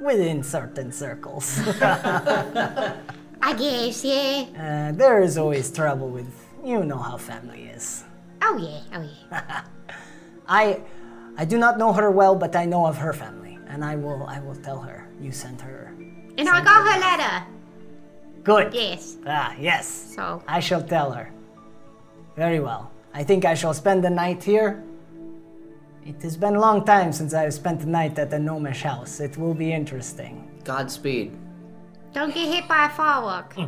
within 0.00 0.42
certain 0.42 0.92
circles. 0.92 1.58
I 3.46 3.52
guess, 3.52 4.02
yeah. 4.02 4.46
uh, 4.56 4.96
there 4.96 5.20
is 5.20 5.36
always 5.36 5.70
trouble 5.70 6.08
with, 6.08 6.32
you 6.64 6.82
know 6.82 6.96
how 6.96 7.18
family 7.18 7.64
is. 7.64 8.02
Oh, 8.40 8.56
yeah, 8.56 8.80
oh, 8.98 9.06
yeah. 9.30 9.64
I, 10.48 10.80
I 11.36 11.44
do 11.44 11.58
not 11.58 11.76
know 11.76 11.92
her 11.92 12.10
well, 12.10 12.34
but 12.34 12.56
I 12.56 12.64
know 12.64 12.86
of 12.86 12.96
her 12.96 13.12
family, 13.12 13.58
and 13.68 13.84
I 13.84 13.96
will, 13.96 14.24
I 14.24 14.40
will 14.40 14.56
tell 14.56 14.80
her 14.80 15.06
you 15.20 15.30
sent 15.30 15.60
her. 15.60 15.94
And 16.38 16.48
I 16.48 16.64
got 16.64 16.90
her 16.90 16.98
letter. 16.98 17.46
Good. 18.44 18.72
Yes. 18.72 19.18
Ah, 19.26 19.54
yes. 19.60 20.14
So, 20.16 20.42
I 20.48 20.60
shall 20.60 20.82
tell 20.82 21.12
her. 21.12 21.30
Very 22.36 22.60
well. 22.60 22.92
I 23.12 23.24
think 23.24 23.44
I 23.44 23.52
shall 23.52 23.74
spend 23.74 24.02
the 24.02 24.10
night 24.10 24.42
here. 24.42 24.82
It 26.06 26.22
has 26.22 26.38
been 26.38 26.54
a 26.54 26.60
long 26.60 26.82
time 26.86 27.12
since 27.12 27.34
I 27.34 27.42
have 27.42 27.52
spent 27.52 27.80
the 27.80 27.86
night 27.88 28.18
at 28.18 28.30
the 28.30 28.38
gnomish 28.38 28.84
house. 28.84 29.20
It 29.20 29.36
will 29.36 29.54
be 29.54 29.70
interesting. 29.70 30.48
Godspeed. 30.64 31.43
Don't 32.14 32.32
get 32.34 32.48
hit 32.54 32.66
by 32.68 32.86
a 32.86 32.90
firework. 32.90 33.54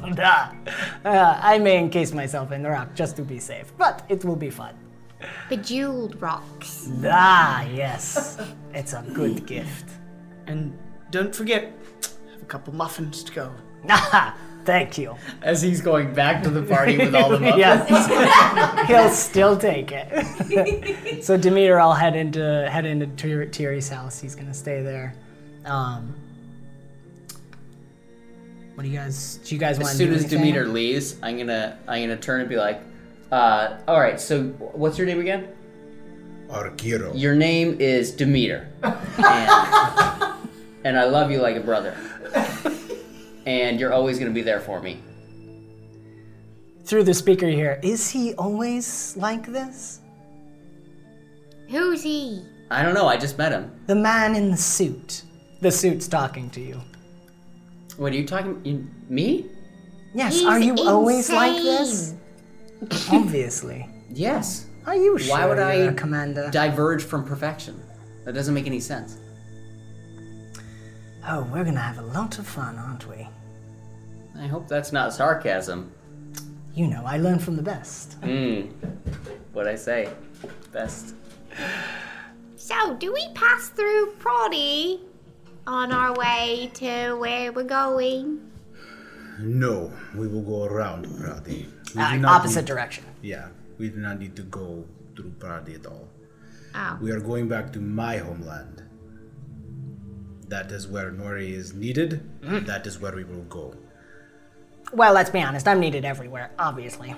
Uh, 1.04 1.38
I 1.40 1.58
may 1.58 1.78
encase 1.78 2.12
myself 2.12 2.50
in 2.52 2.62
the 2.62 2.70
rock 2.70 2.94
just 2.94 3.14
to 3.16 3.22
be 3.22 3.38
safe, 3.38 3.72
but 3.78 4.02
it 4.08 4.24
will 4.24 4.34
be 4.36 4.50
fun. 4.50 4.74
Bejeweled 5.48 6.20
rocks. 6.20 6.88
Ah, 7.04 7.62
yes. 7.72 8.38
it's 8.74 8.92
a 8.92 9.04
good 9.14 9.46
gift. 9.46 9.90
And 10.46 10.76
don't 11.10 11.34
forget, 11.34 11.72
have 12.32 12.42
a 12.42 12.46
couple 12.46 12.74
muffins 12.74 13.22
to 13.24 13.32
go. 13.32 13.52
Ah, 13.88 14.36
thank 14.64 14.98
you. 14.98 15.14
As 15.42 15.62
he's 15.62 15.80
going 15.80 16.12
back 16.12 16.42
to 16.42 16.50
the 16.50 16.62
party 16.62 16.98
with 16.98 17.14
all 17.14 17.30
the 17.30 17.38
muffins. 17.40 17.58
yes. 17.58 18.88
He'll 18.88 19.10
still 19.10 19.56
take 19.56 19.92
it. 19.92 21.22
so 21.24 21.36
Demeter, 21.36 21.78
I'll 21.78 21.94
head 21.94 22.16
into 22.16 22.68
head 22.70 22.84
into 22.84 23.06
Tyr- 23.06 23.46
Tiri's 23.46 23.88
house. 23.88 24.20
He's 24.20 24.34
gonna 24.34 24.54
stay 24.54 24.82
there. 24.82 25.14
Um, 25.64 26.14
what 28.76 28.82
do 28.82 28.90
you 28.90 28.98
guys? 28.98 29.40
Do 29.42 29.54
you 29.54 29.58
guys 29.58 29.78
want 29.78 29.88
As 29.88 29.92
to 29.92 29.96
soon 29.96 30.08
do 30.10 30.14
as 30.16 30.20
anything? 30.24 30.38
Demeter 30.38 30.68
leaves, 30.68 31.16
I'm 31.22 31.38
gonna 31.38 31.78
I'm 31.88 32.02
gonna 32.02 32.20
turn 32.20 32.40
and 32.40 32.48
be 32.48 32.56
like, 32.56 32.82
uh, 33.32 33.78
all 33.88 33.98
right. 33.98 34.20
So 34.20 34.48
what's 34.74 34.98
your 34.98 35.06
name 35.06 35.18
again? 35.18 35.48
Arkiro. 36.48 37.18
Your 37.18 37.34
name 37.34 37.80
is 37.80 38.12
Demeter, 38.12 38.68
and, 38.82 40.36
and 40.84 40.98
I 40.98 41.04
love 41.06 41.30
you 41.30 41.38
like 41.38 41.56
a 41.56 41.60
brother. 41.60 41.96
And 43.46 43.80
you're 43.80 43.94
always 43.94 44.18
gonna 44.18 44.30
be 44.30 44.42
there 44.42 44.60
for 44.60 44.82
me. 44.82 45.00
Through 46.84 47.04
the 47.04 47.14
speaker 47.14 47.48
here, 47.48 47.80
is 47.82 48.10
he 48.10 48.34
always 48.34 49.16
like 49.16 49.46
this? 49.46 50.00
Who's 51.68 52.02
he? 52.02 52.44
I 52.70 52.82
don't 52.82 52.94
know. 52.94 53.08
I 53.08 53.16
just 53.16 53.38
met 53.38 53.52
him. 53.52 53.72
The 53.86 53.94
man 53.94 54.36
in 54.36 54.50
the 54.50 54.56
suit. 54.56 55.22
The 55.62 55.72
suit's 55.72 56.06
talking 56.06 56.50
to 56.50 56.60
you. 56.60 56.82
What 57.96 58.12
are 58.12 58.16
you 58.16 58.26
talking? 58.26 58.60
You, 58.64 58.86
me? 59.08 59.46
Yes, 60.14 60.34
He's 60.34 60.44
are 60.46 60.58
you 60.58 60.74
always 60.78 61.30
like 61.30 61.62
this? 61.62 62.14
Obviously. 63.10 63.88
Yes. 64.10 64.66
Are 64.86 64.94
you 64.96 65.18
sure, 65.18 65.36
Why 65.36 65.46
would 65.46 65.58
I 65.58 65.74
you're 65.74 65.90
a 65.90 65.94
commander? 65.94 66.48
diverge 66.50 67.02
from 67.02 67.24
perfection? 67.24 67.82
That 68.24 68.34
doesn't 68.34 68.54
make 68.54 68.66
any 68.66 68.80
sense. 68.80 69.18
oh, 71.28 71.42
we're 71.52 71.64
gonna 71.64 71.80
have 71.80 71.98
a 71.98 72.02
lot 72.02 72.38
of 72.38 72.46
fun, 72.46 72.78
aren't 72.78 73.08
we? 73.08 73.26
I 74.38 74.46
hope 74.46 74.68
that's 74.68 74.92
not 74.92 75.12
sarcasm. 75.12 75.92
You 76.74 76.86
know, 76.86 77.02
I 77.06 77.16
learn 77.16 77.38
from 77.38 77.56
the 77.56 77.62
best. 77.62 78.14
Hmm. 78.22 78.62
What 79.52 79.66
I 79.66 79.74
say? 79.74 80.10
Best. 80.72 81.14
So, 82.56 82.94
do 82.96 83.12
we 83.12 83.26
pass 83.34 83.68
through 83.70 84.12
Proddy 84.18 85.00
on 85.66 85.92
our 85.92 86.14
way 86.14 86.70
to 86.74 87.14
where 87.14 87.52
we're 87.52 87.64
going? 87.64 88.40
No, 89.40 89.92
we 90.14 90.28
will 90.28 90.42
go 90.42 90.64
around 90.64 91.04
Pradi. 91.20 91.68
We 91.94 92.00
Uh, 92.02 92.16
not 92.16 92.40
opposite 92.40 92.62
need- 92.62 92.66
direction. 92.68 93.04
Yeah, 93.22 93.48
we 93.78 93.90
do 93.90 93.98
not 93.98 94.18
need 94.18 94.36
to 94.36 94.42
go 94.42 94.84
through 95.14 95.32
Pradi 95.38 95.74
at 95.74 95.86
all. 95.86 96.08
Oh. 96.74 96.98
We 97.00 97.10
are 97.10 97.20
going 97.20 97.48
back 97.48 97.72
to 97.72 97.80
my 97.80 98.18
homeland. 98.18 98.82
That 100.48 100.70
is 100.70 100.86
where 100.86 101.10
Nori 101.10 101.52
is 101.52 101.74
needed. 101.74 102.20
Mm. 102.42 102.66
That 102.66 102.86
is 102.86 103.00
where 103.00 103.14
we 103.14 103.24
will 103.24 103.42
go. 103.48 103.74
Well, 104.92 105.12
let's 105.14 105.30
be 105.30 105.40
honest, 105.42 105.66
I'm 105.66 105.80
needed 105.80 106.04
everywhere, 106.04 106.50
obviously. 106.60 107.16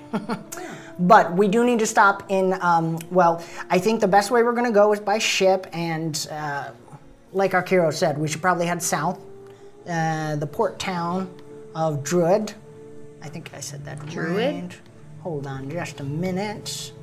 but 0.99 1.33
we 1.33 1.47
do 1.47 1.63
need 1.63 1.77
to 1.79 1.85
stop 1.85 2.23
in, 2.29 2.57
um, 2.61 2.97
well, 3.11 3.43
I 3.69 3.77
think 3.77 4.01
the 4.01 4.07
best 4.07 4.31
way 4.31 4.41
we're 4.41 4.53
gonna 4.53 4.71
go 4.71 4.91
is 4.91 4.99
by 4.99 5.19
ship, 5.19 5.67
and 5.71 6.27
uh, 6.31 6.71
like 7.31 7.51
Arkiro 7.51 7.93
said, 7.93 8.17
we 8.17 8.27
should 8.27 8.41
probably 8.41 8.65
head 8.65 8.81
south. 8.81 9.19
Uh, 9.87 10.35
the 10.35 10.47
port 10.47 10.79
town 10.79 11.33
of 11.75 12.03
Druid. 12.03 12.53
I 13.21 13.29
think 13.29 13.51
I 13.53 13.59
said 13.59 13.85
that 13.85 14.05
Druid? 14.07 14.63
right. 14.63 14.79
Hold 15.21 15.47
on 15.47 15.69
just 15.69 15.99
a 15.99 16.03
minute. 16.03 16.93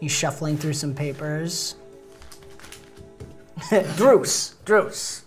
He's 0.00 0.12
shuffling 0.12 0.56
through 0.56 0.74
some 0.74 0.94
papers. 0.94 1.76
Druce. 3.96 4.54
Druce. 4.64 5.22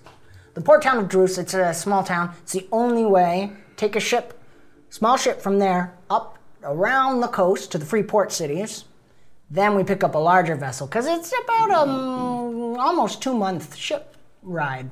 The 0.54 0.62
port 0.62 0.82
town 0.82 0.98
of 0.98 1.10
Druce, 1.10 1.38
it's 1.38 1.54
a 1.54 1.74
small 1.74 2.04
town. 2.04 2.34
It's 2.44 2.54
the 2.54 2.68
only 2.72 3.06
way. 3.06 3.52
Take 3.76 3.96
a 3.98 4.00
ship, 4.00 4.40
small 4.90 5.18
ship 5.18 5.42
from 5.42 5.60
there, 5.60 5.94
up 6.10 6.38
around 6.64 7.20
the 7.20 7.28
coast 7.28 7.72
to 7.74 7.78
the 7.78 7.86
free 7.86 8.04
port 8.04 8.32
cities. 8.32 8.86
Then 9.52 9.76
we 9.76 9.84
pick 9.84 10.04
up 10.04 10.16
a 10.16 10.20
larger 10.20 10.56
vessel, 10.56 10.88
because 10.88 11.08
it's 11.08 11.34
about 11.44 11.70
a 11.70 11.80
um, 11.90 12.80
almost 12.80 13.22
two 13.22 13.34
month 13.34 13.76
ship 13.76 14.15
ride. 14.46 14.90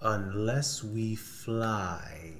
Unless 0.00 0.84
we 0.84 1.16
fly. 1.16 2.32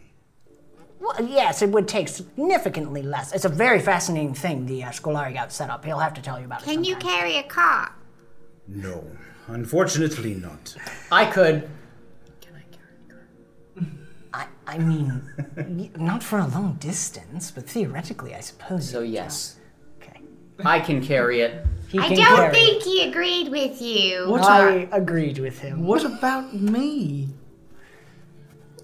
Well, 1.00 1.14
yes, 1.24 1.62
it 1.62 1.70
would 1.70 1.86
take 1.88 2.08
significantly 2.08 3.02
less. 3.02 3.32
It's 3.32 3.44
a 3.44 3.48
very 3.48 3.80
fascinating 3.80 4.34
thing 4.34 4.66
the 4.66 4.84
uh, 4.84 4.90
Scolari 4.90 5.34
got 5.34 5.52
set 5.52 5.70
up. 5.70 5.84
He'll 5.84 5.98
have 5.98 6.14
to 6.14 6.22
tell 6.22 6.38
you 6.38 6.46
about 6.46 6.62
it. 6.62 6.64
Can 6.64 6.84
you 6.84 6.92
sometime. 6.94 7.10
carry 7.10 7.36
a 7.36 7.42
car? 7.44 7.92
No, 8.66 9.04
unfortunately 9.48 10.34
not. 10.34 10.76
I 11.10 11.24
could. 11.26 11.68
Can 12.40 12.52
I, 12.56 12.62
carry 12.76 12.94
a 13.06 13.12
car? 13.12 13.88
I 14.34 14.46
I 14.66 14.78
mean, 14.78 15.22
y- 15.56 15.90
not 15.96 16.22
for 16.22 16.38
a 16.38 16.46
long 16.46 16.74
distance, 16.80 17.50
but 17.50 17.68
theoretically, 17.68 18.34
I 18.34 18.40
suppose. 18.40 18.90
So 18.90 19.00
you- 19.00 19.14
yes, 19.14 19.54
Okay. 19.56 19.57
I 20.64 20.80
can 20.80 21.02
carry 21.02 21.40
it. 21.40 21.64
He 21.88 21.98
I 21.98 22.08
can 22.08 22.16
don't 22.16 22.36
carry 22.36 22.54
think 22.54 22.82
he 22.82 23.08
agreed 23.08 23.48
with 23.48 23.80
you. 23.80 24.28
What 24.28 24.42
I 24.44 24.88
agreed 24.92 25.38
with 25.38 25.58
him. 25.58 25.86
What 25.86 26.04
about 26.04 26.52
me? 26.54 27.28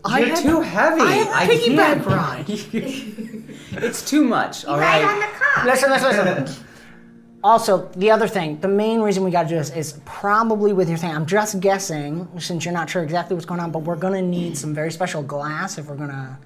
I 0.05 0.20
You're 0.20 0.29
had- 0.29 0.39
too 0.43 0.61
heavy. 0.61 1.01
I 1.01 1.12
have 1.12 1.29
a 1.29 1.35
I 1.37 1.47
piggyback 1.49 2.05
can't- 2.05 2.07
ride. 2.07 3.45
It's 3.83 4.09
too 4.09 4.22
much. 4.25 4.64
All 4.66 4.79
Right 4.79 5.03
right. 5.03 5.12
on 5.14 5.18
the 5.20 5.27
car. 5.27 5.64
Listen, 5.66 5.91
listen, 5.91 6.25
listen. 6.43 6.64
Also, 7.43 7.89
the 7.97 8.11
other 8.11 8.29
thing, 8.29 8.61
the 8.61 8.68
main 8.68 9.01
reason 9.01 9.25
we 9.25 9.31
gotta 9.33 9.49
do 9.49 9.57
this 9.57 9.70
is 9.70 10.01
probably 10.05 10.72
with 10.72 10.89
your 10.89 10.97
thing. 10.97 11.11
I'm 11.11 11.27
just 11.27 11.59
guessing, 11.61 12.29
since 12.39 12.64
you're 12.64 12.72
not 12.72 12.89
sure 12.89 13.03
exactly 13.03 13.35
what's 13.35 13.47
going 13.47 13.61
on, 13.61 13.70
but 13.72 13.81
we're 13.81 13.97
gonna 13.97 14.22
need 14.22 14.57
some 14.57 14.72
very 14.75 14.93
special 14.93 15.22
glass 15.22 15.77
if 15.77 15.87
we're 15.87 15.97
gonna 15.97 16.39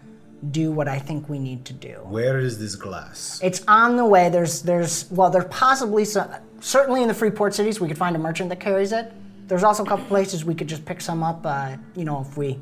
do 0.50 0.70
what 0.70 0.88
I 0.88 0.98
think 0.98 1.28
we 1.28 1.38
need 1.38 1.64
to 1.66 1.72
do. 1.72 1.94
Where 2.04 2.38
is 2.38 2.58
this 2.58 2.74
glass? 2.76 3.40
It's 3.42 3.62
on 3.66 3.96
the 3.96 4.04
way. 4.04 4.28
There's 4.30 4.62
there's 4.62 5.10
well, 5.10 5.30
there's 5.30 5.46
possibly 5.50 6.04
some 6.04 6.30
certainly 6.60 7.02
in 7.02 7.08
the 7.08 7.14
free 7.14 7.30
port 7.30 7.54
cities 7.54 7.80
we 7.80 7.88
could 7.88 7.98
find 7.98 8.14
a 8.16 8.18
merchant 8.18 8.48
that 8.50 8.60
carries 8.60 8.92
it. 8.92 9.12
There's 9.48 9.64
also 9.64 9.82
a 9.84 9.86
couple 9.86 10.04
places 10.06 10.44
we 10.44 10.54
could 10.54 10.68
just 10.68 10.84
pick 10.84 11.00
some 11.00 11.22
up. 11.22 11.40
Uh, 11.44 11.76
you 11.96 12.04
know, 12.04 12.20
if 12.20 12.36
we. 12.36 12.60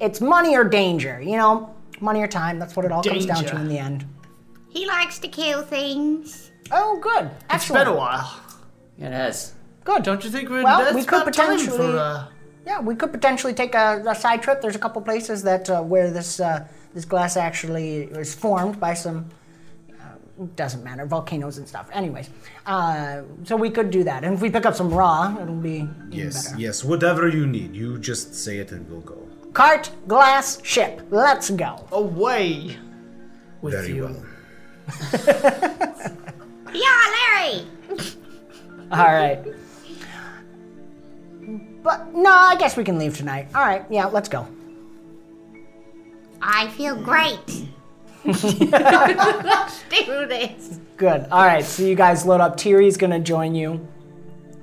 It's 0.00 0.20
money 0.20 0.56
or 0.56 0.64
danger. 0.64 1.20
You 1.20 1.36
know, 1.36 1.74
money 2.00 2.22
or 2.22 2.26
time. 2.26 2.58
That's 2.58 2.74
what 2.74 2.84
it 2.84 2.92
all 2.92 3.02
comes 3.02 3.26
down 3.26 3.44
to 3.44 3.56
in 3.56 3.68
the 3.68 3.78
end. 3.78 4.06
He 4.68 4.86
likes 4.86 5.18
to 5.20 5.28
kill 5.28 5.62
things. 5.62 6.50
Oh, 6.72 6.98
good. 7.00 7.24
It's 7.24 7.44
Excellent. 7.50 7.84
been 7.86 7.94
a 7.94 7.96
while. 7.96 8.40
It 8.98 9.10
has. 9.12 9.52
Good. 9.84 10.02
Don't 10.02 10.22
you 10.24 10.30
think 10.30 10.48
we're 10.48 10.62
Well, 10.62 10.80
that's 10.80 10.94
we 10.94 11.02
could 11.04 11.22
about 11.22 11.34
time 11.34 11.56
potentially- 11.58 11.76
for 11.76 11.96
uh, 11.98 12.26
Yeah, 12.66 12.80
we 12.80 12.94
could 12.94 13.10
potentially 13.12 13.54
take 13.54 13.74
a, 13.74 14.02
a 14.06 14.14
side 14.14 14.42
trip. 14.42 14.60
There's 14.60 14.76
a 14.76 14.78
couple 14.78 15.00
places 15.02 15.42
that 15.42 15.68
uh, 15.70 15.82
where 15.82 16.10
this 16.10 16.40
uh, 16.40 16.66
this 16.94 17.04
glass 17.04 17.36
actually 17.36 18.02
is 18.04 18.34
formed 18.34 18.78
by 18.78 18.94
some. 18.94 19.28
Uh, 19.90 20.44
doesn't 20.56 20.82
matter, 20.84 21.04
volcanoes 21.06 21.58
and 21.58 21.66
stuff. 21.68 21.88
Anyways, 21.92 22.28
uh, 22.66 23.22
so 23.44 23.56
we 23.56 23.70
could 23.70 23.90
do 23.90 24.04
that, 24.04 24.24
and 24.24 24.34
if 24.34 24.40
we 24.42 24.50
pick 24.50 24.66
up 24.66 24.74
some 24.74 24.92
raw, 24.92 25.36
it'll 25.40 25.54
be 25.54 25.88
Yes, 26.10 26.48
better. 26.48 26.60
yes, 26.60 26.84
whatever 26.84 27.28
you 27.28 27.46
need. 27.46 27.74
You 27.74 27.98
just 27.98 28.34
say 28.34 28.58
it 28.58 28.72
and 28.72 28.88
we'll 28.90 29.00
go. 29.00 29.18
Cart, 29.52 29.90
glass, 30.06 30.60
ship. 30.64 31.02
Let's 31.10 31.50
go. 31.50 31.84
away 31.92 32.76
with 33.62 33.74
Very 33.74 33.94
you. 33.94 34.04
well. 34.04 34.24
Yeah, 36.72 37.02
Larry. 37.16 37.66
All 38.92 39.12
right. 39.12 39.42
But 41.82 42.14
no, 42.14 42.30
I 42.30 42.56
guess 42.56 42.76
we 42.76 42.84
can 42.84 42.98
leave 42.98 43.16
tonight. 43.16 43.48
All 43.54 43.64
right, 43.64 43.84
yeah, 43.90 44.06
let's 44.06 44.28
go. 44.28 44.46
I 46.42 46.68
feel 46.68 46.96
great. 46.96 47.66
Let's 48.24 49.82
do 49.88 50.26
this. 50.26 50.78
Good. 50.96 51.26
All 51.30 51.44
right. 51.44 51.64
So 51.64 51.82
you 51.82 51.94
guys 51.94 52.26
load 52.26 52.40
up. 52.40 52.56
Tiri's 52.56 52.96
gonna 52.96 53.20
join 53.20 53.54
you. 53.54 53.86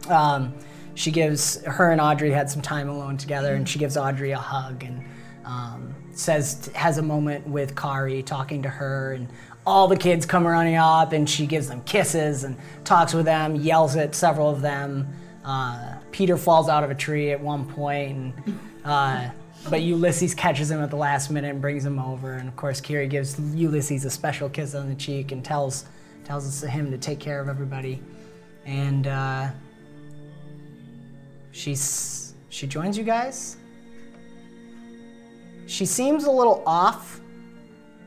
Um, 0.10 0.54
she 0.94 1.12
gives 1.12 1.64
her 1.64 1.92
and 1.92 2.02
Audrey 2.02 2.32
had 2.32 2.50
some 2.50 2.62
time 2.62 2.90
alone 2.90 3.18
together, 3.18 3.56
and 3.56 3.68
she 3.68 3.80
gives 3.80 3.98
Audrey 3.98 4.32
a 4.32 4.38
hug 4.38 4.84
and 4.84 5.04
um, 5.46 5.96
says 6.12 6.70
has 6.74 6.98
a 6.98 7.04
moment 7.04 7.48
with 7.48 7.76
Kari 7.76 8.24
talking 8.24 8.62
to 8.64 8.70
her, 8.70 9.14
and 9.14 9.28
all 9.66 9.88
the 9.88 9.98
kids 9.98 10.26
come 10.26 10.46
running 10.46 10.76
up, 10.76 11.14
and 11.14 11.30
she 11.30 11.46
gives 11.46 11.68
them 11.68 11.82
kisses 11.82 12.44
and 12.44 12.58
talks 12.84 13.14
with 13.14 13.26
them, 13.26 13.56
yells 13.56 13.96
at 13.96 14.16
several 14.16 14.50
of 14.50 14.62
them. 14.62 15.08
Uh, 15.44 15.97
Peter 16.18 16.36
falls 16.36 16.68
out 16.68 16.84
of 16.84 16.90
a 16.90 16.96
tree 16.96 17.30
at 17.30 17.40
one 17.40 17.64
point, 17.64 18.10
and 18.18 18.60
uh, 18.84 19.30
but 19.70 19.84
Ulysses 19.84 20.34
catches 20.34 20.72
him 20.72 20.82
at 20.82 20.90
the 20.90 20.96
last 20.96 21.30
minute 21.30 21.52
and 21.52 21.62
brings 21.62 21.86
him 21.86 22.00
over. 22.00 22.34
And 22.34 22.50
of 22.50 22.56
course, 22.56 22.82
Kiri 22.82 23.08
gives 23.08 23.40
Ulysses 23.54 24.04
a 24.04 24.10
special 24.10 24.50
kiss 24.50 24.74
on 24.74 24.90
the 24.90 24.96
cheek 24.96 25.32
and 25.32 25.46
tells 25.46 25.86
tells 26.24 26.64
him 26.64 26.90
to 26.90 26.98
take 26.98 27.20
care 27.20 27.40
of 27.40 27.48
everybody. 27.48 28.02
And 28.66 29.06
uh, 29.06 29.50
she's 31.52 32.34
she 32.50 32.66
joins 32.66 32.98
you 32.98 33.04
guys. 33.04 33.58
She 35.68 35.86
seems 35.86 36.24
a 36.24 36.32
little 36.32 36.64
off 36.66 37.22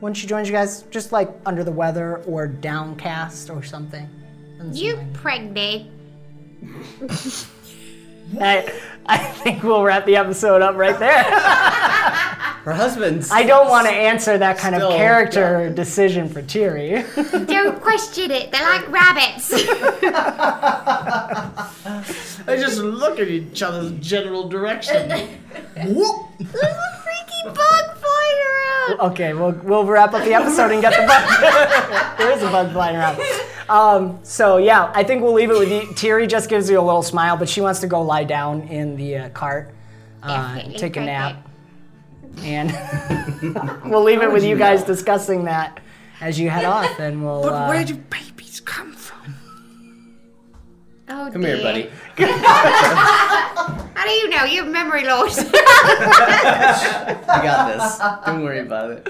when 0.01 0.13
she 0.13 0.27
joins 0.27 0.49
you 0.49 0.53
guys, 0.53 0.81
just 0.91 1.13
like 1.13 1.29
under 1.45 1.63
the 1.63 1.71
weather 1.71 2.17
or 2.25 2.45
downcast 2.45 3.49
or 3.49 3.63
something. 3.63 4.09
You 4.73 4.97
like- 4.97 5.13
pregnant. 5.13 5.91
I, 8.39 8.71
I 9.05 9.17
think 9.17 9.63
we'll 9.63 9.83
wrap 9.83 10.05
the 10.05 10.15
episode 10.15 10.61
up 10.61 10.75
right 10.75 10.97
there. 10.99 11.23
Her 12.61 12.73
husband's. 12.73 13.31
I 13.31 13.41
don't 13.43 13.69
want 13.69 13.87
to 13.87 13.93
answer 13.93 14.37
that 14.37 14.59
kind 14.59 14.75
of 14.75 14.81
Still, 14.81 14.91
character 14.95 15.69
decision 15.71 16.29
for 16.29 16.43
Tiri. 16.43 17.03
Don't 17.47 17.81
question 17.81 18.29
it. 18.29 18.51
They're 18.51 18.69
like 18.69 18.87
rabbits. 18.89 19.51
They 22.45 22.57
just 22.59 22.79
look 22.79 23.19
at 23.19 23.27
each 23.27 23.61
other's 23.61 23.91
general 23.99 24.47
direction. 24.49 25.09
Whoop. 25.09 26.15
There's 26.39 26.63
a 26.63 27.01
freaky 27.03 27.43
bug 27.45 27.97
flying 27.97 28.39
around. 28.49 28.99
okay, 29.11 29.33
we'll, 29.33 29.51
we'll 29.63 29.85
wrap 29.85 30.13
up 30.13 30.23
the 30.23 30.33
episode 30.33 30.71
and 30.71 30.81
get 30.81 30.93
the 30.99 31.05
bug. 31.05 32.17
there 32.17 32.31
is 32.31 32.41
a 32.41 32.49
bug 32.49 32.71
flying 32.71 32.95
around. 32.95 33.17
Um, 33.71 34.19
so 34.23 34.57
yeah, 34.57 34.91
I 34.93 35.01
think 35.05 35.23
we'll 35.23 35.31
leave 35.31 35.49
it 35.49 35.57
with 35.57 35.71
you. 35.71 35.81
Tiri 35.93 36.27
just 36.27 36.49
gives 36.49 36.69
you 36.69 36.77
a 36.77 36.81
little 36.81 37.01
smile, 37.01 37.37
but 37.37 37.47
she 37.47 37.61
wants 37.61 37.79
to 37.79 37.87
go 37.87 38.01
lie 38.01 38.25
down 38.25 38.63
in 38.63 38.97
the 38.97 39.15
uh, 39.15 39.29
cart, 39.29 39.73
uh, 40.21 40.55
Definitely 40.55 40.77
take 40.77 40.97
a 40.97 41.01
nap, 41.05 41.47
and 42.43 42.69
we'll 43.89 44.03
leave 44.03 44.21
it 44.21 44.29
with 44.29 44.43
you 44.43 44.57
guys 44.57 44.83
discussing 44.83 45.45
that 45.45 45.79
as 46.19 46.37
you 46.37 46.49
head 46.49 46.65
off, 46.65 46.99
and 46.99 47.23
we'll. 47.23 47.43
But 47.43 47.53
uh, 47.53 47.67
where 47.67 47.85
do 47.85 47.95
babies 47.95 48.59
come 48.59 48.91
from? 48.91 49.00
Oh, 51.13 51.29
Come 51.31 51.43
here, 51.43 51.57
buddy. 51.61 51.89
How 52.17 54.05
do 54.05 54.11
you 54.11 54.29
know? 54.29 54.45
You 54.45 54.63
have 54.63 54.71
memory 54.71 55.03
loss. 55.03 55.37
I 55.53 57.19
got 57.43 57.67
this. 57.77 57.99
Don't 58.25 58.43
worry 58.43 58.59
about 58.59 58.91
it. 58.91 59.07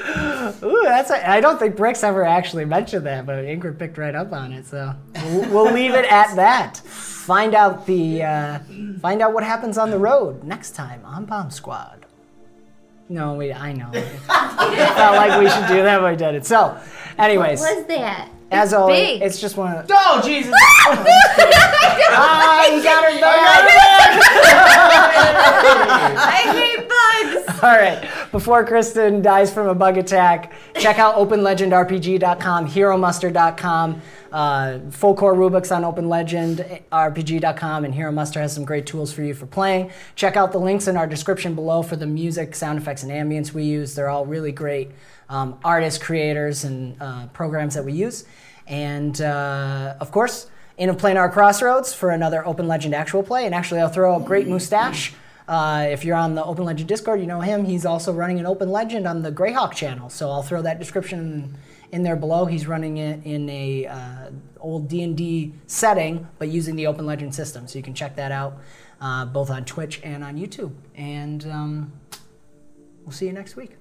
Ooh, 0.63 0.81
that's. 0.83 1.11
A, 1.11 1.29
I 1.29 1.39
don't 1.39 1.59
think 1.59 1.75
Bricks 1.75 2.03
ever 2.03 2.25
actually 2.25 2.65
mentioned 2.65 3.05
that, 3.05 3.25
but 3.27 3.35
Ingrid 3.45 3.77
picked 3.77 3.99
right 3.99 4.15
up 4.15 4.33
on 4.33 4.51
it. 4.51 4.65
So 4.65 4.95
we'll, 5.15 5.49
we'll 5.51 5.71
leave 5.71 5.93
it 5.93 6.11
at 6.11 6.35
that. 6.37 6.77
Find 6.77 7.53
out 7.53 7.85
the. 7.85 8.23
Uh, 8.23 8.59
find 8.99 9.21
out 9.21 9.33
what 9.33 9.43
happens 9.43 9.77
on 9.77 9.91
the 9.91 9.99
road 9.99 10.43
next 10.43 10.71
time 10.71 11.05
on 11.05 11.25
Bomb 11.25 11.51
Squad. 11.51 12.05
No, 13.09 13.35
we. 13.35 13.53
I 13.53 13.73
know. 13.73 13.91
It 13.93 14.03
felt 14.25 15.15
like 15.17 15.39
we 15.39 15.49
should 15.49 15.67
do 15.67 15.83
that, 15.83 15.99
but 16.01 16.11
we 16.11 16.17
did 16.17 16.33
it. 16.33 16.45
So, 16.47 16.77
anyways, 17.19 17.59
What's 17.59 17.83
that? 17.87 18.29
As 18.51 18.73
always, 18.73 18.99
big. 18.99 19.21
it's 19.21 19.39
just 19.39 19.55
one 19.57 19.75
of. 19.75 19.87
The, 19.87 19.95
Oh 19.97 20.21
Jesus! 20.23 20.53
ah, 22.11 22.67
you 22.67 22.83
got 22.83 23.05
her 23.05 23.19
back. 23.21 24.21
I 26.17 26.41
hate 26.51 26.89
bugs. 26.89 27.45
All 27.63 27.75
right. 27.75 28.09
Before 28.31 28.65
Kristen 28.65 29.21
dies 29.21 29.53
from 29.53 29.67
a 29.67 29.75
bug 29.75 29.97
attack, 29.97 30.53
check 30.79 30.97
out 30.99 31.15
OpenLegendRPG.com, 31.15 32.67
HeroMuster.com, 32.67 34.01
uh, 34.31 34.79
full 34.89 35.15
core 35.15 35.35
Rubik's 35.35 35.69
on 35.71 35.81
OpenLegendRPG.com, 35.83 37.85
and 37.85 37.93
Hero 37.93 38.11
Muster 38.11 38.39
has 38.39 38.53
some 38.53 38.63
great 38.63 38.85
tools 38.85 39.11
for 39.11 39.21
you 39.23 39.33
for 39.33 39.45
playing. 39.47 39.91
Check 40.15 40.37
out 40.37 40.51
the 40.53 40.59
links 40.59 40.87
in 40.87 40.95
our 40.95 41.07
description 41.07 41.55
below 41.55 41.81
for 41.83 41.97
the 41.97 42.07
music, 42.07 42.55
sound 42.55 42.79
effects, 42.79 43.03
and 43.03 43.11
ambience 43.11 43.51
we 43.53 43.63
use. 43.63 43.95
They're 43.95 44.09
all 44.09 44.25
really 44.25 44.53
great 44.53 44.91
um, 45.29 45.59
artists, 45.63 46.01
creators, 46.01 46.63
and 46.63 46.95
uh, 47.01 47.27
programs 47.27 47.75
that 47.75 47.83
we 47.83 47.91
use. 47.93 48.23
And 48.67 49.19
uh, 49.21 49.95
of 49.99 50.11
course, 50.11 50.49
in 50.77 50.89
a 50.89 50.93
Planar 50.93 51.31
Crossroads 51.31 51.93
for 51.93 52.09
another 52.09 52.45
Open 52.45 52.67
Legend 52.67 52.95
actual 52.95 53.23
play. 53.23 53.45
And 53.45 53.53
actually, 53.53 53.81
I'll 53.81 53.89
throw 53.89 54.15
a 54.15 54.19
great 54.19 54.47
mustache. 54.47 55.13
Uh, 55.47 55.87
if 55.89 56.05
you're 56.05 56.15
on 56.15 56.35
the 56.35 56.43
Open 56.43 56.63
Legend 56.63 56.87
Discord, 56.87 57.19
you 57.19 57.27
know 57.27 57.41
him. 57.41 57.65
He's 57.65 57.85
also 57.85 58.13
running 58.13 58.39
an 58.39 58.45
Open 58.45 58.69
Legend 58.69 59.07
on 59.07 59.21
the 59.21 59.31
Greyhawk 59.31 59.73
channel. 59.73 60.09
So 60.09 60.29
I'll 60.29 60.43
throw 60.43 60.61
that 60.61 60.79
description 60.79 61.57
in 61.91 62.03
there 62.03 62.15
below. 62.15 62.45
He's 62.45 62.67
running 62.67 62.97
it 62.97 63.25
in 63.25 63.49
a 63.49 63.85
uh, 63.85 64.31
old 64.59 64.87
D&D 64.87 65.53
setting, 65.67 66.27
but 66.39 66.47
using 66.47 66.75
the 66.75 66.87
Open 66.87 67.05
Legend 67.05 67.35
system. 67.35 67.67
So 67.67 67.77
you 67.77 67.83
can 67.83 67.93
check 67.93 68.15
that 68.15 68.31
out 68.31 68.59
uh, 69.01 69.25
both 69.25 69.49
on 69.49 69.65
Twitch 69.65 69.99
and 70.03 70.23
on 70.23 70.37
YouTube. 70.37 70.73
And 70.95 71.45
um, 71.47 71.91
we'll 73.03 73.11
see 73.11 73.25
you 73.25 73.33
next 73.33 73.55
week. 73.55 73.80